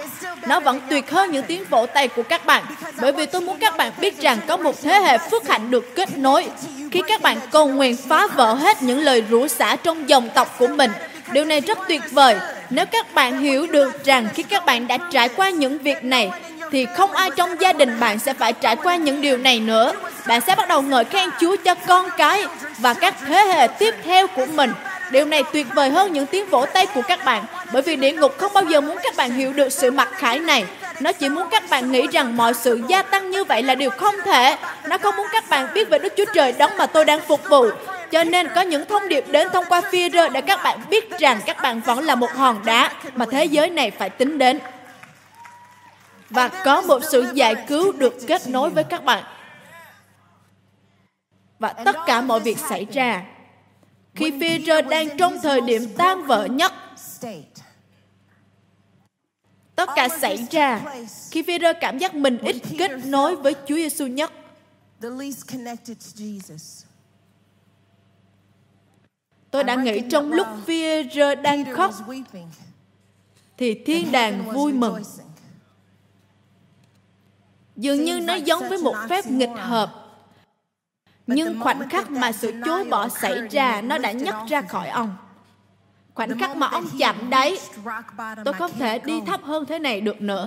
Nó 0.48 0.61
vẫn 0.61 0.81
tuyệt 0.90 1.11
hơn 1.11 1.33
những 1.33 1.44
tiếng 1.48 1.64
vỗ 1.70 1.87
tay 1.87 2.09
của 2.09 2.22
các 2.22 2.46
bạn 2.46 2.64
bởi 3.00 3.12
vì 3.12 3.26
tôi 3.26 3.40
muốn 3.40 3.57
các 3.59 3.76
bạn 3.76 3.92
biết 4.00 4.20
rằng 4.20 4.38
có 4.46 4.57
một 4.57 4.83
thế 4.83 5.00
hệ 5.00 5.18
phước 5.18 5.48
hạnh 5.48 5.70
được 5.70 5.94
kết 5.94 6.18
nối. 6.18 6.46
Khi 6.90 7.02
các 7.09 7.22
bạn 7.22 7.38
cầu 7.50 7.68
nguyện 7.68 7.96
phá 8.09 8.26
vỡ 8.26 8.54
hết 8.54 8.83
những 8.83 8.98
lời 8.98 9.24
rủa 9.31 9.46
xả 9.46 9.76
trong 9.76 10.09
dòng 10.09 10.28
tộc 10.35 10.54
của 10.59 10.68
mình, 10.68 10.90
điều 11.33 11.44
này 11.44 11.61
rất 11.61 11.78
tuyệt 11.88 12.02
vời. 12.11 12.37
Nếu 12.70 12.87
các 12.87 13.14
bạn 13.14 13.38
hiểu 13.38 13.66
được 13.66 14.04
rằng 14.04 14.28
khi 14.35 14.42
các 14.42 14.66
bạn 14.66 14.87
đã 14.87 14.98
trải 15.11 15.28
qua 15.28 15.50
những 15.50 15.78
việc 15.78 16.04
này, 16.04 16.31
thì 16.70 16.87
không 16.96 17.12
ai 17.12 17.31
trong 17.37 17.61
gia 17.61 17.72
đình 17.72 18.00
bạn 18.00 18.18
sẽ 18.18 18.35
phải 18.35 18.52
trải 18.52 18.76
qua 18.76 18.96
những 18.96 19.20
điều 19.20 19.37
này 19.37 19.61
nữa. 19.61 19.92
Bạn 20.26 20.40
sẽ 20.40 20.54
bắt 20.54 20.68
đầu 20.68 20.83
ngợi 20.83 21.04
khen 21.04 21.31
Chúa 21.40 21.57
cho 21.64 21.74
con 21.74 22.09
cái 22.16 22.44
và 22.78 22.94
các 22.94 23.14
thế 23.26 23.44
hệ 23.44 23.66
tiếp 23.66 23.94
theo 24.04 24.26
của 24.26 24.46
mình. 24.46 24.72
Điều 25.11 25.24
này 25.24 25.42
tuyệt 25.52 25.66
vời 25.74 25.90
hơn 25.90 26.12
những 26.12 26.26
tiếng 26.26 26.46
vỗ 26.46 26.66
tay 26.72 26.87
của 26.94 27.02
các 27.02 27.24
bạn, 27.24 27.44
bởi 27.72 27.83
vì 27.83 27.96
địa 27.96 28.12
ngục 28.12 28.38
không 28.38 28.52
bao 28.52 28.64
giờ 28.64 28.81
muốn 28.81 28.98
các 29.02 29.16
bạn 29.16 29.31
hiểu 29.31 29.52
được 29.52 29.72
sự 29.72 29.90
mặc 29.90 30.09
khải 30.12 30.38
này. 30.38 30.64
Nó 31.00 31.12
chỉ 31.12 31.28
muốn 31.28 31.48
các 31.50 31.70
bạn 31.70 31.92
nghĩ 31.92 32.07
rằng 32.12 32.37
mọi 32.37 32.54
sự 32.54 32.81
gia 32.88 33.02
tăng 33.02 33.31
như 33.31 33.44
vậy 33.44 33.62
là 33.62 33.74
điều 33.74 33.90
không 33.90 34.14
thể. 34.24 34.57
Nó 34.88 34.98
không 34.98 35.16
muốn 35.16 35.26
các 35.33 35.44
bạn 35.50 35.68
biết 35.74 35.90
về 35.90 35.98
Đức 35.98 36.12
Chúa 36.16 36.24
Trời 36.35 36.52
đấng 36.52 36.76
mà 36.76 36.87
tôi 36.87 37.04
đang 37.04 37.20
phục 37.20 37.40
vụ. 37.48 37.66
Cho 38.11 38.24
nên 38.24 38.48
có 38.54 38.61
những 38.61 38.87
thông 38.87 39.09
điệp 39.09 39.24
đến 39.28 39.48
thông 39.52 39.64
qua 39.68 39.81
phi 39.90 40.11
rơ 40.11 40.28
để 40.28 40.40
các 40.40 40.61
bạn 40.64 40.78
biết 40.90 41.18
rằng 41.18 41.40
các 41.46 41.62
bạn 41.62 41.81
vẫn 41.81 42.04
là 42.04 42.14
một 42.14 42.31
hòn 42.37 42.61
đá 42.64 42.90
mà 43.14 43.26
thế 43.31 43.44
giới 43.44 43.70
này 43.70 43.90
phải 43.90 44.11
tính 44.11 44.38
đến 44.38 44.59
và 46.30 46.48
có 46.64 46.80
một 46.80 47.02
sự 47.12 47.30
giải 47.34 47.54
cứu 47.68 47.92
được 47.92 48.14
kết 48.26 48.48
nối 48.48 48.70
với 48.70 48.84
các 48.84 49.04
bạn. 49.04 49.24
Và 51.58 51.72
tất 51.72 51.96
cả 52.06 52.20
mọi 52.20 52.40
việc 52.40 52.58
xảy 52.58 52.84
ra, 52.84 53.24
khi 54.14 54.30
Peter 54.40 54.86
đang 54.90 55.18
trong 55.18 55.38
thời 55.42 55.60
điểm 55.60 55.82
tan 55.96 56.22
vỡ 56.22 56.46
nhất. 56.46 56.72
Tất 59.74 59.88
cả 59.96 60.08
xảy 60.08 60.46
ra 60.50 60.80
khi 61.30 61.42
Peter 61.42 61.76
cảm 61.80 61.98
giác 61.98 62.14
mình 62.14 62.38
ít 62.38 62.56
kết 62.78 62.90
nối 63.04 63.36
với 63.36 63.54
Chúa 63.66 63.76
Giêsu 63.76 64.06
nhất. 64.06 64.32
Tôi 69.50 69.64
đã 69.64 69.74
nghĩ 69.74 70.00
trong 70.10 70.32
lúc 70.32 70.46
Peter 70.66 71.38
đang 71.42 71.74
khóc, 71.74 71.94
thì 73.56 73.82
thiên 73.86 74.12
đàng 74.12 74.50
vui 74.52 74.72
mừng 74.72 75.02
dường 77.78 78.04
như 78.04 78.20
nó 78.20 78.34
giống 78.34 78.68
với 78.68 78.78
một 78.78 78.96
phép 79.08 79.26
nghịch 79.26 79.56
hợp. 79.56 79.94
Nhưng 81.26 81.60
khoảnh 81.60 81.88
khắc 81.88 82.10
mà 82.10 82.32
sự 82.32 82.52
chối 82.64 82.84
bỏ 82.84 83.08
xảy 83.08 83.48
ra 83.48 83.80
nó 83.80 83.98
đã 83.98 84.12
nhấc 84.12 84.34
ra 84.48 84.62
khỏi 84.62 84.88
ông. 84.88 85.16
Khoảnh 86.14 86.38
khắc 86.38 86.56
mà 86.56 86.66
ông 86.66 86.84
chạm 86.98 87.30
đáy 87.30 87.58
tôi 88.44 88.54
không 88.54 88.70
thể 88.78 88.98
đi 88.98 89.20
thấp 89.26 89.40
hơn 89.44 89.66
thế 89.66 89.78
này 89.78 90.00
được 90.00 90.20
nữa. 90.20 90.46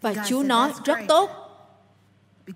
Và 0.00 0.14
chúa 0.26 0.42
nói 0.42 0.72
rất 0.84 0.98
tốt. 1.08 1.30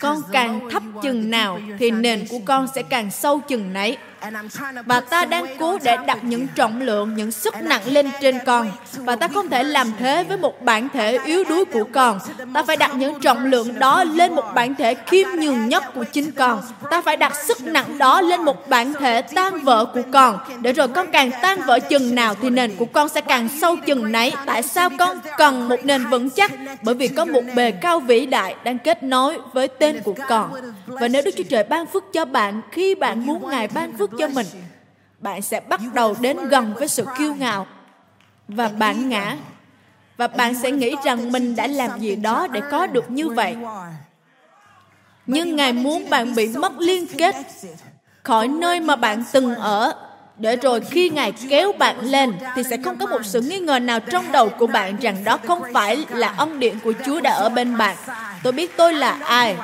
Con 0.01 0.23
càng 0.33 0.69
thấp 0.71 0.83
chừng 1.03 1.31
nào 1.31 1.61
thì 1.79 1.91
nền 1.91 2.27
của 2.31 2.39
con 2.45 2.67
sẽ 2.75 2.83
càng 2.83 3.11
sâu 3.11 3.41
chừng 3.41 3.73
nấy 3.73 3.97
và 4.87 5.01
ta 5.01 5.25
đang 5.25 5.47
cố 5.59 5.79
để 5.83 5.97
đặt 6.07 6.25
những 6.25 6.47
trọng 6.55 6.81
lượng 6.81 7.15
những 7.15 7.31
sức 7.31 7.55
nặng 7.63 7.83
lên 7.87 8.11
trên 8.21 8.39
con. 8.47 8.71
và 8.97 9.17
ta 9.17 9.29
không 9.29 9.49
thể 9.49 9.65
làm 9.65 9.93
thế 9.99 10.25
với 10.25 10.37
một 10.37 10.63
bản 10.63 10.89
thể 10.93 11.19
yếu 11.25 11.45
đuối 11.45 11.65
của 11.65 11.85
con. 11.93 12.19
ta 12.55 12.63
phải 12.63 12.77
đặt 12.77 12.95
những 12.95 13.21
trọng 13.21 13.45
lượng 13.45 13.79
đó 13.79 14.05
lên 14.05 14.35
một 14.35 14.45
bản 14.55 14.75
thể 14.75 14.95
khiêm 14.95 15.29
nhường 15.39 15.69
nhất 15.69 15.95
của 15.95 16.05
chính 16.05 16.33
con. 16.33 16.63
ta 16.91 17.03
phải 17.03 17.17
đặt 17.17 17.37
sức 17.37 17.63
nặng 17.63 17.99
đó 17.99 18.21
lên 18.21 18.43
một 18.43 18.69
bản 18.69 18.93
thể 18.93 19.23
tan 19.23 19.61
vỡ 19.61 19.85
của 19.85 20.03
con. 20.13 20.39
để 20.61 20.73
rồi 20.73 20.89
con 20.89 21.07
càng 21.13 21.31
tan 21.43 21.63
vỡ 21.67 21.79
chừng 21.79 22.15
nào 22.15 22.35
thì 22.43 22.51
nền 22.51 22.77
của 22.77 22.87
con 22.87 23.09
sẽ 23.09 23.21
càng 23.21 23.49
sâu 23.61 23.77
chừng 23.87 24.13
nấy? 24.13 24.33
tại 24.47 24.63
sao 24.63 24.91
con 24.99 25.21
cần 25.37 25.69
một 25.69 25.85
nền 25.85 26.07
vững 26.07 26.31
chắc? 26.31 26.53
bởi 26.83 26.95
vì 26.95 27.09
có 27.09 27.25
một 27.25 27.43
bề 27.55 27.71
cao 27.71 28.01
vĩ 28.01 28.27
đại 28.27 28.55
đang 28.65 28.79
kết 28.79 29.03
nối 29.03 29.39
với 29.53 29.69
tên 29.69 30.01
của 30.05 30.15
con. 30.29 30.53
và 30.87 31.09
nếu 31.09 31.23
Đức 31.25 31.31
Chúa 31.37 31.45
Trời 31.51 31.65
ban 31.65 31.87
phước 31.87 32.05
cho 32.13 32.25
bạn 32.25 32.61
khi 32.73 32.95
bạn 32.95 33.27
muốn 33.27 33.51
Ngài 33.51 33.69
ban 33.69 33.93
phước 33.93 34.10
cho 34.19 34.29
mình. 34.29 34.47
Bạn 35.19 35.43
sẽ 35.43 35.61
bắt 35.61 35.81
đầu 35.95 36.17
đến 36.21 36.37
gần 36.49 36.75
với 36.75 36.89
sự 36.89 37.07
kiêu 37.19 37.35
ngạo 37.35 37.67
và 38.49 38.69
bạn 38.69 39.09
ngã. 39.09 39.37
Và 40.17 40.27
bạn 40.29 40.55
sẽ 40.55 40.71
nghĩ 40.71 40.95
rằng 41.05 41.33
mình 41.33 41.57
đã 41.57 41.67
làm 41.67 42.01
gì 42.01 42.17
đó 42.17 42.47
để 42.47 42.61
có 42.71 42.87
được 42.87 43.11
như 43.11 43.29
vậy. 43.29 43.57
nhưng 45.27 45.57
ngài 45.57 45.73
muốn 45.73 46.11
bạn 46.11 46.35
bị 46.35 46.49
mất 46.57 46.73
liên 46.79 47.07
kết 47.19 47.37
khỏi 48.23 48.49
nơi 48.49 48.81
mà 48.81 48.97
bạn 48.97 49.25
từng 49.33 49.55
ở. 49.55 49.93
Để 50.37 50.57
rồi 50.57 50.81
khi 50.81 51.11
ngài 51.11 51.33
kéo 51.33 51.73
bạn 51.73 52.01
lên 52.01 52.33
thì 52.55 52.63
sẽ 52.71 52.77
không 52.85 52.99
có 52.99 53.07
một 53.07 53.21
sự 53.25 53.41
nghi 53.41 53.59
ngờ 53.59 53.79
nào 53.79 54.01
trong 54.01 54.33
đầu 54.33 54.49
của 54.49 54.67
bạn 54.67 54.97
rằng 54.97 55.25
đó 55.25 55.39
không 55.47 55.63
phải 55.73 56.05
là 56.09 56.29
ân 56.29 56.61
điện 56.61 56.79
của 56.85 56.93
chúa 57.07 57.21
đã 57.21 57.33
ở 57.33 57.49
bên 57.49 57.77
bạn. 57.77 57.97
tôi 58.43 58.53
biết 58.53 58.77
tôi 58.77 58.95
là 58.95 59.19
ai. 59.25 59.57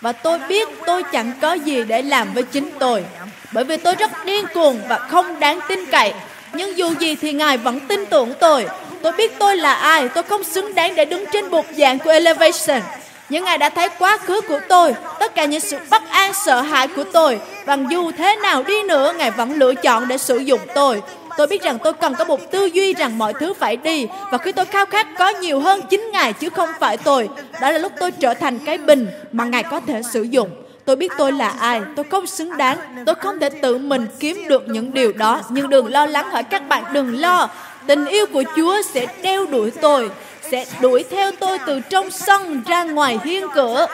và 0.00 0.12
tôi 0.12 0.38
biết 0.48 0.68
tôi 0.86 1.02
chẳng 1.12 1.32
có 1.40 1.52
gì 1.52 1.84
để 1.84 2.02
làm 2.02 2.32
với 2.34 2.42
chính 2.42 2.70
tôi 2.78 3.04
bởi 3.52 3.64
vì 3.64 3.76
tôi 3.76 3.94
rất 3.94 4.10
điên 4.24 4.44
cuồng 4.54 4.80
và 4.88 4.98
không 4.98 5.40
đáng 5.40 5.60
tin 5.68 5.86
cậy. 5.86 6.12
Nhưng 6.52 6.78
dù 6.78 6.94
gì 6.98 7.16
thì 7.16 7.32
ngài 7.32 7.58
vẫn 7.58 7.80
tin 7.80 8.06
tưởng 8.06 8.32
tôi. 8.40 8.66
Tôi 9.02 9.12
biết 9.12 9.38
tôi 9.38 9.56
là 9.56 9.74
ai, 9.74 10.08
tôi 10.08 10.22
không 10.22 10.44
xứng 10.44 10.74
đáng 10.74 10.94
để 10.94 11.04
đứng 11.04 11.24
trên 11.32 11.50
bục 11.50 11.66
giảng 11.76 11.98
của 11.98 12.10
elevation. 12.10 12.82
Nhưng 13.28 13.44
ngài 13.44 13.58
đã 13.58 13.68
thấy 13.68 13.88
quá 13.98 14.18
khứ 14.18 14.40
của 14.40 14.60
tôi, 14.68 14.94
tất 15.20 15.34
cả 15.34 15.44
những 15.44 15.60
sự 15.60 15.76
bất 15.90 16.02
an, 16.10 16.32
sợ 16.46 16.60
hãi 16.60 16.88
của 16.88 17.04
tôi. 17.04 17.40
Và 17.64 17.76
dù 17.90 18.12
thế 18.18 18.36
nào 18.36 18.62
đi 18.62 18.82
nữa, 18.82 19.14
ngài 19.18 19.30
vẫn 19.30 19.52
lựa 19.52 19.74
chọn 19.74 20.08
để 20.08 20.18
sử 20.18 20.38
dụng 20.38 20.60
tôi. 20.74 21.02
Tôi 21.36 21.46
biết 21.46 21.62
rằng 21.62 21.78
tôi 21.84 21.92
cần 21.92 22.14
có 22.14 22.24
một 22.24 22.50
tư 22.50 22.66
duy 22.66 22.94
rằng 22.94 23.18
mọi 23.18 23.32
thứ 23.40 23.54
phải 23.54 23.76
đi. 23.76 24.06
Và 24.30 24.38
khi 24.38 24.52
tôi 24.52 24.64
khao 24.64 24.86
khát 24.86 25.06
có 25.18 25.28
nhiều 25.28 25.60
hơn 25.60 25.82
chính 25.90 26.10
ngài 26.12 26.32
chứ 26.32 26.50
không 26.50 26.68
phải 26.80 26.96
tôi, 26.96 27.28
đó 27.60 27.70
là 27.70 27.78
lúc 27.78 27.92
tôi 28.00 28.10
trở 28.10 28.34
thành 28.34 28.58
cái 28.58 28.78
bình 28.78 29.06
mà 29.32 29.44
ngài 29.44 29.62
có 29.62 29.80
thể 29.86 30.02
sử 30.12 30.22
dụng 30.22 30.50
tôi 30.88 30.96
biết 30.96 31.12
tôi 31.18 31.32
là 31.32 31.48
ai. 31.48 31.80
Tôi 31.96 32.04
không 32.10 32.26
xứng 32.26 32.56
đáng. 32.56 32.78
Tôi 33.06 33.14
không 33.14 33.38
thể 33.40 33.48
tự 33.50 33.78
mình 33.78 34.06
kiếm 34.20 34.44
được 34.48 34.68
những 34.68 34.94
điều 34.94 35.12
đó. 35.12 35.40
nhưng 35.48 35.70
đừng 35.70 35.86
lo 35.86 36.06
lắng 36.06 36.30
hỏi 36.30 36.42
các 36.42 36.68
bạn 36.68 36.84
đừng 36.92 37.20
lo. 37.20 37.48
tình 37.86 38.06
yêu 38.06 38.26
của 38.32 38.44
chúa 38.56 38.82
sẽ 38.82 39.06
đeo 39.22 39.46
đuổi 39.46 39.70
tôi 39.70 40.10
sẽ 40.50 40.66
đuổi 40.80 41.04
theo 41.10 41.32
tôi 41.40 41.58
từ 41.66 41.80
trong 41.80 42.10
sân 42.10 42.62
ra 42.66 42.84
ngoài 42.84 43.18
hiên 43.24 43.46
cửa. 43.54 43.86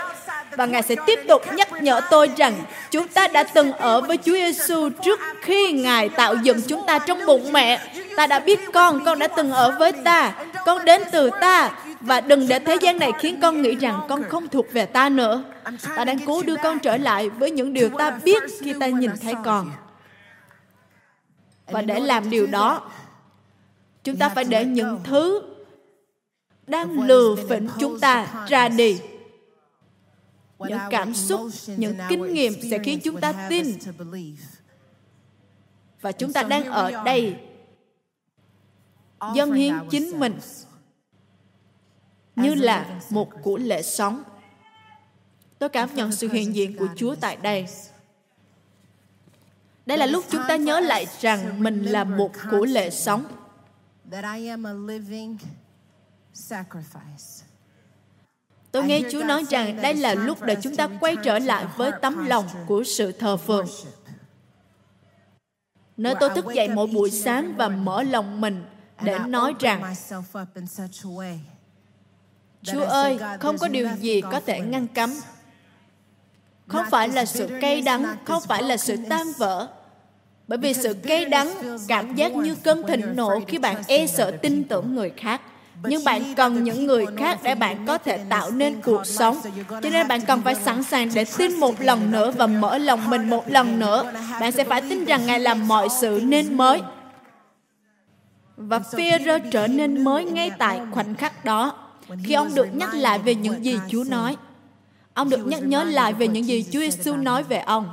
và 0.56 0.66
Ngài 0.66 0.82
sẽ 0.82 0.94
tiếp 1.06 1.20
tục 1.28 1.42
nhắc 1.54 1.82
nhở 1.82 2.00
tôi 2.10 2.30
rằng 2.36 2.54
chúng 2.90 3.08
ta 3.08 3.28
đã 3.28 3.42
từng 3.42 3.72
ở 3.72 4.00
với 4.00 4.16
Chúa 4.16 4.32
Giêsu 4.32 4.88
trước 5.04 5.20
khi 5.40 5.72
Ngài 5.72 6.08
tạo 6.08 6.34
dựng 6.34 6.60
chúng 6.68 6.86
ta 6.86 6.98
trong 6.98 7.26
bụng 7.26 7.52
mẹ. 7.52 7.80
Ta 8.16 8.26
đã 8.26 8.38
biết 8.38 8.60
con, 8.72 9.04
con 9.04 9.18
đã 9.18 9.28
từng 9.28 9.52
ở 9.52 9.76
với 9.78 9.92
ta, 9.92 10.32
con 10.66 10.84
đến 10.84 11.02
từ 11.12 11.30
ta 11.40 11.70
và 12.00 12.20
đừng 12.20 12.48
để 12.48 12.58
thế 12.58 12.76
gian 12.80 12.98
này 12.98 13.12
khiến 13.18 13.38
con 13.42 13.62
nghĩ 13.62 13.74
rằng 13.74 14.00
con 14.08 14.22
không 14.28 14.48
thuộc 14.48 14.72
về 14.72 14.86
ta 14.86 15.08
nữa. 15.08 15.42
Ta 15.96 16.04
đang 16.04 16.18
cố 16.26 16.42
đưa 16.42 16.56
con 16.62 16.78
trở 16.78 16.96
lại 16.96 17.30
với 17.30 17.50
những 17.50 17.72
điều 17.72 17.90
ta 17.98 18.10
biết 18.10 18.42
khi 18.60 18.74
ta 18.80 18.86
nhìn 18.86 19.10
thấy 19.20 19.34
con. 19.44 19.72
Và 21.66 21.82
để 21.82 22.00
làm 22.00 22.30
điều 22.30 22.46
đó, 22.46 22.90
chúng 24.04 24.16
ta 24.16 24.28
phải 24.28 24.44
để 24.44 24.64
những 24.64 25.00
thứ 25.04 25.42
đang 26.66 27.00
lừa 27.00 27.36
phỉnh 27.48 27.68
chúng 27.78 28.00
ta 28.00 28.46
ra 28.48 28.68
đi. 28.68 29.00
những 30.58 30.78
cảm 30.90 31.14
xúc 31.14 31.40
những 31.66 31.96
kinh 32.08 32.34
nghiệm 32.34 32.52
sẽ 32.70 32.78
khiến 32.78 33.00
chúng 33.04 33.20
ta 33.20 33.48
tin. 33.48 33.66
và 36.00 36.12
chúng 36.12 36.32
ta 36.32 36.42
đang 36.42 36.64
ở 36.64 37.04
đây 37.04 37.36
dâng 39.34 39.52
hiến 39.52 39.74
chính 39.90 40.20
mình 40.20 40.38
như 42.36 42.54
là 42.54 43.00
một 43.10 43.30
của 43.42 43.56
lễ 43.56 43.82
sống 43.82 44.22
tôi 45.58 45.68
cảm 45.68 45.94
nhận 45.94 46.12
sự 46.12 46.28
hiện 46.28 46.54
diện 46.54 46.76
của 46.76 46.88
chúa 46.96 47.14
tại 47.14 47.36
đây 47.36 47.66
đây 49.86 49.98
là 49.98 50.06
lúc 50.06 50.24
chúng 50.30 50.42
ta 50.48 50.56
nhớ 50.56 50.80
lại 50.80 51.06
rằng 51.20 51.62
mình 51.62 51.84
là 51.84 52.04
một 52.04 52.32
của 52.50 52.64
lễ 52.64 52.90
sống 52.90 53.24
Tôi 58.74 58.84
nghe 58.84 59.00
Chúa 59.12 59.24
nói 59.24 59.44
rằng 59.50 59.82
đây 59.82 59.94
là 59.94 60.14
lúc 60.14 60.42
để 60.42 60.56
chúng 60.62 60.76
ta 60.76 60.88
quay 61.00 61.16
trở 61.24 61.38
lại 61.38 61.66
với 61.76 61.92
tấm 62.02 62.26
lòng 62.26 62.44
của 62.66 62.84
sự 62.84 63.12
thờ 63.12 63.36
phượng. 63.36 63.66
Nơi 65.96 66.14
tôi 66.20 66.30
thức 66.30 66.44
dậy 66.54 66.68
mỗi 66.68 66.86
buổi 66.86 67.10
sáng 67.10 67.54
và 67.56 67.68
mở 67.68 68.02
lòng 68.02 68.40
mình 68.40 68.64
để 69.02 69.18
nói 69.18 69.54
rằng 69.60 69.94
Chúa 72.62 72.84
ơi, 72.84 73.18
không 73.40 73.58
có 73.58 73.68
điều 73.68 73.88
gì 74.00 74.20
có 74.20 74.40
thể 74.40 74.60
ngăn 74.60 74.86
cấm. 74.88 75.14
Không 76.66 76.84
phải 76.90 77.08
là 77.08 77.24
sự 77.24 77.48
cay 77.60 77.80
đắng, 77.80 78.16
không 78.24 78.42
phải 78.48 78.62
là 78.62 78.76
sự 78.76 78.96
tan 79.08 79.26
vỡ. 79.38 79.68
Bởi 80.48 80.58
vì 80.58 80.74
sự 80.74 80.94
cay 80.94 81.24
đắng, 81.24 81.78
cảm 81.88 82.14
giác 82.14 82.32
như 82.32 82.54
cơn 82.54 82.86
thịnh 82.86 83.16
nộ 83.16 83.40
khi 83.48 83.58
bạn 83.58 83.76
e 83.86 84.06
sợ 84.06 84.30
tin 84.30 84.64
tưởng 84.64 84.94
người 84.94 85.12
khác. 85.16 85.40
Nhưng 85.82 86.04
bạn 86.04 86.34
cần 86.34 86.64
những 86.64 86.86
người 86.86 87.06
khác 87.16 87.38
để 87.42 87.54
bạn 87.54 87.86
có 87.86 87.98
thể 87.98 88.18
tạo 88.28 88.50
nên 88.50 88.80
cuộc 88.82 89.06
sống. 89.06 89.36
Cho 89.68 89.90
nên 89.90 90.08
bạn 90.08 90.20
cần 90.20 90.42
phải 90.42 90.54
sẵn 90.54 90.82
sàng 90.82 91.10
để 91.14 91.24
tin 91.38 91.54
một 91.54 91.80
lần 91.80 92.10
nữa 92.10 92.30
và 92.30 92.46
mở 92.46 92.78
lòng 92.78 93.10
mình 93.10 93.30
một 93.30 93.50
lần 93.50 93.78
nữa. 93.78 94.12
bạn 94.40 94.52
sẽ 94.52 94.64
phải 94.64 94.80
tin 94.80 95.04
rằng 95.04 95.26
ngài 95.26 95.40
làm 95.40 95.68
mọi 95.68 95.88
sự 96.00 96.20
nên 96.24 96.56
mới. 96.56 96.80
và 98.56 98.78
Führer 98.78 99.40
trở 99.50 99.66
nên 99.66 100.04
mới 100.04 100.24
ngay 100.24 100.50
tại 100.58 100.80
khoảnh 100.90 101.14
khắc 101.14 101.44
đó. 101.44 101.72
khi 102.24 102.34
ông 102.34 102.54
được 102.54 102.66
nhắc 102.74 102.94
lại 102.94 103.18
về 103.18 103.34
những 103.34 103.64
gì 103.64 103.78
Chúa 103.88 104.04
nói. 104.08 104.36
Ông 105.14 105.30
được 105.30 105.46
nhắc 105.46 105.62
nhớ 105.62 105.84
lại 105.84 106.12
về 106.12 106.28
những 106.28 106.46
gì 106.46 106.64
Chúa 106.72 106.80
Giêsu 106.80 107.16
nói 107.16 107.42
về 107.42 107.58
ông. 107.58 107.92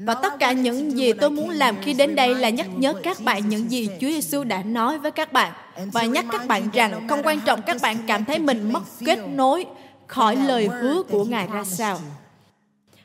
Và 0.00 0.14
tất 0.14 0.38
cả 0.38 0.52
những 0.52 0.98
gì 0.98 1.12
tôi 1.12 1.30
muốn 1.30 1.50
làm 1.50 1.76
khi 1.82 1.94
đến 1.94 2.14
đây 2.14 2.34
là 2.34 2.50
nhắc 2.50 2.66
nhớ 2.76 2.94
các 3.02 3.20
bạn 3.20 3.48
những 3.48 3.70
gì 3.70 3.88
Chúa 4.00 4.08
Giêsu 4.08 4.44
đã 4.44 4.62
nói 4.62 4.98
với 4.98 5.10
các 5.10 5.32
bạn 5.32 5.52
và 5.92 6.04
nhắc 6.04 6.24
các 6.30 6.46
bạn 6.46 6.68
rằng, 6.72 7.08
không 7.08 7.22
quan 7.22 7.40
trọng 7.40 7.62
các 7.62 7.76
bạn 7.82 7.96
cảm 8.06 8.24
thấy 8.24 8.38
mình 8.38 8.72
mất 8.72 8.82
kết 9.06 9.18
nối 9.28 9.66
khỏi 10.06 10.36
lời 10.36 10.68
hứa 10.68 11.02
của 11.02 11.24
Ngài 11.24 11.46
ra 11.46 11.64
sao. 11.64 12.00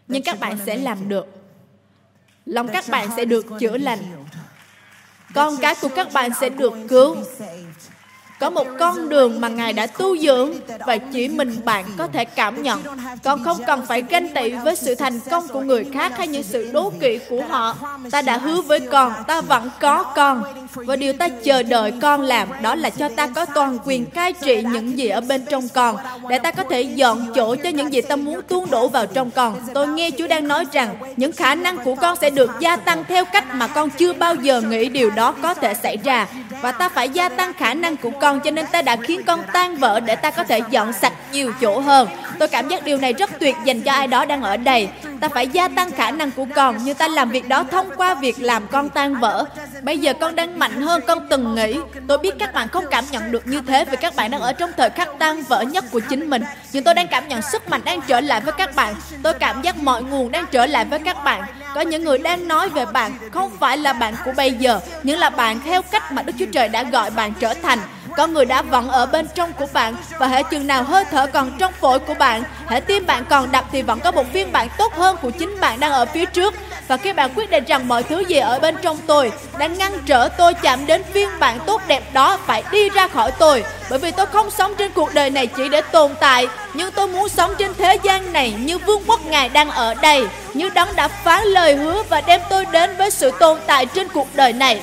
Nhưng 0.07 0.23
các 0.23 0.39
bạn 0.39 0.57
sẽ 0.65 0.77
làm 0.77 1.09
được. 1.09 1.27
Lòng 2.45 2.67
các 2.67 2.85
bạn 2.89 3.07
sẽ 3.15 3.25
được 3.25 3.45
chữa 3.59 3.77
lành. 3.77 3.99
Con 5.33 5.57
cái 5.57 5.75
của 5.81 5.89
các 5.95 6.13
bạn 6.13 6.31
sẽ 6.41 6.49
được 6.49 6.73
cứu 6.87 7.15
có 8.39 8.49
một 8.49 8.67
con 8.79 9.09
đường 9.09 9.41
mà 9.41 9.47
Ngài 9.47 9.73
đã 9.73 9.87
tu 9.87 10.17
dưỡng 10.17 10.53
và 10.85 10.97
chỉ 10.97 11.27
mình 11.27 11.55
bạn 11.65 11.85
có 11.97 12.07
thể 12.07 12.25
cảm 12.25 12.63
nhận. 12.63 12.83
Con 13.23 13.43
không 13.43 13.57
cần 13.67 13.85
phải 13.85 14.03
ganh 14.09 14.33
tị 14.33 14.51
với 14.51 14.75
sự 14.75 14.95
thành 14.95 15.19
công 15.19 15.47
của 15.47 15.61
người 15.61 15.85
khác 15.93 16.17
hay 16.17 16.27
những 16.27 16.43
sự 16.43 16.69
đố 16.71 16.91
kỵ 16.99 17.19
của 17.29 17.43
họ. 17.49 17.75
Ta 18.11 18.21
đã 18.21 18.37
hứa 18.37 18.61
với 18.61 18.79
con, 18.79 19.13
ta 19.27 19.41
vẫn 19.41 19.69
có 19.79 20.03
con. 20.03 20.43
Và 20.73 20.95
điều 20.95 21.13
ta 21.13 21.27
chờ 21.43 21.63
đợi 21.63 21.93
con 22.01 22.21
làm 22.21 22.47
đó 22.61 22.75
là 22.75 22.89
cho 22.89 23.09
ta 23.09 23.27
có 23.27 23.45
toàn 23.45 23.77
quyền 23.85 24.05
cai 24.05 24.33
trị 24.33 24.63
những 24.71 24.97
gì 24.97 25.07
ở 25.07 25.21
bên 25.21 25.45
trong 25.45 25.69
con 25.73 25.97
để 26.29 26.39
ta 26.39 26.51
có 26.51 26.63
thể 26.63 26.81
dọn 26.81 27.31
chỗ 27.35 27.55
cho 27.55 27.69
những 27.69 27.93
gì 27.93 28.01
ta 28.01 28.15
muốn 28.15 28.41
tuôn 28.47 28.71
đổ 28.71 28.87
vào 28.87 29.05
trong 29.05 29.31
con. 29.31 29.55
Tôi 29.73 29.87
nghe 29.87 30.11
Chúa 30.17 30.27
đang 30.27 30.47
nói 30.47 30.65
rằng 30.71 30.95
những 31.17 31.31
khả 31.31 31.55
năng 31.55 31.77
của 31.77 31.95
con 31.95 32.17
sẽ 32.21 32.29
được 32.29 32.51
gia 32.59 32.75
tăng 32.75 33.03
theo 33.07 33.25
cách 33.25 33.45
mà 33.53 33.67
con 33.67 33.89
chưa 33.89 34.13
bao 34.13 34.35
giờ 34.35 34.61
nghĩ 34.61 34.89
điều 34.89 35.09
đó 35.09 35.35
có 35.41 35.53
thể 35.53 35.73
xảy 35.73 35.97
ra 35.97 36.27
và 36.61 36.71
ta 36.71 36.89
phải 36.89 37.09
gia 37.09 37.29
tăng 37.29 37.53
khả 37.53 37.73
năng 37.73 37.97
của 37.97 38.09
con, 38.09 38.39
cho 38.39 38.51
nên 38.51 38.65
ta 38.67 38.81
đã 38.81 38.95
khiến 38.95 39.21
con 39.25 39.39
tan 39.53 39.75
vỡ 39.75 39.99
để 39.99 40.15
ta 40.15 40.31
có 40.31 40.43
thể 40.43 40.61
dọn 40.69 40.93
sạch 40.93 41.13
nhiều 41.31 41.51
chỗ 41.61 41.79
hơn. 41.79 42.07
Tôi 42.39 42.47
cảm 42.47 42.67
giác 42.67 42.83
điều 42.83 42.97
này 42.97 43.13
rất 43.13 43.39
tuyệt 43.39 43.55
dành 43.65 43.81
cho 43.81 43.91
ai 43.91 44.07
đó 44.07 44.25
đang 44.25 44.41
ở 44.41 44.57
đây 44.57 44.89
ta 45.19 45.29
phải 45.29 45.47
gia 45.47 45.67
tăng 45.67 45.91
khả 45.91 46.11
năng 46.11 46.31
của 46.31 46.45
con. 46.55 46.83
Như 46.83 46.93
ta 46.93 47.07
làm 47.07 47.29
việc 47.29 47.47
đó 47.47 47.63
thông 47.71 47.89
qua 47.97 48.13
việc 48.13 48.35
làm 48.39 48.67
con 48.67 48.89
tan 48.89 49.15
vỡ. 49.15 49.45
Bây 49.81 49.97
giờ 49.97 50.13
con 50.19 50.35
đang 50.35 50.59
mạnh 50.59 50.81
hơn, 50.81 51.01
con 51.07 51.27
từng 51.29 51.55
nghĩ. 51.55 51.79
Tôi 52.07 52.17
biết 52.17 52.35
các 52.39 52.53
bạn 52.53 52.67
không 52.67 52.85
cảm 52.91 53.03
nhận 53.11 53.31
được 53.31 53.47
như 53.47 53.61
thế 53.67 53.85
vì 53.85 53.97
các 53.97 54.15
bạn 54.15 54.31
đang 54.31 54.41
ở 54.41 54.53
trong 54.53 54.71
thời 54.77 54.89
khắc 54.89 55.09
tan 55.19 55.43
vỡ 55.43 55.61
nhất 55.61 55.85
của 55.91 55.99
chính 56.09 56.29
mình. 56.29 56.43
Nhưng 56.71 56.83
tôi 56.83 56.93
đang 56.93 57.07
cảm 57.07 57.27
nhận 57.27 57.41
sức 57.41 57.69
mạnh 57.69 57.81
đang 57.85 58.01
trở 58.01 58.21
lại 58.21 58.41
với 58.41 58.53
các 58.57 58.75
bạn. 58.75 58.95
Tôi 59.23 59.33
cảm 59.33 59.61
giác 59.61 59.77
mọi 59.77 60.03
nguồn 60.03 60.31
đang 60.31 60.45
trở 60.51 60.65
lại 60.65 60.85
với 60.85 60.99
các 60.99 61.23
bạn. 61.23 61.43
Có 61.75 61.81
những 61.81 62.03
người 62.03 62.17
đang 62.17 62.47
nói 62.47 62.69
về 62.69 62.85
bạn, 62.85 63.11
không 63.31 63.51
phải 63.59 63.77
là 63.77 63.93
bạn 63.93 64.13
của 64.25 64.31
bây 64.37 64.51
giờ, 64.53 64.79
nhưng 65.03 65.19
là 65.19 65.29
bạn 65.29 65.59
theo 65.65 65.81
cách 65.81 66.11
mà 66.11 66.21
đức 66.21 66.33
chúa 66.39 66.45
trời 66.51 66.69
đã 66.69 66.83
gọi 66.83 67.11
bạn 67.11 67.33
trở 67.39 67.53
thành 67.53 67.79
có 68.17 68.27
người 68.27 68.45
đã 68.45 68.61
vẫn 68.61 68.89
ở 68.89 69.05
bên 69.05 69.27
trong 69.35 69.53
của 69.53 69.67
bạn 69.73 69.95
và 70.19 70.27
hệ 70.27 70.43
chừng 70.43 70.67
nào 70.67 70.83
hơi 70.83 71.05
thở 71.11 71.27
còn 71.27 71.51
trong 71.59 71.73
phổi 71.73 71.99
của 71.99 72.13
bạn 72.13 72.43
hệ 72.67 72.79
tim 72.79 73.05
bạn 73.05 73.25
còn 73.29 73.51
đập 73.51 73.65
thì 73.71 73.81
vẫn 73.81 73.99
có 73.99 74.11
một 74.11 74.33
phiên 74.33 74.51
bản 74.51 74.67
tốt 74.77 74.93
hơn 74.95 75.17
của 75.21 75.31
chính 75.31 75.59
bạn 75.59 75.79
đang 75.79 75.91
ở 75.91 76.05
phía 76.05 76.25
trước. 76.25 76.53
Và 76.87 76.97
khi 76.97 77.13
bạn 77.13 77.31
quyết 77.35 77.49
định 77.49 77.63
rằng 77.67 77.87
mọi 77.87 78.03
thứ 78.03 78.19
gì 78.19 78.37
ở 78.37 78.59
bên 78.59 78.75
trong 78.81 78.97
tôi 79.07 79.31
đang 79.57 79.77
ngăn 79.77 79.91
trở 80.05 80.29
tôi 80.37 80.53
chạm 80.53 80.85
đến 80.85 81.03
phiên 81.13 81.29
bản 81.39 81.59
tốt 81.65 81.81
đẹp 81.87 82.03
đó 82.13 82.37
phải 82.45 82.63
đi 82.71 82.89
ra 82.89 83.07
khỏi 83.07 83.31
tôi. 83.31 83.63
Bởi 83.89 83.99
vì 83.99 84.11
tôi 84.11 84.25
không 84.25 84.51
sống 84.51 84.75
trên 84.77 84.91
cuộc 84.91 85.13
đời 85.13 85.29
này 85.29 85.47
chỉ 85.47 85.69
để 85.69 85.81
tồn 85.81 86.11
tại 86.19 86.47
nhưng 86.73 86.91
tôi 86.91 87.07
muốn 87.07 87.29
sống 87.29 87.53
trên 87.57 87.73
thế 87.77 87.97
gian 88.03 88.33
này 88.33 88.55
như 88.59 88.77
vương 88.77 89.03
quốc 89.07 89.25
ngài 89.25 89.49
đang 89.49 89.69
ở 89.69 89.93
đây 89.93 90.27
như 90.53 90.69
đấng 90.69 90.95
đã 90.95 91.07
phán 91.07 91.43
lời 91.43 91.75
hứa 91.75 92.03
và 92.09 92.21
đem 92.21 92.41
tôi 92.49 92.65
đến 92.71 92.97
với 92.97 93.11
sự 93.11 93.31
tồn 93.39 93.59
tại 93.67 93.85
trên 93.85 94.07
cuộc 94.07 94.27
đời 94.35 94.53
này. 94.53 94.81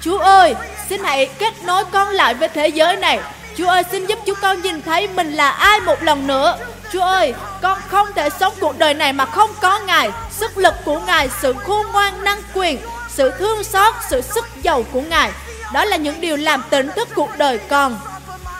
Chúa 0.00 0.18
ơi, 0.18 0.54
xin 0.88 1.04
hãy 1.04 1.26
kết 1.38 1.54
nối 1.64 1.84
con 1.92 2.08
lại 2.08 2.34
với 2.34 2.48
thế 2.48 2.68
giới 2.68 2.96
này. 2.96 3.20
Chúa 3.56 3.68
ơi, 3.68 3.82
xin 3.90 4.06
giúp 4.06 4.18
chúng 4.26 4.38
con 4.42 4.62
nhìn 4.62 4.82
thấy 4.82 5.08
mình 5.08 5.32
là 5.32 5.50
ai 5.50 5.80
một 5.80 6.02
lần 6.02 6.26
nữa. 6.26 6.58
Chúa 6.92 7.02
ơi, 7.02 7.34
con 7.62 7.78
không 7.88 8.08
thể 8.14 8.30
sống 8.40 8.54
cuộc 8.60 8.78
đời 8.78 8.94
này 8.94 9.12
mà 9.12 9.24
không 9.24 9.50
có 9.60 9.78
Ngài. 9.78 10.10
Sức 10.30 10.58
lực 10.58 10.74
của 10.84 11.00
Ngài, 11.00 11.28
sự 11.42 11.54
khôn 11.66 11.86
ngoan 11.92 12.24
năng 12.24 12.42
quyền, 12.54 12.78
sự 13.08 13.30
thương 13.38 13.64
xót, 13.64 13.94
sự 14.10 14.20
sức 14.20 14.44
giàu 14.62 14.84
của 14.92 15.00
Ngài. 15.00 15.30
Đó 15.72 15.84
là 15.84 15.96
những 15.96 16.20
điều 16.20 16.36
làm 16.36 16.62
tỉnh 16.70 16.88
thức 16.96 17.08
cuộc 17.14 17.30
đời 17.38 17.58
con. 17.58 17.98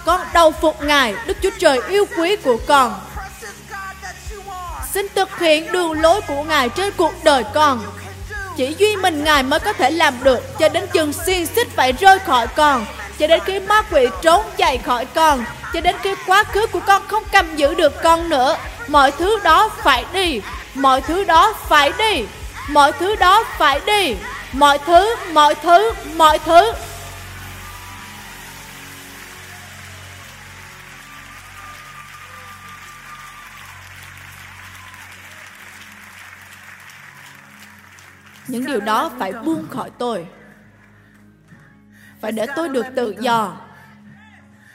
Con 0.04 0.20
đầu 0.34 0.50
phục 0.50 0.82
Ngài, 0.82 1.14
Đức 1.26 1.36
Chúa 1.42 1.50
Trời 1.58 1.80
yêu 1.88 2.04
quý 2.18 2.36
của 2.36 2.56
con. 2.66 3.00
Xin 4.94 5.06
thực 5.14 5.38
hiện 5.38 5.72
đường 5.72 6.00
lối 6.00 6.20
của 6.20 6.42
Ngài 6.42 6.68
trên 6.68 6.92
cuộc 6.96 7.12
đời 7.24 7.44
con 7.54 7.80
chỉ 8.58 8.74
duy 8.78 8.96
mình 8.96 9.24
Ngài 9.24 9.42
mới 9.42 9.60
có 9.60 9.72
thể 9.72 9.90
làm 9.90 10.14
được, 10.22 10.58
cho 10.58 10.68
đến 10.68 10.86
chừng 10.92 11.12
xiên 11.12 11.46
xích 11.46 11.68
phải 11.76 11.92
rơi 11.92 12.18
khỏi 12.18 12.46
con 12.46 12.86
cho 13.18 13.26
đến 13.26 13.40
khi 13.44 13.60
ma 13.60 13.82
quỷ 13.82 14.06
trốn 14.22 14.44
chạy 14.56 14.78
khỏi 14.78 15.04
con 15.04 15.44
cho 15.74 15.80
đến 15.80 15.96
khi 16.02 16.14
quá 16.26 16.44
khứ 16.44 16.66
của 16.66 16.80
con 16.86 17.02
không 17.08 17.22
cầm 17.32 17.56
giữ 17.56 17.74
được 17.74 18.02
con 18.02 18.28
nữa. 18.28 18.56
Mọi 18.88 19.10
thứ 19.10 19.38
đó 19.44 19.70
phải 19.82 20.04
đi, 20.12 20.40
mọi 20.74 21.00
thứ 21.00 21.24
đó 21.24 21.54
phải 21.68 21.92
đi, 21.98 22.24
mọi 22.68 22.92
thứ 22.92 23.16
đó 23.16 23.44
phải 23.58 23.80
đi, 23.86 24.14
mọi 24.52 24.78
thứ 24.78 25.14
mọi 25.32 25.54
thứ 25.54 25.92
mọi 26.16 26.38
thứ. 26.38 26.72
Những 38.48 38.66
điều 38.66 38.80
đó 38.80 39.10
phải 39.18 39.32
buông 39.32 39.66
khỏi 39.70 39.90
tôi. 39.98 40.26
Phải 42.20 42.32
để 42.32 42.46
tôi 42.56 42.68
được 42.68 42.86
tự 42.96 43.14
do. 43.20 43.56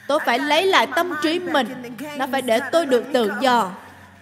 Tôi 0.08 0.18
phải 0.26 0.38
lấy 0.38 0.66
lại 0.66 0.88
tâm 0.96 1.14
trí 1.22 1.38
mình. 1.38 1.96
Nó 2.18 2.26
phải 2.32 2.42
để 2.42 2.60
tôi 2.72 2.86
được 2.86 3.04
tự 3.12 3.32
do 3.40 3.70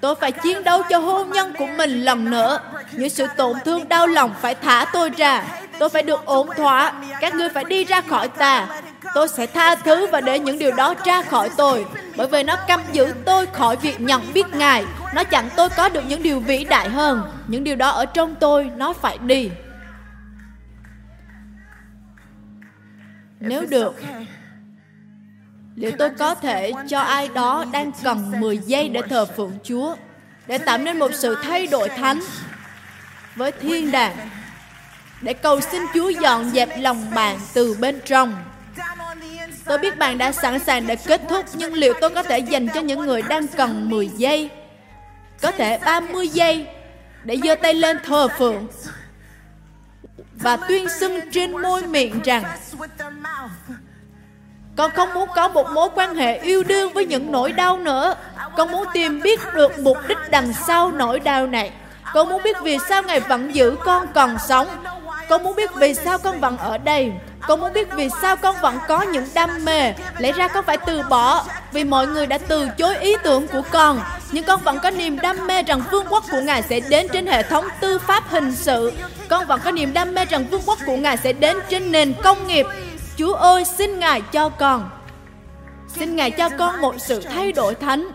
tôi 0.02 0.14
phải 0.14 0.32
chiến 0.32 0.64
đấu 0.64 0.82
cho 0.90 0.98
hôn 0.98 1.30
nhân 1.30 1.52
của 1.58 1.66
mình 1.66 2.02
lần 2.02 2.30
nữa. 2.30 2.58
Những 2.92 3.10
sự 3.10 3.26
tổn 3.36 3.56
thương 3.64 3.88
đau 3.88 4.06
lòng 4.06 4.34
phải 4.40 4.54
thả 4.54 4.86
tôi 4.92 5.10
ra. 5.10 5.44
Tôi 5.78 5.88
phải 5.88 6.02
được 6.02 6.24
ổn 6.24 6.48
thỏa. 6.56 6.92
Các 7.20 7.34
ngươi 7.34 7.48
phải 7.48 7.64
đi 7.64 7.84
ra 7.84 8.00
khỏi 8.00 8.28
ta. 8.28 8.68
Tôi 9.14 9.28
sẽ 9.28 9.46
tha 9.46 9.74
thứ 9.74 10.06
và 10.06 10.20
để 10.20 10.38
những 10.38 10.58
điều 10.58 10.72
đó 10.72 10.94
ra 11.04 11.22
khỏi 11.22 11.50
tôi. 11.56 11.86
Bởi 12.16 12.26
vì 12.28 12.42
nó 12.42 12.56
căm 12.68 12.80
giữ 12.92 13.14
tôi 13.24 13.46
khỏi 13.46 13.76
việc 13.76 14.00
nhận 14.00 14.32
biết 14.34 14.46
ngài. 14.54 14.84
Nó 15.14 15.24
chặn 15.24 15.48
tôi 15.56 15.68
có 15.68 15.88
được 15.88 16.02
những 16.08 16.22
điều 16.22 16.40
vĩ 16.40 16.64
đại 16.64 16.88
hơn. 16.88 17.22
Những 17.46 17.64
điều 17.64 17.76
đó 17.76 17.90
ở 17.90 18.06
trong 18.06 18.34
tôi 18.34 18.70
nó 18.76 18.92
phải 18.92 19.18
đi. 19.18 19.50
Nếu 23.40 23.64
được 23.70 23.94
liệu 25.74 25.92
tôi 25.98 26.10
có 26.10 26.34
thể 26.34 26.72
cho 26.88 27.00
ai 27.00 27.28
đó 27.34 27.64
đang 27.72 27.92
cần 28.02 28.40
10 28.40 28.58
giây 28.58 28.88
để 28.88 29.02
thờ 29.08 29.26
phượng 29.36 29.52
Chúa 29.64 29.96
để 30.46 30.58
tạo 30.58 30.78
nên 30.78 30.98
một 30.98 31.10
sự 31.14 31.36
thay 31.42 31.66
đổi 31.66 31.88
thánh 31.88 32.20
với 33.36 33.52
thiên 33.52 33.90
đàng 33.90 34.16
để 35.22 35.32
cầu 35.32 35.60
xin 35.60 35.82
Chúa 35.94 36.08
dọn 36.08 36.50
dẹp 36.50 36.68
lòng 36.78 37.10
bạn 37.14 37.38
từ 37.54 37.76
bên 37.80 38.00
trong. 38.04 38.44
Tôi 39.64 39.78
biết 39.78 39.98
bạn 39.98 40.18
đã 40.18 40.32
sẵn 40.32 40.58
sàng 40.58 40.86
để 40.86 40.96
kết 40.96 41.20
thúc, 41.28 41.44
nhưng 41.54 41.74
liệu 41.74 41.94
tôi 42.00 42.10
có 42.10 42.22
thể 42.22 42.38
dành 42.38 42.68
cho 42.74 42.80
những 42.80 43.00
người 43.00 43.22
đang 43.22 43.46
cần 43.48 43.90
10 43.90 44.08
giây, 44.08 44.50
có 45.40 45.50
thể 45.50 45.78
30 45.78 46.28
giây, 46.28 46.66
để 47.24 47.36
giơ 47.44 47.54
tay 47.54 47.74
lên 47.74 47.98
thờ 48.04 48.28
phượng 48.38 48.66
và 50.32 50.56
tuyên 50.56 50.88
xưng 51.00 51.20
trên 51.32 51.52
môi 51.52 51.86
miệng 51.86 52.20
rằng 52.24 52.44
con 54.76 54.90
không 54.90 55.14
muốn 55.14 55.28
có 55.34 55.48
một 55.48 55.70
mối 55.70 55.88
quan 55.94 56.14
hệ 56.14 56.38
yêu 56.38 56.62
đương 56.62 56.92
với 56.92 57.06
những 57.06 57.32
nỗi 57.32 57.52
đau 57.52 57.78
nữa. 57.78 58.14
Con 58.56 58.70
muốn 58.70 58.84
tìm 58.92 59.20
biết 59.22 59.40
được 59.54 59.78
mục 59.78 59.96
đích 60.08 60.18
đằng 60.30 60.52
sau 60.66 60.92
nỗi 60.92 61.20
đau 61.20 61.46
này. 61.46 61.70
Con 62.14 62.28
muốn 62.28 62.42
biết 62.42 62.56
vì 62.62 62.78
sao 62.88 63.02
Ngài 63.02 63.20
vẫn 63.20 63.54
giữ 63.54 63.76
con 63.84 64.06
còn 64.14 64.36
sống. 64.48 64.68
Con 65.28 65.42
muốn 65.42 65.56
biết 65.56 65.74
vì 65.74 65.94
sao 65.94 66.18
con 66.18 66.40
vẫn 66.40 66.56
ở 66.56 66.78
đây. 66.78 67.12
Con 67.48 67.60
muốn 67.60 67.72
biết 67.72 67.88
vì 67.92 68.08
sao 68.22 68.36
con 68.36 68.56
vẫn 68.60 68.78
có 68.88 69.02
những 69.02 69.26
đam 69.34 69.64
mê. 69.64 69.92
Lẽ 70.18 70.32
ra 70.32 70.48
con 70.48 70.64
phải 70.64 70.76
từ 70.86 71.02
bỏ, 71.02 71.44
vì 71.72 71.84
mọi 71.84 72.06
người 72.06 72.26
đã 72.26 72.38
từ 72.38 72.68
chối 72.78 72.96
ý 72.96 73.16
tưởng 73.22 73.48
của 73.48 73.62
con. 73.70 74.00
Nhưng 74.32 74.44
con 74.44 74.60
vẫn 74.60 74.78
có 74.78 74.90
niềm 74.90 75.18
đam 75.20 75.46
mê 75.46 75.62
rằng 75.62 75.82
vương 75.90 76.06
quốc 76.08 76.24
của 76.30 76.40
Ngài 76.40 76.62
sẽ 76.62 76.80
đến 76.80 77.06
trên 77.12 77.26
hệ 77.26 77.42
thống 77.42 77.64
tư 77.80 77.98
pháp 77.98 78.24
hình 78.28 78.52
sự. 78.54 78.92
Con 79.28 79.46
vẫn 79.46 79.60
có 79.64 79.70
niềm 79.70 79.92
đam 79.92 80.14
mê 80.14 80.24
rằng 80.24 80.44
vương 80.50 80.62
quốc 80.66 80.78
của 80.86 80.96
Ngài 80.96 81.16
sẽ 81.16 81.32
đến 81.32 81.56
trên 81.68 81.92
nền 81.92 82.14
công 82.22 82.46
nghiệp. 82.46 82.66
Chúa 83.16 83.32
ơi, 83.34 83.64
xin 83.64 83.98
Ngài 83.98 84.22
cho 84.32 84.48
con. 84.48 84.90
Xin 85.88 86.16
Ngài 86.16 86.30
cho 86.30 86.48
con 86.58 86.80
một 86.80 86.94
sự 86.98 87.20
thay 87.20 87.52
đổi 87.52 87.74
thánh 87.74 88.08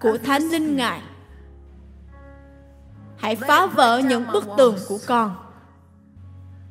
của 0.00 0.18
Thánh 0.24 0.42
Linh 0.42 0.76
Ngài. 0.76 1.00
Hãy 3.18 3.36
phá 3.36 3.66
vỡ 3.66 3.98
những 4.04 4.24
bức 4.32 4.44
tường 4.56 4.76
của 4.88 4.98
con. 5.06 5.36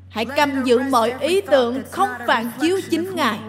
Hãy 0.09 0.25
cầm 0.25 0.63
giữ 0.63 0.79
mọi 0.79 1.13
ý 1.19 1.41
tưởng 1.41 1.83
không 1.91 2.09
phản 2.27 2.51
chiếu 2.61 2.77
chính 2.89 3.15
Ngài. 3.15 3.39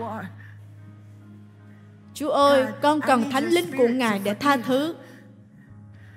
Chúa 2.14 2.31
ơi, 2.31 2.66
con 2.83 3.01
cần 3.01 3.31
thánh 3.31 3.45
linh 3.45 3.76
của 3.76 3.89
Ngài 3.89 4.18
để 4.18 4.35
tha 4.35 4.57
thứ. 4.57 4.95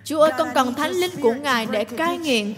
Chúa 0.04 0.22
ơi, 0.22 0.32
con 0.38 0.50
cần 0.56 0.74
thánh 0.74 0.92
linh 0.92 1.22
của 1.22 1.34
Ngài 1.34 1.66
để 1.66 1.84
cai 1.84 2.18
nghiện. 2.18 2.54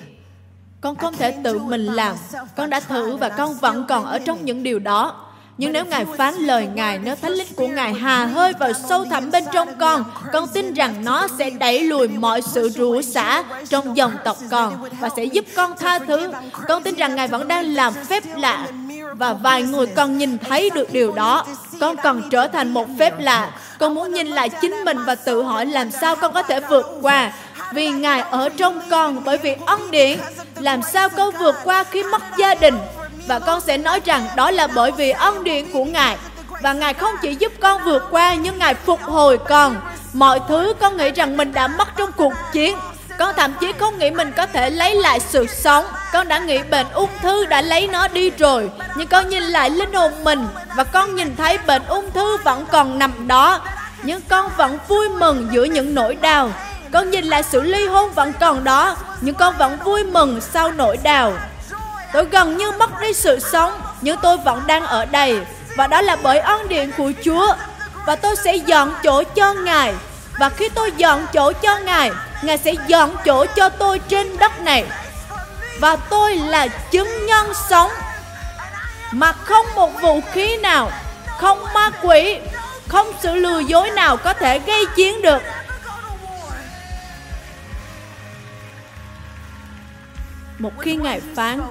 Con 0.84 0.96
không 0.96 1.18
thể 1.18 1.32
tự 1.44 1.60
mình 1.60 1.86
làm. 1.86 2.16
Con 2.56 2.70
đã 2.70 2.80
thử 2.80 3.16
và 3.16 3.30
con 3.30 3.54
vẫn 3.54 3.86
còn 3.90 4.06
ở 4.06 4.20
trong 4.20 4.46
những 4.46 4.64
điều 4.64 4.80
đó. 4.80 5.16
Nhưng 5.58 5.74
nếu 5.74 5.86
Ngài 5.86 6.06
phán 6.18 6.34
lời 6.36 6.68
Ngài, 6.76 7.00
nếu 7.00 7.16
thánh 7.16 7.32
linh 7.32 7.48
của 7.56 7.68
Ngài 7.68 7.94
hà 7.94 8.26
hơi 8.26 8.54
vào 8.60 8.74
sâu 8.74 9.06
thẳm 9.06 9.32
bên 9.32 9.44
trong 9.54 9.68
con, 9.80 10.04
con 10.34 10.48
tin 10.54 10.74
rằng 10.74 11.06
nó 11.06 11.28
sẽ 11.38 11.50
đẩy 11.50 11.84
lùi 11.84 12.08
mọi 12.08 12.42
sự 12.42 12.70
rủa 12.70 13.02
xả 13.02 13.44
trong 13.70 13.98
dòng 13.98 14.12
tộc 14.24 14.38
con 14.52 14.90
và 15.00 15.10
sẽ 15.16 15.24
giúp 15.24 15.46
con 15.56 15.74
tha 15.80 16.00
thứ. 16.00 16.32
Con 16.68 16.84
tin 16.84 16.96
rằng 16.96 17.16
Ngài 17.16 17.28
vẫn 17.28 17.48
đang 17.48 17.74
làm 17.74 17.94
phép 17.94 18.24
lạ 18.38 18.68
và 19.14 19.34
vài 19.34 19.64
người 19.64 19.86
còn 19.86 20.18
nhìn 20.18 20.38
thấy 20.38 20.70
được 20.70 20.94
điều 20.94 21.12
đó. 21.12 21.46
Con 21.80 21.96
cần 22.04 22.22
trở 22.32 22.48
thành 22.48 22.74
một 22.74 22.88
phép 23.00 23.20
lạ. 23.20 23.52
Con 23.80 23.96
muốn 23.96 24.12
nhìn 24.14 24.28
lại 24.28 24.50
chính 24.50 24.76
mình 24.86 24.98
và 25.06 25.16
tự 25.16 25.44
hỏi 25.44 25.66
làm 25.66 25.92
sao 25.92 26.16
con 26.16 26.34
có 26.34 26.44
thể 26.44 26.60
vượt 26.60 26.86
qua. 27.02 27.34
Vì 27.74 27.90
Ngài 27.90 28.22
ở 28.22 28.50
trong 28.58 28.82
con 28.90 29.24
bởi 29.24 29.38
vì 29.38 29.56
ân 29.66 29.92
điển. 29.92 30.20
Làm 30.56 30.82
sao 30.82 31.10
con 31.10 31.36
vượt 31.40 31.56
qua 31.64 31.84
khi 31.84 32.04
mất 32.04 32.22
gia 32.38 32.56
đình, 32.56 32.78
và 33.28 33.40
con 33.40 33.62
sẽ 33.62 33.78
nói 33.78 34.02
rằng 34.06 34.28
đó 34.36 34.52
là 34.52 34.68
bởi 34.68 34.92
vì 34.92 35.12
ân 35.12 35.44
điển 35.44 35.72
của 35.74 35.86
Ngài. 35.86 36.18
Và 36.62 36.74
Ngài 36.74 36.94
không 36.94 37.16
chỉ 37.22 37.36
giúp 37.36 37.52
con 37.60 37.84
vượt 37.84 38.04
qua, 38.12 38.34
nhưng 38.34 38.58
Ngài 38.58 38.74
phục 38.74 39.02
hồi 39.02 39.38
con. 39.38 39.76
Mọi 40.14 40.40
thứ 40.48 40.74
con 40.80 40.98
nghĩ 40.98 41.12
rằng 41.12 41.38
mình 41.38 41.54
đã 41.54 41.68
mất 41.68 41.88
trong 41.98 42.12
cuộc 42.12 42.34
chiến. 42.52 42.78
Con 43.18 43.36
thậm 43.38 43.54
chí 43.60 43.72
không 43.80 43.98
nghĩ 43.98 44.12
mình 44.12 44.32
có 44.38 44.46
thể 44.46 44.70
lấy 44.70 44.96
lại 44.96 45.20
sự 45.20 45.46
sống. 45.48 45.86
Con 46.14 46.28
đã 46.28 46.40
nghĩ 46.40 46.60
bệnh 46.72 46.88
ung 46.94 47.10
thư 47.22 47.46
đã 47.46 47.62
lấy 47.62 47.88
nó 47.88 48.08
đi 48.08 48.30
rồi. 48.30 48.70
Nhưng 48.96 49.08
con 49.08 49.30
nhìn 49.30 49.44
lại 49.44 49.70
linh 49.70 49.94
hồn 49.94 50.12
mình 50.24 50.48
và 50.76 50.84
con 50.84 51.16
nhìn 51.16 51.36
thấy 51.36 51.58
bệnh 51.58 51.82
ung 51.88 52.12
thư 52.12 52.38
vẫn 52.38 52.66
còn 52.72 53.00
nằm 53.00 53.28
đó. 53.28 53.62
Nhưng 54.04 54.22
con 54.30 54.50
vẫn 54.58 54.78
vui 54.88 55.10
mừng 55.10 55.48
giữa 55.52 55.64
những 55.64 55.96
nỗi 55.96 56.16
đau. 56.16 56.52
Con 56.94 57.12
nhìn 57.12 57.26
lại 57.26 57.44
sự 57.44 57.62
ly 57.62 57.88
hôn 57.88 58.14
vẫn 58.14 58.34
còn 58.40 58.64
đó, 58.64 58.96
nhưng 59.22 59.36
con 59.36 59.58
vẫn 59.58 59.78
vui 59.84 60.04
mừng 60.04 60.42
sau 60.42 60.72
nỗi 60.72 60.98
đau. 61.04 61.34
Tôi 62.14 62.26
gần 62.26 62.58
như 62.58 62.72
mất 62.72 63.02
đi 63.02 63.14
sự 63.14 63.40
sống, 63.40 63.82
nhưng 64.02 64.18
tôi 64.22 64.38
vẫn 64.38 64.62
đang 64.68 64.86
ở 64.86 65.06
đây. 65.06 65.40
Và 65.76 65.88
đó 65.88 66.02
là 66.02 66.16
bởi 66.16 66.40
ân 66.40 66.68
điện 66.68 66.92
của 66.98 67.12
Chúa. 67.26 67.56
Và 68.06 68.16
tôi 68.16 68.36
sẽ 68.36 68.56
dọn 68.56 68.94
chỗ 69.04 69.24
cho 69.24 69.54
Ngài. 69.54 69.94
Và 70.40 70.50
khi 70.50 70.70
tôi 70.70 70.92
dọn 70.98 71.26
chỗ 71.34 71.52
cho 71.52 71.78
Ngài, 71.78 72.12
Ngài 72.42 72.58
sẽ 72.58 72.74
dọn 72.88 73.16
chỗ 73.26 73.46
cho 73.56 73.70
tôi 73.70 74.00
trên 74.00 74.38
đất 74.38 74.62
này. 74.62 74.86
Và 75.80 75.96
tôi 75.96 76.36
là 76.36 76.68
chứng 76.68 77.26
nhân 77.26 77.54
sống 77.70 77.92
mà 79.12 79.32
không 79.32 79.66
một 79.76 80.02
vũ 80.02 80.22
khí 80.34 80.58
nào, 80.58 80.92
không 81.38 81.64
ma 81.74 81.90
quỷ, 82.02 82.38
không 82.88 83.08
sự 83.24 83.36
lừa 83.36 83.60
dối 83.60 83.92
nào 83.92 84.18
có 84.18 84.34
thể 84.34 84.60
gây 84.60 84.86
chiến 84.96 85.22
được. 85.22 85.42
Một 90.64 90.80
khi 90.80 90.96
Ngài 90.96 91.20
phán, 91.20 91.62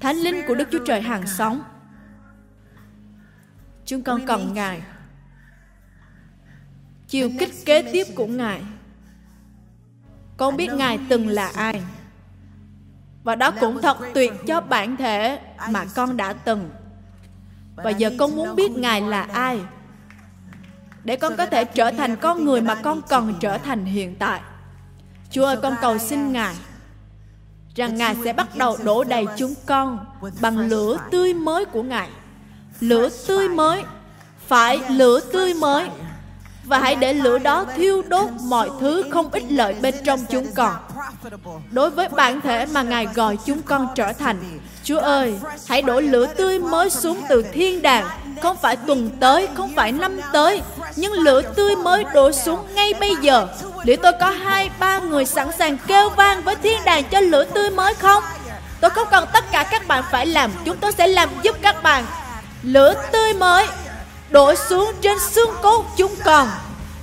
Thánh 0.00 0.16
linh 0.16 0.42
của 0.48 0.54
Đức 0.54 0.68
Chúa 0.72 0.84
Trời 0.86 1.00
hàng 1.00 1.26
sống. 1.26 1.62
Chúng 3.86 4.02
con 4.02 4.26
cần 4.26 4.54
Ngài. 4.54 4.82
Chiều 7.08 7.30
kích 7.38 7.50
kế 7.66 7.82
tiếp 7.92 8.06
của 8.16 8.26
Ngài. 8.26 8.62
Con 10.36 10.56
biết 10.56 10.68
Ngài 10.72 10.98
từng 11.08 11.28
là 11.28 11.50
ai. 11.54 11.82
Và 13.24 13.34
đó 13.34 13.50
cũng 13.60 13.82
thật 13.82 13.98
tuyệt 14.14 14.32
cho 14.46 14.60
bản 14.60 14.96
thể 14.96 15.40
mà 15.70 15.84
con 15.94 16.16
đã 16.16 16.32
từng. 16.32 16.70
Và 17.76 17.90
giờ 17.90 18.10
con 18.18 18.36
muốn 18.36 18.56
biết 18.56 18.70
Ngài 18.70 19.00
là 19.00 19.22
ai. 19.22 19.60
Để 21.04 21.16
con 21.16 21.36
có 21.36 21.46
thể 21.46 21.64
trở 21.64 21.90
thành 21.90 22.16
con 22.16 22.44
người 22.44 22.60
mà 22.60 22.74
con 22.74 23.02
cần 23.08 23.34
trở 23.40 23.58
thành 23.58 23.84
hiện 23.84 24.16
tại. 24.18 24.40
Chúa 25.32 25.44
ơi, 25.44 25.56
con 25.62 25.76
cầu 25.80 25.98
xin 25.98 26.32
Ngài 26.32 26.54
rằng 27.74 27.94
Ngài 27.94 28.16
sẽ 28.24 28.32
bắt 28.32 28.56
đầu 28.56 28.76
đổ 28.84 29.04
đầy 29.04 29.26
chúng 29.36 29.54
con 29.66 29.98
bằng 30.40 30.58
lửa 30.58 30.96
tươi 31.10 31.34
mới 31.34 31.64
của 31.64 31.82
Ngài. 31.82 32.08
Lửa 32.80 33.08
tươi 33.26 33.48
mới, 33.48 33.82
phải 34.46 34.80
lửa 34.88 35.20
tươi 35.32 35.54
mới. 35.54 35.88
Và 36.64 36.78
hãy 36.78 36.94
để 36.94 37.12
lửa 37.12 37.38
đó 37.38 37.64
thiêu 37.76 38.02
đốt 38.08 38.30
mọi 38.44 38.70
thứ 38.80 39.04
không 39.10 39.30
ích 39.30 39.44
lợi 39.48 39.74
bên 39.82 39.94
trong 40.04 40.20
chúng 40.30 40.46
con. 40.54 40.74
Đối 41.70 41.90
với 41.90 42.08
bản 42.08 42.40
thể 42.40 42.66
mà 42.66 42.82
Ngài 42.82 43.06
gọi 43.14 43.38
chúng 43.46 43.62
con 43.62 43.88
trở 43.94 44.12
thành, 44.12 44.60
Chúa 44.84 44.98
ơi, 44.98 45.38
hãy 45.68 45.82
đổ 45.82 46.00
lửa 46.00 46.26
tươi 46.26 46.58
mới 46.58 46.90
xuống 46.90 47.20
từ 47.28 47.42
thiên 47.52 47.82
đàng, 47.82 48.06
không 48.42 48.56
phải 48.56 48.76
tuần 48.76 49.10
tới, 49.20 49.48
không 49.54 49.72
phải 49.76 49.92
năm 49.92 50.20
tới, 50.32 50.62
nhưng 50.96 51.12
lửa 51.12 51.42
tươi 51.42 51.76
mới 51.76 52.04
đổ 52.14 52.32
xuống 52.32 52.74
ngay 52.74 52.94
bây 53.00 53.16
giờ 53.20 53.46
Liệu 53.84 53.96
tôi 53.96 54.12
có 54.20 54.30
hai 54.30 54.70
ba 54.78 54.98
người 54.98 55.24
sẵn 55.24 55.50
sàng 55.58 55.76
kêu 55.86 56.10
vang 56.10 56.42
với 56.42 56.54
thiên 56.54 56.78
đàng 56.84 57.04
cho 57.04 57.20
lửa 57.20 57.44
tươi 57.44 57.70
mới 57.70 57.94
không? 57.94 58.22
Tôi 58.80 58.90
không 58.90 59.08
cần 59.10 59.24
tất 59.32 59.44
cả 59.52 59.62
các 59.70 59.88
bạn 59.88 60.04
phải 60.10 60.26
làm 60.26 60.50
Chúng 60.64 60.76
tôi 60.76 60.92
sẽ 60.92 61.06
làm 61.06 61.28
giúp 61.42 61.56
các 61.62 61.82
bạn 61.82 62.04
Lửa 62.62 62.94
tươi 63.12 63.34
mới 63.34 63.66
Đổ 64.30 64.54
xuống 64.54 64.92
trên 65.00 65.18
xương 65.18 65.50
cốt 65.62 65.84
chúng 65.96 66.14
còn. 66.24 66.48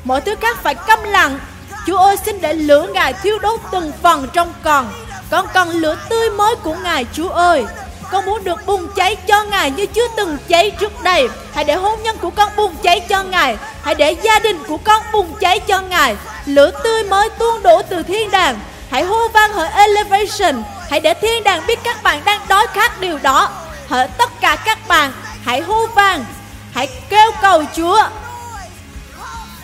Mọi 0.03 0.21
thứ 0.21 0.35
khác 0.41 0.57
phải 0.63 0.75
câm 0.75 1.03
lặng 1.03 1.39
Chúa 1.87 1.97
ơi 1.97 2.17
xin 2.25 2.41
để 2.41 2.53
lửa 2.53 2.87
Ngài 2.93 3.13
thiêu 3.13 3.39
đốt 3.39 3.59
từng 3.71 3.91
phần 4.01 4.27
trong 4.33 4.53
còn. 4.63 4.91
Con 5.31 5.45
cần 5.53 5.69
lửa 5.69 5.97
tươi 6.09 6.29
mới 6.29 6.55
của 6.55 6.75
Ngài 6.83 7.05
Chúa 7.13 7.29
ơi 7.29 7.65
con 8.11 8.25
muốn 8.25 8.43
được 8.43 8.65
bùng 8.65 8.87
cháy 8.95 9.15
cho 9.15 9.43
Ngài 9.43 9.71
như 9.71 9.85
chưa 9.85 10.07
từng 10.17 10.37
cháy 10.47 10.71
trước 10.71 11.03
đây. 11.03 11.29
Hãy 11.53 11.63
để 11.63 11.75
hôn 11.75 12.03
nhân 12.03 12.17
của 12.17 12.29
con 12.29 12.51
bùng 12.55 12.75
cháy 12.83 12.99
cho 12.99 13.23
Ngài. 13.23 13.57
Hãy 13.83 13.95
để 13.95 14.11
gia 14.11 14.39
đình 14.39 14.63
của 14.67 14.77
con 14.77 15.03
bùng 15.11 15.33
cháy 15.39 15.59
cho 15.59 15.81
Ngài. 15.81 16.15
Lửa 16.45 16.71
tươi 16.83 17.03
mới 17.03 17.29
tuôn 17.29 17.63
đổ 17.63 17.81
từ 17.81 18.03
thiên 18.03 18.31
đàng. 18.31 18.59
Hãy 18.91 19.03
hô 19.03 19.27
vang 19.27 19.53
hỡi 19.53 19.69
Elevation. 19.69 20.63
Hãy 20.89 20.99
để 20.99 21.13
thiên 21.13 21.43
đàng 21.43 21.61
biết 21.67 21.79
các 21.83 22.03
bạn 22.03 22.21
đang 22.25 22.41
đói 22.47 22.67
khát 22.73 23.01
điều 23.01 23.19
đó. 23.23 23.49
Hỡi 23.87 24.07
tất 24.07 24.29
cả 24.41 24.55
các 24.65 24.87
bạn, 24.87 25.11
Hãy 25.45 25.61
hô 25.61 25.85
vang. 25.87 26.25
Hãy 26.73 26.87
kêu 27.09 27.31
cầu 27.41 27.63
Chúa. 27.75 28.03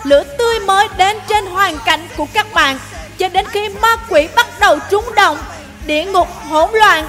Lửa 0.04 0.24
tươi 0.38 0.60
mới 0.60 0.88
đến 0.98 1.18
trên 1.28 1.46
hoàn 1.46 1.78
cảnh 1.86 2.08
của 2.18 2.26
các 2.34 2.54
bạn 2.54 2.80
Cho 3.18 3.30
đến 3.30 3.46
khi 3.50 3.70
ma 3.70 3.98
quỷ 4.10 4.28
bắt 4.36 4.48
đầu 4.60 4.80
trúng 4.90 5.16
động 5.16 5.38
Địa 5.86 6.06
ngục 6.06 6.28
hỗn 6.50 6.70
loạn. 6.74 7.06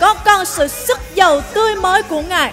Con 0.00 0.16
cần 0.24 0.44
sự 0.44 0.68
sức 0.68 0.98
giàu 1.14 1.40
tươi 1.54 1.76
mới 1.76 2.02
của 2.02 2.22
Ngài. 2.22 2.52